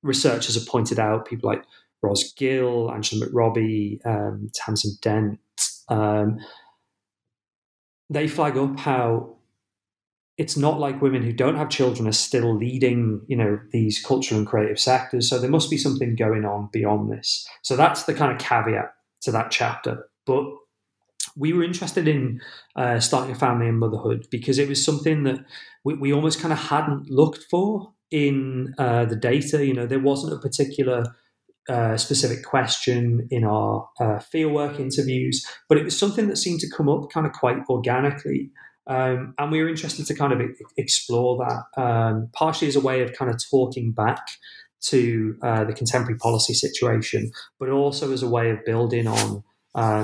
researchers 0.03 0.55
have 0.55 0.67
pointed 0.67 0.99
out, 0.99 1.25
people 1.25 1.49
like 1.49 1.63
Ros 2.01 2.33
Gill, 2.33 2.91
Angela 2.91 3.27
McRobbie, 3.27 4.05
um, 4.05 4.49
Tamsin 4.53 4.91
Dent, 5.01 5.39
um, 5.87 6.37
they 8.09 8.27
flag 8.27 8.57
up 8.57 8.77
how 8.77 9.37
it's 10.37 10.57
not 10.57 10.79
like 10.79 11.01
women 11.01 11.23
who 11.23 11.31
don't 11.31 11.55
have 11.55 11.69
children 11.69 12.09
are 12.09 12.11
still 12.11 12.55
leading, 12.55 13.21
you 13.27 13.37
know, 13.37 13.57
these 13.71 14.03
cultural 14.03 14.39
and 14.39 14.47
creative 14.47 14.79
sectors. 14.79 15.29
So 15.29 15.39
there 15.39 15.49
must 15.49 15.69
be 15.69 15.77
something 15.77 16.15
going 16.15 16.43
on 16.43 16.69
beyond 16.73 17.09
this. 17.09 17.47
So 17.61 17.77
that's 17.77 18.03
the 18.03 18.13
kind 18.13 18.33
of 18.33 18.37
caveat 18.37 18.93
to 19.21 19.31
that 19.31 19.49
chapter. 19.49 20.09
But 20.25 20.45
we 21.35 21.53
were 21.53 21.63
interested 21.63 22.07
in 22.07 22.41
uh, 22.75 22.99
starting 22.99 23.35
a 23.35 23.37
family 23.37 23.67
and 23.67 23.79
motherhood 23.79 24.27
because 24.31 24.57
it 24.57 24.69
was 24.69 24.83
something 24.83 25.23
that 25.23 25.39
we, 25.83 25.93
we 25.95 26.13
almost 26.13 26.39
kind 26.39 26.53
of 26.53 26.59
hadn't 26.59 27.09
looked 27.09 27.43
for 27.49 27.93
in 28.11 28.73
uh, 28.77 29.05
the 29.05 29.15
data. 29.15 29.65
You 29.65 29.73
know, 29.73 29.85
there 29.85 29.99
wasn't 29.99 30.33
a 30.33 30.39
particular 30.39 31.03
uh, 31.67 31.97
specific 31.97 32.43
question 32.43 33.27
in 33.31 33.43
our 33.43 33.89
uh, 33.99 34.19
fieldwork 34.33 34.79
interviews, 34.79 35.45
but 35.67 35.77
it 35.77 35.83
was 35.83 35.97
something 35.97 36.27
that 36.27 36.37
seemed 36.37 36.59
to 36.61 36.69
come 36.69 36.87
up 36.87 37.09
kind 37.11 37.25
of 37.25 37.33
quite 37.33 37.57
organically. 37.69 38.51
Um, 38.87 39.33
and 39.39 39.51
we 39.51 39.61
were 39.61 39.67
interested 39.67 40.05
to 40.05 40.15
kind 40.15 40.31
of 40.31 40.41
explore 40.77 41.43
that, 41.43 41.81
um, 41.81 42.29
partially 42.33 42.67
as 42.67 42.75
a 42.75 42.79
way 42.81 43.01
of 43.01 43.13
kind 43.13 43.31
of 43.31 43.41
talking 43.49 43.91
back 43.91 44.21
to 44.81 45.35
uh, 45.41 45.63
the 45.63 45.73
contemporary 45.73 46.19
policy 46.19 46.53
situation, 46.53 47.31
but 47.59 47.69
also 47.69 48.11
as 48.11 48.21
a 48.21 48.29
way 48.29 48.51
of 48.51 48.63
building 48.63 49.07
on 49.07 49.43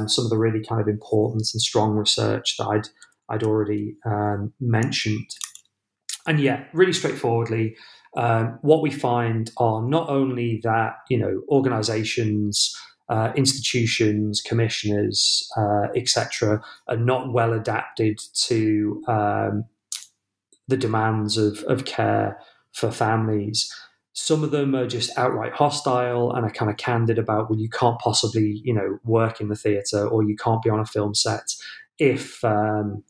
some 0.07 0.25
of 0.25 0.29
the 0.29 0.37
really 0.37 0.63
kind 0.63 0.81
of 0.81 0.87
important 0.87 1.47
and 1.53 1.61
strong 1.61 1.95
research 1.95 2.57
that 2.57 2.65
I'd 2.65 2.87
I'd 3.29 3.43
already 3.43 3.95
um, 4.05 4.53
mentioned. 4.59 5.29
And 6.27 6.39
yeah, 6.39 6.65
really 6.73 6.93
straightforwardly, 6.93 7.75
um, 8.17 8.59
what 8.61 8.81
we 8.81 8.91
find 8.91 9.51
are 9.57 9.81
not 9.81 10.09
only 10.09 10.59
that 10.63 10.95
you 11.09 11.17
know 11.17 11.41
organisations, 11.49 12.75
uh, 13.09 13.31
institutions, 13.35 14.41
commissioners, 14.41 15.49
uh, 15.57 15.87
etc., 15.95 16.61
are 16.87 16.97
not 16.97 17.33
well 17.33 17.53
adapted 17.53 18.19
to 18.47 19.03
um, 19.07 19.65
the 20.67 20.77
demands 20.77 21.37
of, 21.37 21.59
of 21.63 21.85
care 21.85 22.37
for 22.73 22.91
families. 22.91 23.71
Some 24.13 24.43
of 24.43 24.51
them 24.51 24.75
are 24.75 24.87
just 24.87 25.17
outright 25.17 25.53
hostile 25.53 26.33
and 26.33 26.45
are 26.45 26.51
kind 26.51 26.69
of 26.69 26.77
candid 26.77 27.17
about, 27.17 27.49
well, 27.49 27.59
you 27.59 27.69
can't 27.69 27.99
possibly, 27.99 28.61
you 28.63 28.73
know, 28.73 28.99
work 29.03 29.39
in 29.39 29.47
the 29.47 29.55
theatre 29.55 30.07
or 30.07 30.23
you 30.23 30.35
can't 30.35 30.61
be 30.61 30.69
on 30.69 30.79
a 30.79 30.85
film 30.85 31.15
set 31.15 31.53
if 31.97 32.43
um, 32.43 33.03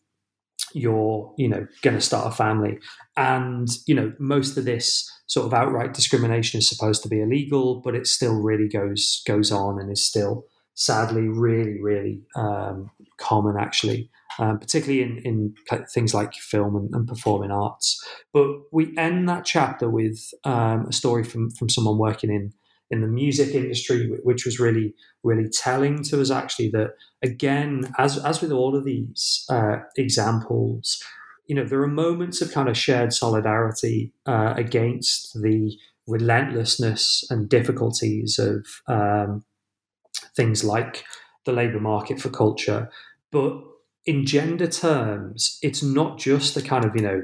you're, 0.74 1.34
you 1.38 1.48
know, 1.48 1.66
going 1.82 1.96
to 1.96 2.02
start 2.02 2.28
a 2.28 2.36
family. 2.36 2.78
And, 3.18 3.68
you 3.88 3.96
know, 3.96 4.14
most 4.20 4.58
of 4.58 4.66
this 4.66 5.10
sort 5.26 5.48
of 5.48 5.54
outright 5.54 5.94
discrimination 5.94 6.60
is 6.60 6.70
supposed 6.70 7.02
to 7.04 7.10
be 7.10 7.22
illegal, 7.22 7.82
but 7.82 7.96
it 7.96 8.06
still 8.06 8.36
really 8.36 8.68
goes 8.68 9.24
goes 9.26 9.52
on 9.52 9.80
and 9.80 9.92
is 9.92 10.04
still 10.04 10.46
sadly 10.82 11.28
really, 11.28 11.80
really 11.82 12.22
um, 12.36 12.90
common 13.18 13.56
actually 13.58 14.10
um, 14.40 14.60
particularly 14.60 15.02
in, 15.02 15.18
in 15.20 15.56
things 15.94 16.14
like 16.14 16.34
film 16.34 16.76
and, 16.76 16.94
and, 16.94 17.08
performing 17.08 17.52
arts. 17.52 18.04
But 18.34 18.48
we 18.72 18.96
end 18.98 19.28
that 19.30 19.46
chapter 19.46 19.90
with 19.90 20.34
um, 20.44 20.88
a 20.88 20.94
story 20.94 21.24
from, 21.24 21.52
from 21.52 21.70
someone 21.70 21.98
working 21.98 22.32
in, 22.32 22.54
in 22.90 23.02
the 23.02 23.08
music 23.08 23.54
industry, 23.54 24.10
which 24.24 24.46
was 24.46 24.60
really, 24.60 24.94
really 25.24 25.50
telling 25.50 26.04
to 26.04 26.22
us 26.22 26.32
actually 26.32 26.70
that, 26.70 26.96
again, 27.22 27.94
as, 27.98 28.18
as 28.24 28.42
with 28.42 28.52
all 28.52 28.76
of 28.76 28.86
these 28.86 29.46
uh, 29.50 29.78
examples, 29.98 31.04
you 31.48 31.56
know, 31.56 31.66
there 31.66 31.82
are 31.82 31.88
moments 31.88 32.42
of 32.42 32.52
kind 32.52 32.70
of 32.70 32.78
shared 32.78 33.14
solidarity 33.14 34.14
uh, 34.26 34.54
against 34.56 35.34
the 35.42 35.78
relentlessness 36.08 37.26
and 37.30 37.50
difficulties 37.50 38.40
of 38.40 38.66
um, 38.88 39.44
things 40.36 40.64
like 40.64 41.04
the 41.46 41.52
labour 41.52 41.80
market 41.80 42.20
for 42.20 42.30
culture. 42.30 42.90
But 43.32 43.62
in 44.06 44.26
gender 44.26 44.68
terms, 44.68 45.60
it's 45.62 45.84
not 45.84 46.18
just 46.18 46.56
the 46.56 46.62
kind 46.62 46.86
of, 46.86 46.96
you 46.96 47.02
know, 47.02 47.24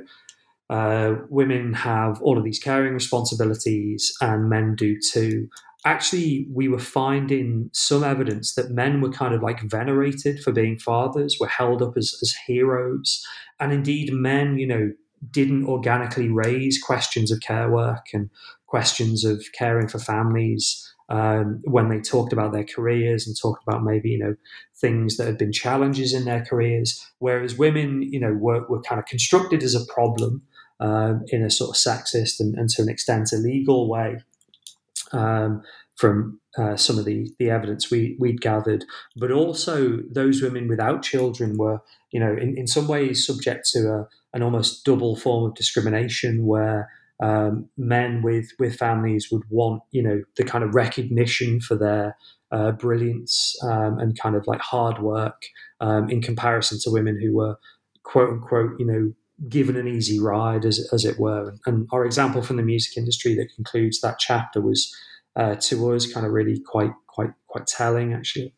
uh, 0.70 1.16
women 1.30 1.74
have 1.74 2.22
all 2.22 2.38
of 2.38 2.44
these 2.44 2.60
caring 2.60 2.94
responsibilities 2.94 4.14
and 4.22 4.50
men 4.50 4.76
do 4.76 4.98
too. 5.00 5.48
Actually, 5.86 6.48
we 6.52 6.68
were 6.68 6.80
finding 6.80 7.70
some 7.72 8.04
evidence 8.04 8.56
that 8.56 8.72
men 8.72 9.00
were 9.00 9.12
kind 9.12 9.34
of 9.34 9.42
like 9.42 9.62
venerated 9.62 10.42
for 10.42 10.52
being 10.52 10.78
fathers, 10.78 11.38
were 11.40 11.48
held 11.48 11.82
up 11.82 11.96
as, 11.96 12.18
as 12.22 12.36
heroes. 12.46 13.24
And 13.60 13.72
indeed, 13.72 14.12
men, 14.12 14.58
you 14.58 14.68
know, 14.68 14.92
didn't 15.32 15.66
organically 15.66 16.30
raise 16.30 16.82
questions 16.82 17.32
of 17.32 17.40
care 17.40 17.70
work 17.72 18.08
and 18.14 18.30
questions 18.68 19.24
of 19.24 19.44
caring 19.58 19.88
for 19.88 20.00
families 20.00 20.94
um, 21.10 21.62
when 21.64 21.90
they 21.90 22.00
talked 22.00 22.34
about 22.34 22.52
their 22.52 22.66
careers 22.66 23.28
and 23.28 23.36
talked 23.40 23.64
about 23.66 23.84
maybe 23.84 24.10
you 24.10 24.20
know 24.20 24.36
things 24.76 25.18
that 25.18 25.26
had 25.26 25.38
been 25.38 25.52
challenges 25.52 26.14
in 26.14 26.26
their 26.26 26.44
careers, 26.44 27.06
whereas 27.20 27.58
women 27.58 28.02
you 28.02 28.20
know 28.20 28.34
were, 28.34 28.66
were 28.68 28.82
kind 28.82 29.00
of 29.00 29.06
constructed 29.06 29.64
as 29.64 29.76
a 29.76 29.86
problem 29.94 30.42
um, 30.80 31.24
in 31.30 31.44
a 31.44 31.50
sort 31.50 31.70
of 31.70 31.76
sexist 31.76 32.40
and, 32.40 32.56
and, 32.56 32.70
to 32.70 32.82
an 32.82 32.90
extent 32.90 33.34
illegal 33.34 33.90
way. 33.90 34.20
Um, 35.12 35.64
from 35.98 36.40
uh, 36.58 36.76
some 36.76 36.98
of 36.98 37.06
the, 37.06 37.30
the 37.40 37.50
evidence 37.50 37.90
we, 37.90 38.16
we'd 38.20 38.40
gathered, 38.40 38.86
but 39.16 39.32
also 39.32 39.98
those 40.10 40.42
women 40.42 40.68
without 40.68 41.02
children 41.02 41.58
were, 41.58 41.82
you 42.12 42.20
know, 42.20 42.34
in, 42.34 42.56
in 42.58 42.68
some 42.68 42.88
ways 42.88 43.26
subject 43.26 43.68
to 43.72 43.80
a, 43.80 44.08
an 44.34 44.44
almost 44.44 44.86
double 44.86 45.16
form 45.16 45.46
of 45.46 45.56
discrimination 45.56 46.46
where 46.46 46.90
um, 47.22 47.68
men 47.78 48.22
with 48.22 48.52
with 48.60 48.76
families 48.76 49.30
would 49.32 49.44
want 49.50 49.82
you 49.92 50.04
know 50.04 50.22
the 50.38 50.44
kind 50.44 50.64
of 50.64 50.76
recognition 50.76 51.60
for 51.60 51.76
their 51.76 52.16
uh, 52.52 52.72
brilliance 52.72 53.56
um, 53.64 54.00
and 54.00 54.20
kind 54.20 54.36
of 54.36 54.46
like 54.48 54.62
hard 54.62 55.02
work 55.02 55.44
um, 55.82 56.10
in 56.10 56.22
comparison 56.22 56.78
to 56.82 56.92
women 56.92 57.20
who 57.22 57.36
were 57.36 57.58
quote 58.04 58.30
unquote 58.30 58.72
you 58.80 58.86
know 58.86 59.12
given 59.50 59.76
an 59.76 59.88
easy 59.88 60.20
ride 60.20 60.66
as, 60.66 60.90
as 60.92 61.06
it 61.06 61.20
were. 61.20 61.54
And 61.66 61.88
our 61.92 62.06
example 62.06 62.42
from 62.42 62.58
the 62.58 62.64
music 62.64 62.98
industry 62.98 63.36
that 63.36 63.54
concludes 63.56 64.02
that 64.02 64.20
chapter 64.20 64.62
was 64.62 64.94
uh, 65.36 65.56
to 65.56 65.94
us 65.94 66.12
kind 66.12 66.26
of 66.26 66.32
really 66.32 66.60
quite 66.60 66.92
quite 67.08 67.30
quite 67.48 67.68
telling 67.68 68.14
actually 68.14 68.54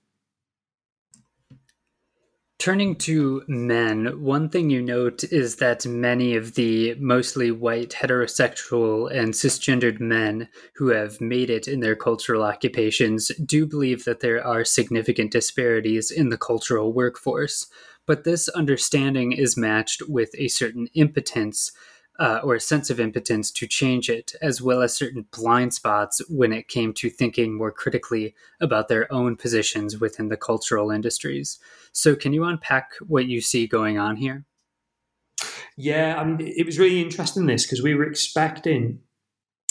Turning 2.59 2.93
to 2.93 3.41
men, 3.47 4.21
one 4.21 4.49
thing 4.49 4.69
you 4.69 4.81
note 4.81 5.23
is 5.23 5.55
that 5.55 5.85
many 5.85 6.35
of 6.35 6.55
the 6.55 6.93
mostly 6.95 7.51
white, 7.51 7.91
heterosexual, 7.91 9.09
and 9.09 9.33
cisgendered 9.33 10.01
men 10.01 10.49
who 10.75 10.89
have 10.89 11.21
made 11.21 11.49
it 11.49 11.69
in 11.69 11.79
their 11.79 11.95
cultural 11.95 12.43
occupations 12.43 13.31
do 13.45 13.65
believe 13.65 14.03
that 14.03 14.19
there 14.19 14.45
are 14.45 14.65
significant 14.65 15.31
disparities 15.31 16.11
in 16.11 16.27
the 16.27 16.37
cultural 16.37 16.91
workforce. 16.91 17.67
But 18.05 18.25
this 18.25 18.49
understanding 18.49 19.31
is 19.31 19.55
matched 19.55 20.09
with 20.09 20.31
a 20.37 20.49
certain 20.49 20.89
impotence 20.95 21.71
uh, 22.19 22.41
or 22.43 22.53
a 22.55 22.59
sense 22.59 22.89
of 22.89 22.99
impotence 22.99 23.49
to 23.51 23.65
change 23.65 24.09
it, 24.09 24.33
as 24.41 24.61
well 24.61 24.81
as 24.81 24.95
certain 24.95 25.25
blind 25.31 25.73
spots 25.73 26.21
when 26.29 26.51
it 26.51 26.67
came 26.67 26.93
to 26.93 27.09
thinking 27.09 27.57
more 27.57 27.71
critically 27.71 28.35
about 28.59 28.89
their 28.89 29.11
own 29.11 29.35
positions 29.35 29.99
within 29.99 30.27
the 30.27 30.37
cultural 30.37 30.91
industries. 30.91 31.59
So, 31.93 32.15
can 32.15 32.33
you 32.33 32.43
unpack 32.43 32.91
what 33.07 33.27
you 33.27 33.41
see 33.41 33.67
going 33.67 33.97
on 33.97 34.17
here? 34.17 34.45
Yeah, 35.77 36.19
I 36.19 36.25
mean, 36.25 36.41
it 36.41 36.65
was 36.65 36.77
really 36.77 37.01
interesting 37.01 37.45
this 37.45 37.65
because 37.65 37.81
we 37.81 37.95
were 37.95 38.03
expecting 38.03 38.99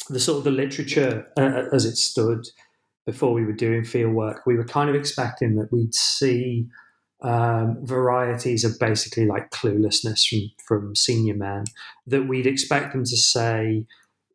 the 0.09 0.19
sort 0.19 0.39
of 0.39 0.45
the 0.45 0.51
literature 0.51 1.27
uh, 1.37 1.65
as 1.71 1.85
it 1.85 1.97
stood 1.97 2.47
before 3.05 3.35
we 3.35 3.45
were 3.45 3.53
doing 3.53 3.85
field 3.85 4.15
work. 4.15 4.47
We 4.47 4.57
were 4.57 4.65
kind 4.65 4.89
of 4.89 4.97
expecting 4.97 5.57
that 5.57 5.71
we'd 5.71 5.95
see 5.95 6.67
um, 7.23 7.79
varieties 7.85 8.65
of 8.65 8.79
basically 8.79 9.27
like 9.27 9.51
cluelessness 9.51 10.29
from 10.29 10.51
from 10.67 10.95
senior 10.95 11.35
men 11.35 11.65
that 12.07 12.29
we'd 12.29 12.47
expect 12.47 12.93
them 12.93 13.05
to 13.05 13.17
say 13.17 13.87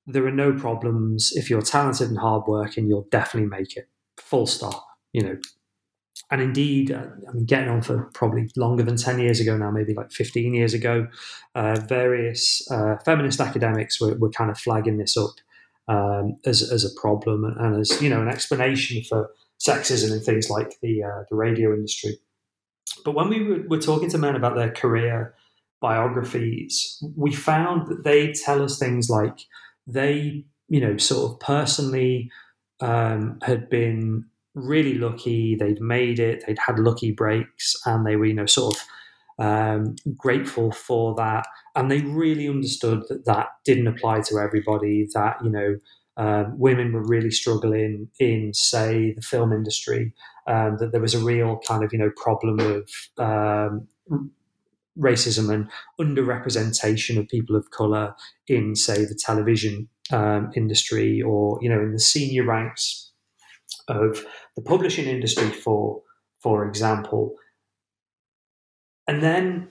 there 0.06 0.26
are 0.26 0.32
no 0.32 0.52
problems. 0.52 1.32
If 1.34 1.50
you're 1.50 1.62
talented 1.62 2.10
and 2.10 2.20
hardworking 2.20 2.88
you'll 2.88 3.08
definitely 3.10 3.50
make 3.50 3.78
it. 3.78 3.88
Full 4.18 4.48
stop 4.48 4.86
you 5.14 5.24
know. 5.24 5.38
And 6.32 6.42
indeed 6.42 6.92
uh, 6.92 7.06
i 7.30 7.32
mean 7.32 7.46
getting 7.46 7.70
on 7.70 7.84
for 7.84 8.10
probably 8.16 8.50
longer 8.56 8.82
than 8.82 8.98
10 8.98 9.20
years 9.20 9.40
ago 9.40 9.56
now 9.56 9.70
maybe 9.70 9.94
like 9.94 10.12
15 10.12 10.54
years 10.54 10.74
ago 10.74 11.08
uh, 11.54 11.80
various 11.88 12.68
uh, 12.72 12.96
feminist 13.06 13.40
academics 13.40 14.02
were, 14.02 14.16
were 14.16 14.32
kind 14.32 14.50
of 14.50 14.58
flagging 14.58 14.98
this 14.98 15.16
up 15.16 15.36
um, 15.88 16.38
as, 16.46 16.72
as 16.72 16.84
a 16.84 17.00
problem 17.00 17.44
and 17.44 17.80
as 17.80 18.02
you 18.02 18.10
know 18.10 18.22
an 18.22 18.30
explanation 18.30 19.04
for 19.04 19.30
sexism 19.60 20.12
in 20.12 20.22
things 20.22 20.50
like 20.50 20.80
the 20.82 21.04
uh, 21.04 21.24
the 21.30 21.36
radio 21.36 21.72
industry 21.72 22.18
but 23.04 23.14
when 23.14 23.30
we 23.30 23.64
were, 23.68 23.80
talking 23.80 24.10
to 24.10 24.18
men 24.18 24.36
about 24.36 24.56
their 24.56 24.72
career 24.72 25.34
biographies, 25.82 27.04
we 27.16 27.34
found 27.34 27.88
that 27.88 28.04
they 28.04 28.32
tell 28.32 28.64
us 28.64 28.80
things 28.80 29.10
like 29.10 29.40
they, 29.88 30.46
you 30.70 30.80
know, 30.80 30.98
sort 30.98 31.32
of 31.32 31.40
personally 31.40 32.32
um, 32.80 33.40
had 33.44 33.70
been 33.70 34.26
really 34.56 34.96
lucky, 34.96 35.56
they'd 35.56 35.82
made 35.82 36.20
it, 36.20 36.44
they'd 36.46 36.60
had 36.60 36.80
lucky 36.80 37.12
breaks, 37.12 37.76
and 37.86 38.06
they 38.06 38.16
were, 38.16 38.26
you 38.26 38.34
know, 38.34 38.46
sort 38.46 38.76
of 38.76 38.84
um, 39.40 39.96
grateful 40.16 40.72
for 40.72 41.16
that. 41.16 41.48
And 41.76 41.90
they 41.90 42.02
really 42.02 42.48
understood 42.48 43.04
that 43.10 43.26
that 43.26 43.48
didn't 43.66 43.88
apply 43.88 44.22
to 44.22 44.38
everybody, 44.38 45.08
that, 45.14 45.38
you 45.44 45.50
know, 45.50 45.78
um, 46.16 46.60
women 46.60 46.94
were 46.94 47.04
really 47.04 47.32
struggling 47.32 48.10
in, 48.20 48.54
say, 48.54 49.14
the 49.14 49.22
film 49.22 49.52
industry. 49.52 50.14
Um, 50.46 50.78
that 50.80 50.92
there 50.92 51.02
was 51.02 51.14
a 51.14 51.24
real 51.24 51.60
kind 51.66 51.84
of 51.84 51.94
you 51.94 52.00
know 52.00 52.12
problem 52.18 52.60
of 52.60 52.90
um, 53.18 53.88
racism 54.98 55.52
and 55.52 55.70
underrepresentation 56.00 57.18
of 57.18 57.28
people 57.28 57.56
of 57.56 57.72
color 57.72 58.16
in, 58.48 58.76
say, 58.76 59.06
the 59.06 59.16
television 59.16 59.90
um, 60.12 60.52
industry 60.56 61.22
or 61.22 61.58
you 61.62 61.70
know 61.70 61.80
in 61.80 61.94
the 61.94 62.00
senior 62.00 62.46
ranks 62.46 63.12
of 63.88 64.26
the 64.56 64.62
publishing 64.62 65.06
industry, 65.06 65.50
for 65.50 66.02
for 66.40 66.68
example. 66.68 67.36
And 69.08 69.22
then 69.22 69.70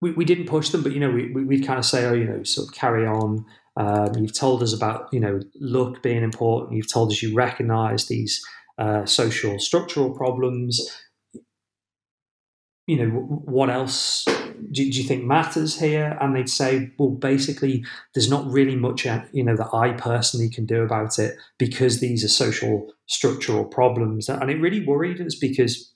we, 0.00 0.12
we 0.12 0.24
didn't 0.24 0.46
push 0.46 0.70
them, 0.70 0.82
but 0.82 0.92
you 0.92 1.00
know 1.00 1.10
we, 1.10 1.32
we 1.32 1.44
would 1.44 1.66
kind 1.66 1.78
of 1.78 1.84
say, 1.84 2.04
oh, 2.04 2.14
you 2.14 2.24
know, 2.24 2.42
sort 2.44 2.68
of 2.68 2.74
carry 2.74 3.06
on. 3.06 3.44
Um, 3.76 4.12
you've 4.16 4.34
told 4.34 4.62
us 4.62 4.72
about 4.72 5.08
you 5.12 5.20
know 5.20 5.40
look 5.56 6.02
being 6.02 6.22
important. 6.22 6.76
You've 6.76 6.92
told 6.92 7.10
us 7.10 7.22
you 7.22 7.34
recognise 7.34 8.06
these 8.06 8.40
uh, 8.78 9.04
social 9.06 9.58
structural 9.58 10.10
problems. 10.10 10.80
You 12.86 12.96
know 12.98 13.10
what 13.10 13.70
else 13.70 14.24
do, 14.24 14.90
do, 14.90 14.98
you 14.98 15.04
think 15.04 15.24
matters 15.24 15.78
here? 15.78 16.18
And 16.20 16.36
they'd 16.36 16.50
say, 16.50 16.90
well, 16.98 17.10
basically, 17.10 17.84
there's 18.14 18.28
not 18.28 18.46
really 18.46 18.76
much 18.76 19.06
uh, 19.06 19.22
you 19.32 19.42
know 19.42 19.56
that 19.56 19.72
I 19.72 19.92
personally 19.92 20.50
can 20.50 20.66
do 20.66 20.82
about 20.82 21.18
it 21.18 21.36
because 21.58 22.00
these 22.00 22.24
are 22.24 22.28
social 22.28 22.92
structural 23.06 23.64
problems. 23.64 24.28
And 24.28 24.50
it 24.50 24.60
really 24.60 24.84
worried 24.84 25.20
us 25.20 25.34
because 25.34 25.92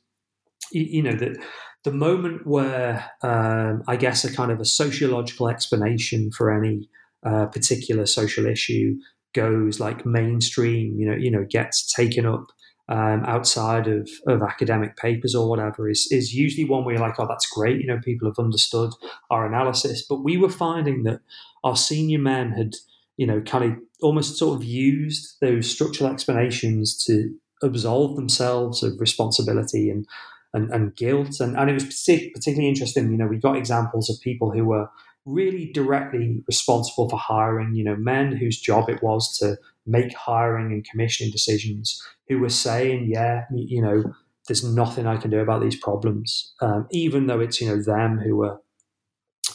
you 0.73 1.03
know 1.03 1.15
that 1.15 1.37
the 1.85 1.93
moment 1.93 2.47
where 2.47 3.11
um, 3.23 3.83
I 3.87 3.97
guess 3.97 4.25
a 4.25 4.33
kind 4.33 4.51
of 4.51 4.61
a 4.61 4.65
sociological 4.65 5.49
explanation 5.49 6.31
for 6.31 6.53
any 6.53 6.89
uh, 7.25 7.47
particular 7.47 8.07
social 8.07 8.47
issue 8.47 8.97
goes 9.35 9.79
like 9.79 10.07
mainstream, 10.07 10.99
you 10.99 11.09
know, 11.09 11.17
you 11.17 11.31
know, 11.31 11.45
gets 11.49 11.93
taken 11.93 12.27
up 12.27 12.47
um, 12.89 13.25
outside 13.27 13.87
of, 13.87 14.09
of 14.27 14.43
academic 14.43 14.97
papers 14.97 15.35
or 15.35 15.49
whatever 15.49 15.91
is, 15.91 16.09
is 16.11 16.35
usually 16.35 16.69
one 16.69 16.85
where 16.85 16.95
you're 16.95 17.07
like, 17.07 17.21
oh, 17.21 17.27
that's 17.29 17.47
great. 17.47 17.81
You 17.81 17.87
know, 17.87 18.01
people 18.03 18.29
have 18.29 18.39
understood 18.39 18.91
our 19.31 19.47
analysis. 19.47 20.05
But 20.09 20.25
we 20.25 20.37
were 20.37 20.49
finding 20.49 21.03
that 21.03 21.21
our 21.65 21.77
senior 21.77 22.19
men 22.19 22.53
had, 22.53 22.77
you 23.17 23.27
know, 23.27 23.41
kind 23.43 23.65
of 23.65 23.79
almost 24.01 24.39
sort 24.39 24.57
of 24.57 24.65
used 24.65 25.37
those 25.41 25.71
structural 25.71 26.11
explanations 26.11 26.97
to 27.05 27.35
absolve 27.63 28.17
themselves 28.17 28.83
of 28.83 29.01
responsibility 29.01 29.91
and 29.91 30.07
and, 30.55 30.71
and 30.71 30.97
guilt. 30.97 31.41
And, 31.41 31.59
and 31.59 31.69
it 31.69 31.75
was 31.75 31.85
particularly 31.85 32.69
interesting. 32.69 33.11
You 33.11 33.19
know, 33.19 33.27
we 33.27 33.37
got 33.37 33.57
examples 33.57 34.09
of 34.09 34.21
people 34.23 34.51
who 34.51 34.65
were 34.65 34.89
really 35.27 35.71
directly 35.73 36.43
responsible 36.47 37.09
for 37.09 37.19
hiring, 37.19 37.75
you 37.75 37.85
know, 37.85 37.97
men 37.97 38.35
whose 38.35 38.59
job 38.59 38.89
it 38.89 39.03
was 39.03 39.37
to 39.39 39.57
make 39.89 40.15
hiring 40.15 40.73
and 40.73 40.89
commissioning 40.89 41.33
decisions, 41.33 42.01
who 42.29 42.39
were 42.39 42.51
saying, 42.51 43.11
yeah, 43.11 43.45
you 43.53 43.83
know, 43.83 44.05
there's 44.47 44.65
nothing 44.65 45.07
I 45.07 45.17
can 45.17 45.31
do 45.31 45.41
about 45.41 45.63
these 45.63 45.77
problems, 45.77 46.53
um, 46.61 46.87
even 46.91 47.27
though 47.27 47.41
it's, 47.41 47.61
you 47.61 47.69
know, 47.69 47.83
them 47.83 48.19
who 48.19 48.37
were 48.37 48.61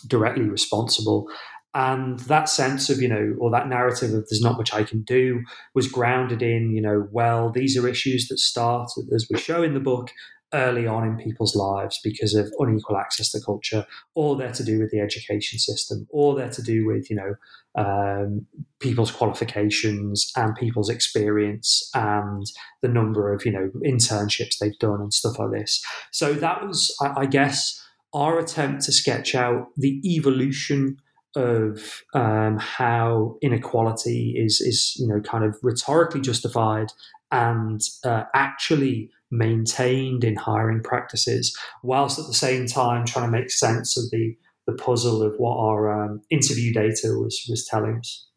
directly 0.07 0.49
responsible. 0.49 1.27
And 1.75 2.19
that 2.21 2.49
sense 2.49 2.89
of, 2.91 3.01
you 3.01 3.07
know, 3.07 3.35
or 3.39 3.49
that 3.51 3.67
narrative 3.67 4.13
of 4.13 4.27
there's 4.29 4.41
not 4.41 4.57
much 4.57 4.73
I 4.73 4.83
can 4.83 5.01
do 5.01 5.41
was 5.73 5.87
grounded 5.87 6.43
in, 6.43 6.71
you 6.71 6.81
know, 6.81 7.07
well, 7.11 7.51
these 7.51 7.75
are 7.77 7.87
issues 7.87 8.27
that 8.27 8.37
start, 8.37 8.91
as 9.13 9.27
we 9.31 9.39
show 9.39 9.63
in 9.63 9.73
the 9.73 9.79
book, 9.79 10.11
early 10.53 10.87
on 10.87 11.05
in 11.05 11.17
people's 11.17 11.55
lives 11.55 11.99
because 12.03 12.33
of 12.35 12.53
unequal 12.59 12.97
access 12.97 13.31
to 13.31 13.41
culture, 13.41 13.85
or 14.15 14.35
they're 14.35 14.51
to 14.51 14.63
do 14.63 14.79
with 14.79 14.91
the 14.91 14.99
education 14.99 15.59
system, 15.59 16.07
or 16.09 16.35
they're 16.35 16.49
to 16.49 16.61
do 16.61 16.85
with 16.85 17.09
you 17.09 17.15
know 17.15 17.35
um, 17.75 18.45
people's 18.79 19.11
qualifications 19.11 20.31
and 20.35 20.55
people's 20.55 20.89
experience 20.89 21.89
and 21.93 22.45
the 22.81 22.87
number 22.87 23.33
of 23.33 23.45
you 23.45 23.51
know 23.51 23.71
internships 23.85 24.57
they've 24.59 24.79
done 24.79 25.01
and 25.01 25.13
stuff 25.13 25.39
like 25.39 25.51
this. 25.51 25.83
So 26.11 26.33
that 26.33 26.65
was, 26.65 26.95
I, 27.01 27.21
I 27.21 27.25
guess, 27.25 27.81
our 28.13 28.39
attempt 28.39 28.83
to 28.83 28.91
sketch 28.91 29.35
out 29.35 29.67
the 29.75 30.01
evolution 30.05 30.97
of 31.35 32.03
um, 32.13 32.57
how 32.59 33.37
inequality 33.41 34.35
is 34.37 34.61
is 34.61 34.95
you 34.99 35.07
know 35.07 35.19
kind 35.21 35.43
of 35.43 35.57
rhetorically 35.63 36.21
justified 36.21 36.91
and 37.31 37.81
uh, 38.05 38.23
actually 38.35 39.09
maintained 39.33 40.23
in 40.23 40.35
hiring 40.35 40.81
practices, 40.81 41.55
whilst 41.81 42.19
at 42.19 42.27
the 42.27 42.33
same 42.33 42.65
time 42.65 43.05
trying 43.05 43.25
to 43.25 43.37
make 43.37 43.51
sense 43.51 43.97
of 43.97 44.09
the, 44.11 44.35
the 44.67 44.73
puzzle 44.73 45.21
of 45.21 45.33
what 45.37 45.57
our 45.57 46.05
um, 46.05 46.21
interview 46.29 46.73
data 46.73 47.09
was, 47.17 47.45
was 47.49 47.65
telling 47.65 47.97
us. 47.97 48.27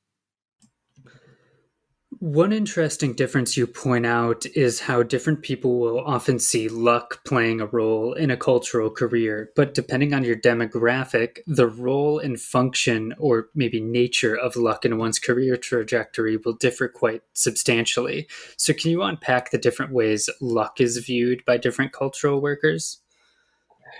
One 2.18 2.52
interesting 2.52 3.12
difference 3.12 3.58
you 3.58 3.66
point 3.66 4.06
out 4.06 4.46
is 4.46 4.80
how 4.80 5.02
different 5.02 5.42
people 5.42 5.78
will 5.78 6.00
often 6.00 6.38
see 6.38 6.66
luck 6.68 7.22
playing 7.24 7.60
a 7.60 7.66
role 7.66 8.14
in 8.14 8.30
a 8.30 8.38
cultural 8.38 8.88
career, 8.88 9.50
but 9.54 9.74
depending 9.74 10.14
on 10.14 10.24
your 10.24 10.36
demographic, 10.36 11.40
the 11.46 11.66
role 11.66 12.18
and 12.18 12.40
function 12.40 13.14
or 13.18 13.48
maybe 13.54 13.80
nature 13.80 14.34
of 14.34 14.56
luck 14.56 14.86
in 14.86 14.96
one's 14.96 15.18
career 15.18 15.58
trajectory 15.58 16.38
will 16.38 16.54
differ 16.54 16.88
quite 16.88 17.22
substantially. 17.34 18.26
So, 18.56 18.72
can 18.72 18.90
you 18.90 19.02
unpack 19.02 19.50
the 19.50 19.58
different 19.58 19.92
ways 19.92 20.30
luck 20.40 20.80
is 20.80 20.96
viewed 20.98 21.44
by 21.44 21.58
different 21.58 21.92
cultural 21.92 22.40
workers? 22.40 23.02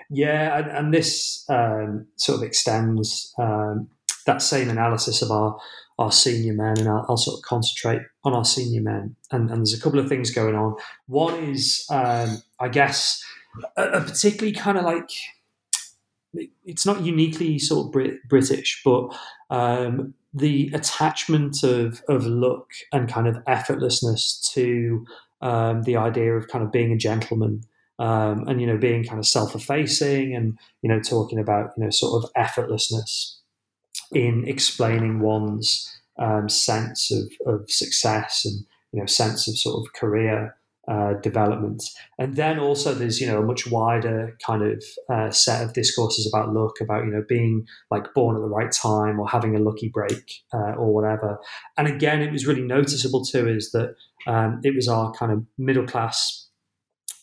Yeah, 0.09 0.59
and, 0.59 0.71
and 0.71 0.95
this 0.95 1.45
um, 1.51 2.07
sort 2.17 2.39
of 2.39 2.45
extends 2.45 3.35
um, 3.39 3.89
that 4.25 4.41
same 4.41 4.71
analysis 4.71 5.21
of 5.21 5.31
our 5.31 5.59
our 5.99 6.13
senior 6.13 6.53
men, 6.53 6.79
and 6.79 6.89
I'll, 6.89 7.07
I'll, 7.09 7.17
sort 7.17 7.39
of 7.39 7.43
concentrate 7.43 8.03
on 8.25 8.35
our 8.35 8.45
senior 8.45 8.83
men. 8.83 9.17
And, 9.31 9.51
and, 9.51 9.61
there's 9.61 9.73
a 9.73 9.81
couple 9.81 9.99
of 9.99 10.09
things 10.09 10.31
going 10.31 10.55
on. 10.55 10.77
One 11.07 11.35
is, 11.43 11.87
um, 11.91 12.43
I 12.61 12.69
guess, 12.69 13.25
a, 13.77 13.83
a 13.85 14.01
particularly 14.03 14.53
kind 14.53 14.77
of 14.77 14.85
like 14.85 15.11
it's 16.65 16.85
not 16.85 17.03
uniquely 17.03 17.59
sort 17.59 17.87
of 17.87 17.93
Brit- 17.93 18.29
British, 18.29 18.83
but 18.85 19.17
um, 19.49 20.13
the 20.35 20.71
attachment 20.75 21.63
of 21.63 22.03
of 22.09 22.27
look 22.27 22.71
and 22.93 23.09
kind 23.09 23.27
of 23.27 23.37
effortlessness 23.45 24.53
to 24.53 25.07
um, 25.41 25.83
the 25.83 25.97
idea 25.97 26.35
of 26.35 26.49
kind 26.49 26.65
of 26.65 26.73
being 26.73 26.93
a 26.93 26.97
gentleman. 26.97 27.63
Um, 27.99 28.47
and 28.47 28.61
you 28.61 28.67
know 28.67 28.77
being 28.77 29.05
kind 29.05 29.19
of 29.19 29.27
self-effacing 29.27 30.35
and 30.35 30.59
you 30.83 30.91
know 30.91 31.01
talking 31.01 31.39
about 31.39 31.71
you 31.79 31.85
know 31.85 31.89
sort 31.89 32.23
of 32.23 32.31
effortlessness 32.35 33.37
in 34.13 34.45
explaining 34.47 35.21
one's 35.21 35.93
um, 36.19 36.49
sense 36.49 37.11
of, 37.11 37.31
of 37.47 37.71
success 37.71 38.45
and 38.45 38.65
you 38.93 39.01
know 39.01 39.07
sense 39.07 39.49
of 39.49 39.59
sort 39.59 39.85
of 39.85 39.93
career 39.93 40.57
uh, 40.89 41.15
development. 41.15 41.83
And 42.19 42.37
then 42.37 42.59
also 42.59 42.95
there's 42.95 43.21
you 43.21 43.27
know 43.27 43.41
a 43.41 43.45
much 43.45 43.67
wider 43.67 44.37
kind 44.47 44.63
of 44.63 44.85
uh, 45.11 45.31
set 45.31 45.65
of 45.65 45.73
discourses 45.73 46.31
about 46.33 46.53
luck, 46.53 46.81
about 46.81 47.05
you 47.05 47.11
know 47.11 47.25
being 47.29 47.67
like 47.91 48.15
born 48.15 48.37
at 48.37 48.43
the 48.43 48.49
right 48.49 48.71
time 48.71 49.19
or 49.19 49.29
having 49.29 49.57
a 49.57 49.61
lucky 49.61 49.89
break 49.89 50.43
uh, 50.55 50.75
or 50.75 50.95
whatever. 50.95 51.39
And 51.77 51.89
again, 51.89 52.23
it 52.23 52.33
was 52.33 52.47
really 52.47 52.63
noticeable 52.63 53.25
too 53.25 53.49
is 53.49 53.73
that 53.73 53.95
um, 54.27 54.61
it 54.63 54.75
was 54.75 54.89
our 54.89 55.13
kind 55.13 55.33
of 55.33 55.45
middle 55.59 55.87
class 55.87 56.49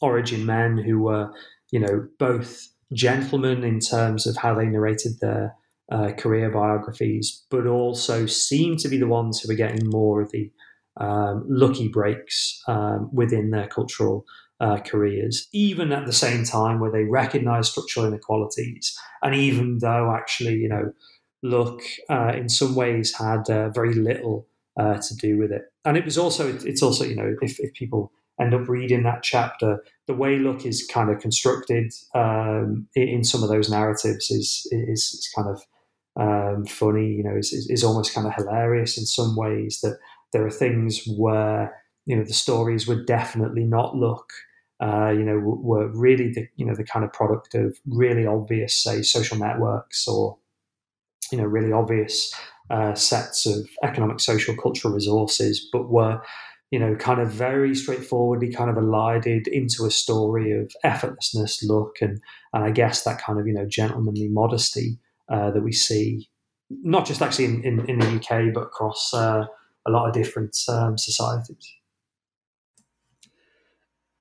origin 0.01 0.45
men 0.45 0.77
who 0.77 0.99
were 0.99 1.31
you 1.71 1.79
know 1.79 2.05
both 2.19 2.67
gentlemen 2.91 3.63
in 3.63 3.79
terms 3.79 4.27
of 4.27 4.35
how 4.37 4.53
they 4.53 4.65
narrated 4.65 5.13
their 5.21 5.55
uh, 5.91 6.11
career 6.13 6.49
biographies, 6.49 7.43
but 7.49 7.67
also 7.67 8.25
seem 8.25 8.77
to 8.77 8.87
be 8.87 8.97
the 8.97 9.07
ones 9.07 9.41
who 9.41 9.51
are 9.51 9.55
getting 9.55 9.89
more 9.89 10.21
of 10.21 10.31
the 10.31 10.51
um, 10.97 11.43
lucky 11.47 11.87
breaks 11.87 12.61
um, 12.67 13.09
within 13.11 13.49
their 13.49 13.67
cultural 13.67 14.25
uh, 14.59 14.79
careers, 14.79 15.47
even 15.51 15.91
at 15.91 16.05
the 16.05 16.13
same 16.13 16.45
time 16.45 16.79
where 16.79 16.91
they 16.91 17.03
recognize 17.03 17.69
structural 17.69 18.05
inequalities. 18.05 18.97
And 19.21 19.35
even 19.35 19.79
though 19.79 20.15
actually, 20.15 20.55
you 20.55 20.69
know, 20.69 20.93
luck 21.41 21.81
uh, 22.09 22.31
in 22.35 22.47
some 22.47 22.75
ways 22.75 23.13
had 23.17 23.49
uh, 23.49 23.69
very 23.69 23.93
little 23.93 24.47
uh, 24.79 24.97
to 24.97 25.15
do 25.15 25.37
with 25.37 25.51
it. 25.51 25.63
And 25.83 25.97
it 25.97 26.05
was 26.05 26.17
also, 26.17 26.57
it's 26.63 26.81
also, 26.81 27.03
you 27.03 27.15
know, 27.15 27.35
if, 27.41 27.59
if 27.59 27.73
people 27.73 28.11
end 28.39 28.53
up 28.53 28.67
reading 28.67 29.03
that 29.03 29.21
chapter, 29.21 29.83
the 30.07 30.13
way 30.13 30.37
luck 30.39 30.65
is 30.65 30.87
kind 30.91 31.09
of 31.09 31.19
constructed 31.19 31.91
um, 32.15 32.87
in 32.95 33.23
some 33.23 33.43
of 33.43 33.49
those 33.49 33.69
narratives 33.69 34.31
is, 34.31 34.67
is, 34.71 35.13
is 35.13 35.31
kind 35.35 35.49
of 35.49 35.61
um, 36.15 36.65
funny, 36.65 37.07
you 37.07 37.23
know, 37.23 37.35
is, 37.35 37.51
is, 37.53 37.83
almost 37.83 38.13
kind 38.13 38.27
of 38.27 38.33
hilarious 38.35 38.97
in 38.97 39.05
some 39.05 39.35
ways 39.35 39.79
that 39.81 39.97
there 40.31 40.45
are 40.45 40.51
things 40.51 41.07
where, 41.17 41.83
you 42.05 42.15
know, 42.15 42.23
the 42.23 42.33
stories 42.33 42.87
would 42.87 43.05
definitely 43.05 43.63
not 43.63 43.95
look, 43.95 44.31
uh, 44.79 45.09
you 45.09 45.23
know, 45.23 45.39
were 45.39 45.87
really 45.87 46.31
the, 46.31 46.47
you 46.55 46.65
know, 46.65 46.75
the 46.75 46.83
kind 46.83 47.03
of 47.03 47.11
product 47.13 47.55
of 47.55 47.77
really 47.87 48.27
obvious, 48.27 48.75
say, 48.75 49.01
social 49.01 49.37
networks 49.37 50.07
or, 50.07 50.37
you 51.31 51.37
know, 51.37 51.45
really 51.45 51.71
obvious 51.71 52.33
uh, 52.69 52.93
sets 52.93 53.45
of 53.45 53.67
economic, 53.83 54.19
social, 54.19 54.55
cultural 54.55 54.93
resources, 54.93 55.67
but 55.71 55.89
were, 55.89 56.21
you 56.69 56.79
know, 56.79 56.95
kind 56.95 57.21
of 57.21 57.31
very 57.31 57.73
straightforwardly 57.73 58.51
kind 58.51 58.69
of 58.69 58.77
elided 58.77 59.47
into 59.47 59.85
a 59.85 59.91
story 59.91 60.51
of 60.51 60.71
effortlessness, 60.85 61.63
look, 61.67 61.97
and, 62.01 62.21
and 62.53 62.63
I 62.63 62.71
guess 62.71 63.03
that 63.03 63.19
kind 63.19 63.39
of, 63.39 63.47
you 63.47 63.53
know, 63.53 63.65
gentlemanly 63.65 64.27
modesty 64.27 64.99
uh, 65.33 65.51
that 65.51 65.63
we 65.63 65.71
see, 65.71 66.29
not 66.69 67.05
just 67.05 67.21
actually 67.21 67.45
in, 67.45 67.63
in, 67.63 67.89
in 67.89 67.99
the 67.99 68.15
UK, 68.15 68.53
but 68.53 68.61
across 68.61 69.13
uh, 69.13 69.45
a 69.87 69.91
lot 69.91 70.07
of 70.07 70.13
different 70.13 70.55
um, 70.69 70.97
societies. 70.97 71.73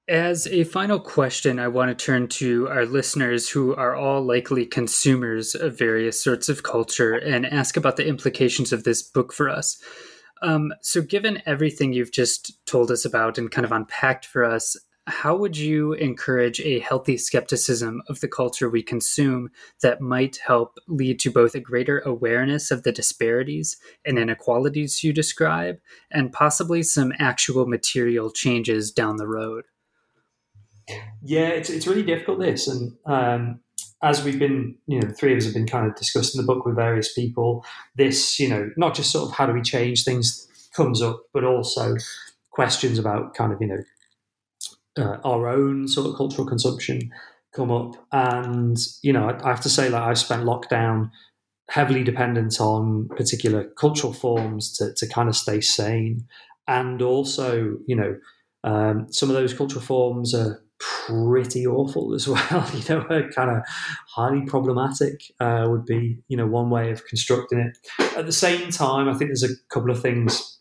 As 0.09 0.47
a 0.49 0.65
final 0.65 0.99
question, 0.99 1.59
I 1.59 1.69
want 1.69 1.97
to 1.97 2.05
turn 2.05 2.29
to 2.29 2.69
our 2.69 2.85
listeners 2.85 3.49
who 3.49 3.75
are 3.75 3.95
all 3.95 4.23
likely 4.23 4.67
consumers 4.67 5.55
of 5.55 5.79
various 5.79 6.23
sorts 6.23 6.49
of 6.49 6.63
culture 6.63 7.15
and 7.15 7.47
ask 7.47 7.77
about 7.77 7.97
the 7.97 8.07
implications 8.07 8.73
of 8.73 8.85
this 8.85 9.03
book 9.03 9.33
for 9.33 9.49
us. 9.49 9.81
Um, 10.43 10.73
so, 10.81 11.03
given 11.03 11.41
everything 11.47 11.93
you've 11.93 12.11
just 12.11 12.53
told 12.67 12.91
us 12.91 13.05
about 13.05 13.39
and 13.39 13.51
kind 13.51 13.65
of 13.65 13.71
unpacked 13.71 14.27
for 14.27 14.45
us, 14.45 14.77
how 15.07 15.35
would 15.37 15.57
you 15.57 15.95
encourage 15.95 16.61
a 16.61 16.79
healthy 16.79 17.17
skepticism 17.17 18.03
of 18.09 18.21
the 18.21 18.29
culture 18.29 18.71
we 18.71 18.83
consume 18.83 19.51
that 19.83 20.01
might 20.01 20.39
help 20.47 20.79
lead 20.87 21.19
to 21.21 21.31
both 21.31 21.55
a 21.55 21.61
greater 21.61 21.99
awareness 22.01 22.71
of 22.71 22.85
the 22.85 22.93
disparities 22.93 23.77
and 24.05 24.19
inequalities 24.19 25.03
you 25.03 25.13
describe 25.13 25.79
and 26.11 26.33
possibly 26.33 26.83
some 26.83 27.13
actual 27.19 27.67
material 27.67 28.31
changes 28.31 28.93
down 28.93 29.17
the 29.17 29.27
road? 29.27 29.65
Yeah, 31.23 31.49
it's, 31.49 31.71
it's 31.71 31.87
really 31.87 32.05
difficult, 32.05 32.39
this. 32.39 32.69
And 32.69 32.93
um, 33.05 33.61
as 34.03 34.23
we've 34.23 34.39
been, 34.39 34.77
you 34.87 35.01
know, 35.01 35.09
three 35.11 35.33
of 35.33 35.39
us 35.39 35.45
have 35.45 35.55
been 35.55 35.67
kind 35.67 35.87
of 35.87 35.97
discussing 35.97 36.41
the 36.41 36.47
book 36.47 36.65
with 36.65 36.77
various 36.77 37.13
people, 37.13 37.65
this, 37.97 38.39
you 38.39 38.49
know, 38.49 38.71
not 38.77 38.95
just 38.95 39.11
sort 39.11 39.29
of 39.29 39.37
how 39.37 39.47
do 39.47 39.53
we 39.53 39.63
change 39.63 40.05
things 40.05 40.49
comes 40.75 41.03
up, 41.03 41.23
but 41.33 41.45
also 41.45 41.97
questions 42.51 42.99
about 42.99 43.35
kind 43.35 43.53
of, 43.53 43.61
you 43.61 43.67
know, 43.67 43.83
uh, 44.99 45.19
our 45.25 45.49
own 45.49 45.89
sort 45.89 46.09
of 46.09 46.17
cultural 46.17 46.47
consumption 46.47 47.11
come 47.55 47.71
up. 47.71 47.95
And, 48.13 48.77
you 49.03 49.13
know, 49.13 49.39
I, 49.43 49.49
have 49.49 49.61
to 49.63 49.69
say, 49.69 49.89
like, 49.89 50.03
I've 50.03 50.19
spent 50.19 50.45
lockdown 50.45 51.11
heavily 51.69 52.05
dependent 52.05 52.61
on 52.61 53.09
particular 53.09 53.65
cultural 53.79 54.13
forms 54.13 54.77
to, 54.77 54.93
to 54.95 55.07
kind 55.09 55.29
of 55.29 55.37
stay 55.37 55.61
sane. 55.61 56.27
And 56.67 57.03
also, 57.03 57.77
you 57.87 57.97
know, 57.97 58.17
um, 58.65 59.07
some 59.11 59.29
of 59.29 59.35
those 59.35 59.55
cultural 59.55 59.83
forms 59.83 60.35
are 60.35 60.63
pretty 60.79 61.67
awful 61.67 62.15
as 62.15 62.29
well. 62.29 62.69
You 62.75 62.89
know, 62.89 63.29
kind 63.35 63.51
of 63.51 63.63
highly 64.09 64.43
problematic 64.43 65.23
uh, 65.41 65.67
would 65.69 65.85
be, 65.85 66.19
you 66.29 66.37
know, 66.37 66.47
one 66.47 66.71
way 66.71 66.91
of 66.91 67.07
constructing 67.07 67.59
it. 67.59 67.79
At 68.17 68.27
the 68.27 68.33
same 68.33 68.71
time, 68.71 69.09
I 69.09 69.15
think 69.15 69.31
there's 69.31 69.45
a 69.45 69.57
couple 69.71 69.91
of 69.91 70.01
things 70.01 70.59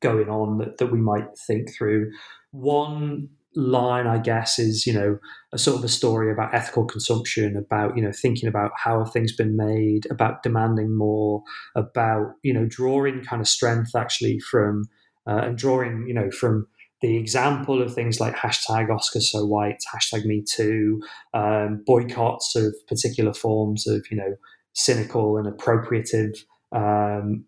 going 0.00 0.28
on 0.28 0.58
that, 0.58 0.78
that 0.78 0.92
we 0.92 1.00
might 1.00 1.36
think 1.46 1.74
through. 1.74 2.12
One 2.50 3.30
line, 3.58 4.06
I 4.06 4.18
guess, 4.18 4.58
is 4.58 4.86
you 4.86 4.92
know 4.92 5.18
a 5.52 5.58
sort 5.58 5.78
of 5.78 5.84
a 5.84 5.88
story 5.88 6.32
about 6.32 6.54
ethical 6.54 6.84
consumption, 6.84 7.56
about 7.56 7.96
you 7.96 8.02
know 8.02 8.12
thinking 8.12 8.48
about 8.48 8.70
how 8.76 9.02
have 9.02 9.12
things 9.12 9.34
been 9.34 9.56
made, 9.56 10.06
about 10.10 10.42
demanding 10.42 10.96
more, 10.96 11.42
about 11.74 12.34
you 12.42 12.54
know 12.54 12.66
drawing 12.66 13.22
kind 13.24 13.42
of 13.42 13.48
strength 13.48 13.94
actually 13.96 14.38
from 14.38 14.84
uh, 15.26 15.42
and 15.44 15.58
drawing 15.58 16.06
you 16.06 16.14
know 16.14 16.30
from 16.30 16.66
the 17.00 17.16
example 17.16 17.82
of 17.82 17.94
things 17.94 18.20
like 18.20 18.34
hashtag 18.34 18.94
Oscar 18.94 19.20
so 19.20 19.44
white, 19.44 19.78
hashtag 19.92 20.24
Me 20.24 20.42
Too, 20.42 21.02
um, 21.34 21.82
boycotts 21.84 22.54
of 22.54 22.74
particular 22.86 23.34
forms 23.34 23.88
of 23.88 24.06
you 24.10 24.16
know 24.16 24.36
cynical 24.72 25.36
and 25.36 25.52
appropriative. 25.52 26.44
Um, 26.70 27.44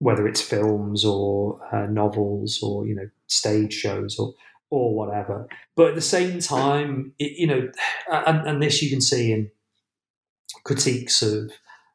whether 0.00 0.28
it's 0.28 0.40
films 0.40 1.04
or 1.04 1.58
uh, 1.72 1.86
novels 1.86 2.60
or 2.62 2.86
you 2.86 2.94
know 2.94 3.08
stage 3.26 3.72
shows 3.72 4.16
or 4.16 4.32
or 4.70 4.94
whatever. 4.94 5.48
But 5.76 5.88
at 5.88 5.94
the 5.94 6.00
same 6.00 6.40
time, 6.40 7.12
it, 7.18 7.38
you 7.38 7.46
know, 7.46 7.68
and, 8.12 8.46
and, 8.46 8.62
this 8.62 8.82
you 8.82 8.90
can 8.90 9.00
see 9.00 9.32
in 9.32 9.50
critiques 10.64 11.22
of 11.22 11.50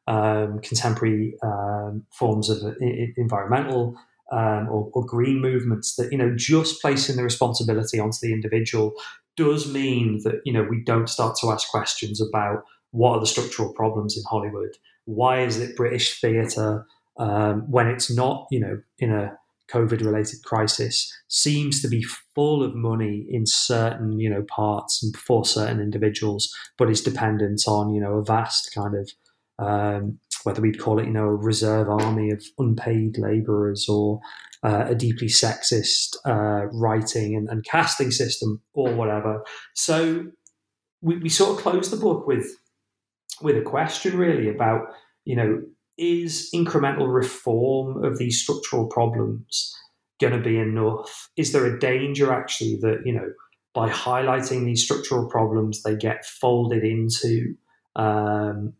um, 0.06 0.60
contemporary 0.60 1.36
um, 1.42 2.04
forms 2.12 2.50
of 2.50 2.62
uh, 2.62 2.74
environmental 3.16 3.96
um, 4.32 4.68
or, 4.68 4.90
or, 4.92 5.04
green 5.04 5.40
movements 5.40 5.96
that 5.96 6.10
you 6.10 6.18
know 6.18 6.34
just 6.36 6.80
placing 6.80 7.16
the 7.16 7.22
responsibility 7.22 7.98
onto 7.98 8.18
the 8.20 8.32
individual 8.32 8.94
does 9.36 9.70
mean 9.72 10.20
that 10.24 10.40
you 10.44 10.52
know 10.52 10.62
we 10.62 10.82
don't 10.82 11.08
start 11.08 11.36
to 11.40 11.50
ask 11.50 11.68
questions 11.70 12.20
about 12.20 12.64
what 12.90 13.16
are 13.16 13.20
the 13.20 13.26
structural 13.26 13.72
problems 13.72 14.16
in 14.16 14.22
Hollywood. 14.28 14.76
Why 15.06 15.42
is 15.42 15.58
it 15.58 15.76
British 15.76 16.20
theatre 16.20 16.86
um, 17.18 17.70
when 17.70 17.88
it's 17.88 18.14
not, 18.14 18.46
you 18.50 18.60
know, 18.60 18.80
in 18.98 19.12
a 19.12 19.36
COVID 19.70 20.04
related 20.04 20.44
crisis 20.44 21.10
seems 21.28 21.80
to 21.82 21.88
be 21.88 22.04
full 22.34 22.62
of 22.62 22.74
money 22.74 23.26
in 23.28 23.46
certain, 23.46 24.18
you 24.20 24.28
know, 24.28 24.44
parts 24.48 25.02
and 25.02 25.16
for 25.16 25.44
certain 25.44 25.80
individuals, 25.80 26.52
but 26.78 26.90
is 26.90 27.00
dependent 27.00 27.62
on, 27.66 27.94
you 27.94 28.00
know, 28.00 28.14
a 28.14 28.24
vast 28.24 28.70
kind 28.74 28.94
of 28.94 29.10
um, 29.58 30.18
whether 30.44 30.60
we'd 30.60 30.80
call 30.80 30.98
it, 30.98 31.06
you 31.06 31.12
know, 31.12 31.24
a 31.24 31.34
reserve 31.34 31.88
army 31.88 32.30
of 32.30 32.42
unpaid 32.58 33.18
labourers 33.18 33.88
or 33.88 34.20
uh, 34.62 34.86
a 34.88 34.94
deeply 34.94 35.28
sexist 35.28 36.16
uh, 36.26 36.66
writing 36.72 37.34
and, 37.34 37.48
and, 37.48 37.64
casting 37.64 38.10
system 38.10 38.60
or 38.72 38.94
whatever. 38.94 39.42
So 39.74 40.26
we, 41.02 41.18
we 41.18 41.28
sort 41.28 41.56
of 41.56 41.62
close 41.62 41.90
the 41.90 41.96
book 41.96 42.26
with 42.26 42.46
with 43.42 43.56
a 43.56 43.62
question 43.62 44.16
really 44.16 44.48
about, 44.48 44.86
you 45.24 45.36
know, 45.36 45.62
is 45.96 46.50
incremental 46.54 47.12
reform 47.12 48.04
of 48.04 48.18
these 48.18 48.40
structural 48.40 48.86
problems 48.86 49.74
going 50.20 50.32
to 50.32 50.40
be 50.40 50.58
enough? 50.58 51.30
Is 51.36 51.52
there 51.52 51.66
a 51.66 51.78
danger 51.78 52.32
actually 52.32 52.76
that, 52.82 53.02
you 53.04 53.12
know, 53.12 53.32
by 53.74 53.88
highlighting 53.90 54.64
these 54.64 54.84
structural 54.84 55.28
problems, 55.28 55.82
they 55.82 55.96
get 55.96 56.24
folded 56.24 56.84
into 56.84 57.54
um, 57.96 58.72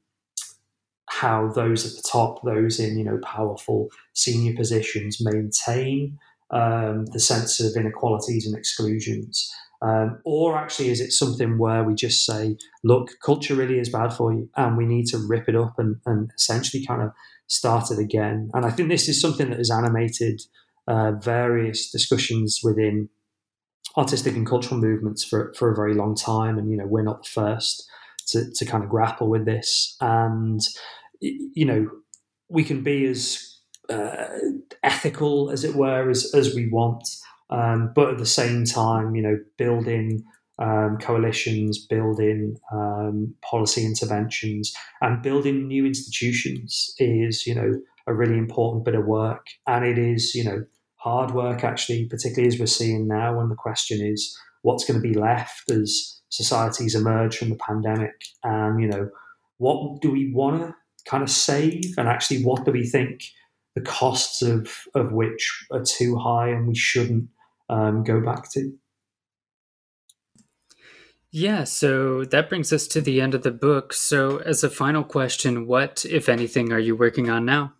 how 1.06 1.48
those 1.48 1.84
at 1.84 1.96
the 1.96 2.08
top, 2.08 2.42
those 2.44 2.78
in, 2.78 2.96
you 2.98 3.04
know, 3.04 3.18
powerful 3.24 3.88
senior 4.12 4.54
positions 4.54 5.18
maintain 5.20 6.18
um, 6.50 7.06
the 7.06 7.20
sense 7.20 7.60
of 7.60 7.76
inequalities 7.76 8.46
and 8.46 8.56
exclusions? 8.56 9.52
Um, 9.85 10.20
or 10.24 10.57
actually, 10.57 10.89
is 10.89 11.01
it 11.01 11.12
something 11.12 11.59
where 11.59 11.85
we 11.85 11.95
just 11.95 12.24
say, 12.24 12.57
look, 12.82 13.11
culture 13.22 13.55
really 13.55 13.78
is 13.78 13.91
bad 13.91 14.14
for 14.14 14.32
you 14.32 14.49
and 14.57 14.78
we 14.78 14.87
need 14.87 15.07
to 15.09 15.18
rip 15.18 15.47
it 15.47 15.55
up 15.55 15.78
and, 15.78 15.97
and 16.07 16.30
essentially 16.37 16.87
kind 16.87 17.03
of 17.03 17.11
start 17.49 17.91
it 17.91 17.99
again? 17.99 18.51
And 18.55 18.64
I 18.64 18.70
think 18.70 18.89
this 18.89 19.09
is 19.09 19.20
something 19.20 19.51
that 19.51 19.59
has 19.59 19.70
animated 19.70 20.41
uh, 20.89 21.12
various 21.12 21.91
discussions 21.91 22.61
within 22.64 23.11
artistic 23.95 24.35
and 24.35 24.47
cultural 24.47 24.80
movements 24.80 25.22
for, 25.22 25.53
for 25.59 25.70
a 25.70 25.76
very 25.76 25.95
long 25.95 26.14
time. 26.14 26.57
And, 26.57 26.70
you 26.70 26.78
know, 26.78 26.87
we're 26.87 27.03
not 27.03 27.24
the 27.24 27.30
first 27.30 27.87
to, 28.28 28.51
to 28.55 28.64
kind 28.64 28.85
of 28.85 28.89
grapple 28.89 29.28
with 29.28 29.45
this. 29.45 29.97
And, 30.01 30.62
you 31.20 31.66
know, 31.66 31.91
we 32.49 32.64
can 32.64 32.82
be 32.82 33.05
as 33.05 33.59
uh, 33.91 34.28
ethical, 34.82 35.51
as 35.51 35.62
it 35.62 35.74
were, 35.74 36.09
as, 36.09 36.32
as 36.35 36.55
we 36.55 36.70
want. 36.70 37.07
Um, 37.51 37.92
but 37.95 38.11
at 38.11 38.18
the 38.18 38.26
same 38.26 38.64
time, 38.64 39.14
you 39.14 39.22
know, 39.22 39.38
building 39.59 40.24
um, 40.59 40.99
coalitions, 41.01 41.84
building 41.86 42.57
um, 42.72 43.34
policy 43.42 43.84
interventions, 43.84 44.72
and 45.01 45.22
building 45.22 45.66
new 45.66 45.84
institutions 45.84 46.95
is, 46.99 47.47
you 47.47 47.55
know, 47.55 47.80
a 48.07 48.14
really 48.14 48.38
important 48.38 48.84
bit 48.84 48.95
of 48.95 49.07
work. 49.07 49.47
And 49.66 49.84
it 49.84 49.99
is, 49.99 50.34
you 50.34 50.45
know, 50.45 50.64
hard 50.97 51.32
work 51.32 51.64
actually, 51.64 52.07
particularly 52.07 52.49
as 52.49 52.59
we're 52.59 52.66
seeing 52.66 53.07
now. 53.07 53.36
When 53.36 53.49
the 53.49 53.55
question 53.55 54.01
is, 54.01 54.36
what's 54.62 54.84
going 54.84 55.01
to 55.01 55.07
be 55.09 55.14
left 55.14 55.70
as 55.70 56.20
societies 56.28 56.95
emerge 56.95 57.36
from 57.36 57.51
the 57.51 57.57
pandemic, 57.57 58.14
and 58.42 58.80
you 58.80 58.88
know, 58.88 59.11
what 59.59 60.01
do 60.01 60.11
we 60.11 60.32
want 60.32 60.62
to 60.62 60.74
kind 61.07 61.22
of 61.22 61.30
save, 61.30 61.95
and 61.99 62.09
actually, 62.09 62.42
what 62.42 62.64
do 62.64 62.72
we 62.72 62.86
think? 62.86 63.22
the 63.74 63.80
costs 63.80 64.40
of 64.40 64.68
of 64.95 65.12
which 65.12 65.66
are 65.72 65.82
too 65.82 66.16
high 66.16 66.49
and 66.49 66.68
we 66.68 66.76
shouldn't 66.76 67.28
um, 67.74 68.04
go 68.04 68.20
back 68.20 68.50
to. 68.52 68.72
Yeah, 71.30 71.64
so 71.64 72.24
that 72.26 72.48
brings 72.48 72.72
us 72.72 72.86
to 72.88 73.00
the 73.00 73.20
end 73.20 73.34
of 73.34 73.42
the 73.42 73.50
book. 73.50 73.92
So, 73.92 74.38
as 74.38 74.62
a 74.62 74.70
final 74.70 75.02
question, 75.02 75.66
what, 75.66 76.04
if 76.04 76.28
anything, 76.28 76.72
are 76.72 76.78
you 76.78 76.94
working 76.94 77.28
on 77.28 77.44
now? 77.44 77.72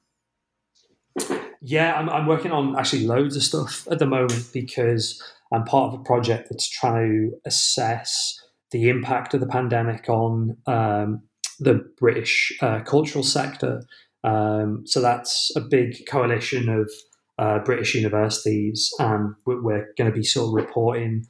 Yeah, 1.63 1.95
I'm, 1.95 2.11
I'm 2.11 2.27
working 2.27 2.51
on 2.51 2.77
actually 2.77 3.07
loads 3.07 3.37
of 3.37 3.45
stuff 3.45 3.87
at 3.91 4.01
the 4.01 4.07
moment 4.07 4.51
because 4.53 5.23
I'm 5.53 5.65
part 5.65 5.95
of 5.95 6.01
a 6.01 6.03
project 6.03 6.49
that's 6.51 6.69
trying 6.69 7.31
to 7.31 7.37
assess 7.47 8.37
the 8.73 8.89
impact 8.89 9.35
of 9.35 9.41
the 9.41 9.47
pandemic 9.47 10.09
on 10.09 10.57
um, 10.67 11.23
the 11.61 11.87
British 11.97 12.53
uh, 12.61 12.81
cultural 12.81 13.23
sector. 13.23 13.83
Um, 14.25 14.83
so 14.85 15.01
that's 15.01 15.53
a 15.55 15.61
big 15.61 16.07
coalition 16.09 16.69
of 16.69 16.91
uh, 17.39 17.59
British 17.61 17.95
universities, 17.95 18.93
and 18.99 19.35
we're, 19.47 19.89
going 19.97 20.11
to 20.11 20.17
be 20.17 20.25
sort 20.25 20.49
of 20.49 20.55
reporting 20.55 21.25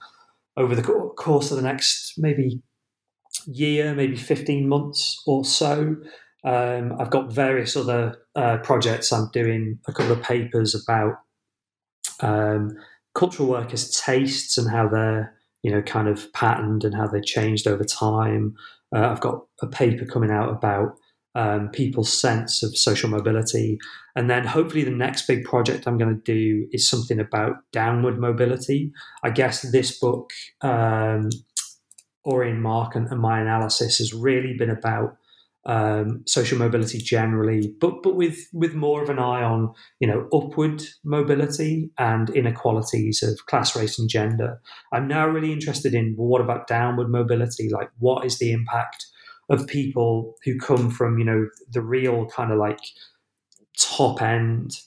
over 0.57 0.75
the 0.75 0.83
course 0.83 1.51
of 1.51 1.57
the 1.57 1.63
next 1.63 2.15
maybe 2.17 2.63
year, 3.47 3.95
maybe 3.95 4.17
15 4.17 4.69
months 4.69 5.23
or 5.27 5.45
so. 5.45 5.97
Um, 6.45 6.93
I've 6.99 7.11
got 7.11 7.33
various 7.33 7.77
other 7.77 8.19
uh, 8.37 8.59
projects. 8.59 9.13
I'm 9.13 9.31
doing 9.33 9.79
a 9.87 9.93
couple 9.93 10.13
of 10.13 10.23
papers 10.23 10.75
about 10.75 11.15
um, 12.21 12.77
cultural 13.15 13.49
workers' 13.49 14.01
tastes 14.05 14.59
and 14.59 14.71
how 14.71 14.89
they're, 14.89 15.35
you 15.63 15.71
know, 15.71 15.83
kind 15.83 16.09
of 16.09 16.33
patterned 16.33 16.85
and 16.85 16.95
how 16.95 17.07
they 17.07 17.21
changed 17.21 17.67
over 17.67 17.85
time. 17.85 18.55
Uh, 18.95 19.09
I've 19.09 19.21
got 19.21 19.47
a 19.63 19.67
paper 19.67 20.05
coming 20.05 20.31
out 20.31 20.51
about 20.51 20.99
um, 21.35 21.69
people's 21.71 22.13
sense 22.13 22.63
of 22.63 22.77
social 22.77 23.09
mobility. 23.09 23.79
And 24.15 24.31
then 24.31 24.47
hopefully 24.47 24.85
the 24.85 24.91
next 24.91 25.27
big 25.27 25.45
project 25.45 25.87
I'm 25.87 25.99
going 25.99 26.15
to 26.15 26.33
do 26.33 26.67
is 26.71 26.89
something 26.89 27.19
about 27.19 27.57
downward 27.73 28.19
mobility. 28.19 28.93
I 29.23 29.31
guess 29.31 29.63
this 29.63 29.99
book, 29.99 30.31
um, 30.61 31.31
Orian 32.27 32.59
Mark 32.59 32.95
and, 32.95 33.09
and, 33.09 33.21
my 33.21 33.41
analysis 33.41 33.99
has 33.99 34.15
really 34.15 34.55
been 34.57 34.71
about 34.71 35.17
um, 35.67 36.23
social 36.27 36.59
mobility 36.59 36.99
generally, 36.99 37.75
but 37.81 38.03
but 38.03 38.17
with 38.17 38.49
with 38.53 38.75
more 38.75 39.03
of 39.03 39.09
an 39.09 39.19
eye 39.19 39.43
on 39.43 39.73
you 39.99 40.07
know 40.07 40.29
upward 40.33 40.83
mobility 41.05 41.91
and 41.99 42.29
inequalities 42.31 43.23
of 43.23 43.47
class, 43.47 43.75
race, 43.75 43.99
and 43.99 44.09
gender. 44.09 44.61
I'm 44.93 45.09
now 45.09 45.27
really 45.27 45.53
interested 45.53 45.95
in 45.95 46.17
well, 46.19 46.29
what 46.29 46.43
about 46.43 46.67
downward 46.67 47.09
mobility? 47.09 47.71
Like, 47.71 47.91
what 47.99 48.27
is 48.27 48.39
the 48.39 48.53
impact 48.53 49.07
of 49.51 49.67
people 49.67 50.35
who 50.45 50.59
come 50.59 50.91
from 50.91 51.19
you 51.19 51.25
know 51.25 51.49
the 51.71 51.83
real 51.83 52.27
kind 52.27 52.53
of 52.53 52.59
like 52.59 52.81
top 53.79 54.23
end 54.23 54.79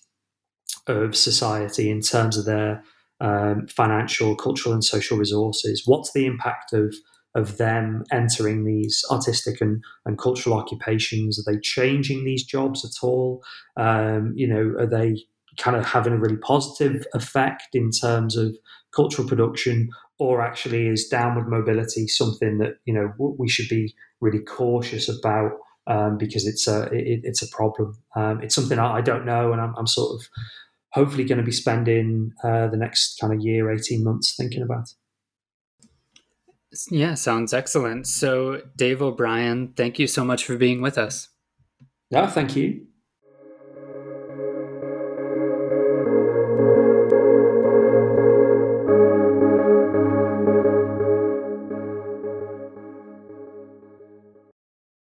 of 0.88 1.16
society 1.16 1.90
in 1.90 2.02
terms 2.02 2.38
of 2.38 2.46
their 2.46 2.84
um, 3.20 3.68
financial, 3.68 4.36
cultural, 4.36 4.74
and 4.74 4.84
social 4.84 5.18
resources. 5.18 5.84
What's 5.86 6.14
the 6.14 6.26
impact 6.26 6.74
of 6.74 6.96
of 7.36 7.58
them 7.58 8.04
entering 8.12 8.64
these 8.64 9.04
artistic 9.12 9.62
and, 9.62 9.84
and 10.06 10.18
cultural 10.18 10.58
occupations? 10.58 11.38
Are 11.38 11.52
they 11.52 11.60
changing 11.60 12.26
these 12.26 12.44
jobs 12.44 12.84
at 12.84 13.06
all? 13.06 13.44
Um, 13.76 14.34
you 14.36 14.48
know, 14.48 14.74
are 14.80 14.88
they 14.88 15.24
kind 15.60 15.78
of 15.78 15.86
having 15.86 16.14
a 16.14 16.18
really 16.18 16.38
positive 16.38 17.06
effect 17.14 17.70
in 17.74 17.92
terms 17.92 18.38
of 18.38 18.56
cultural 18.96 19.28
production, 19.28 19.90
or 20.20 20.42
actually 20.42 20.88
is 20.88 21.08
downward 21.08 21.48
mobility 21.48 22.08
something 22.08 22.58
that 22.58 22.78
you 22.86 22.94
know 22.94 23.14
we 23.18 23.48
should 23.48 23.70
be 23.70 23.94
really 24.20 24.40
cautious 24.40 25.08
about 25.10 25.52
um, 25.88 26.18
because 26.18 26.46
it's 26.46 26.68
a 26.68 26.84
it, 26.94 27.22
it's 27.24 27.42
a 27.42 27.48
problem. 27.48 27.98
Um, 28.16 28.42
it's 28.42 28.56
something 28.56 28.80
I, 28.80 28.98
I, 28.98 29.02
don't 29.02 29.26
know, 29.26 29.52
and 29.52 29.62
I'm, 29.62 29.74
I'm 29.78 29.88
sort 29.88 30.20
of 30.20 30.28
hopefully 30.92 31.24
going 31.24 31.38
to 31.38 31.44
be 31.44 31.52
spending 31.52 32.32
uh, 32.44 32.68
the 32.68 32.78
next 32.78 33.20
kind 33.20 33.34
of 33.34 33.40
year, 33.42 33.72
eighteen 33.72 34.04
months 34.04 34.36
thinking 34.36 34.62
about. 34.62 34.90
Yeah, 36.92 37.14
sounds 37.14 37.54
excellent. 37.54 38.08
So, 38.08 38.62
Dave 38.76 39.02
O'Brien, 39.02 39.74
thank 39.76 40.00
you 40.00 40.06
so 40.06 40.26
much 40.26 40.46
for 40.46 40.58
being 40.58 40.82
with 40.82 40.98
us. 40.98 41.30
No, 42.12 42.28
thank 42.28 42.56
you. 42.56 42.86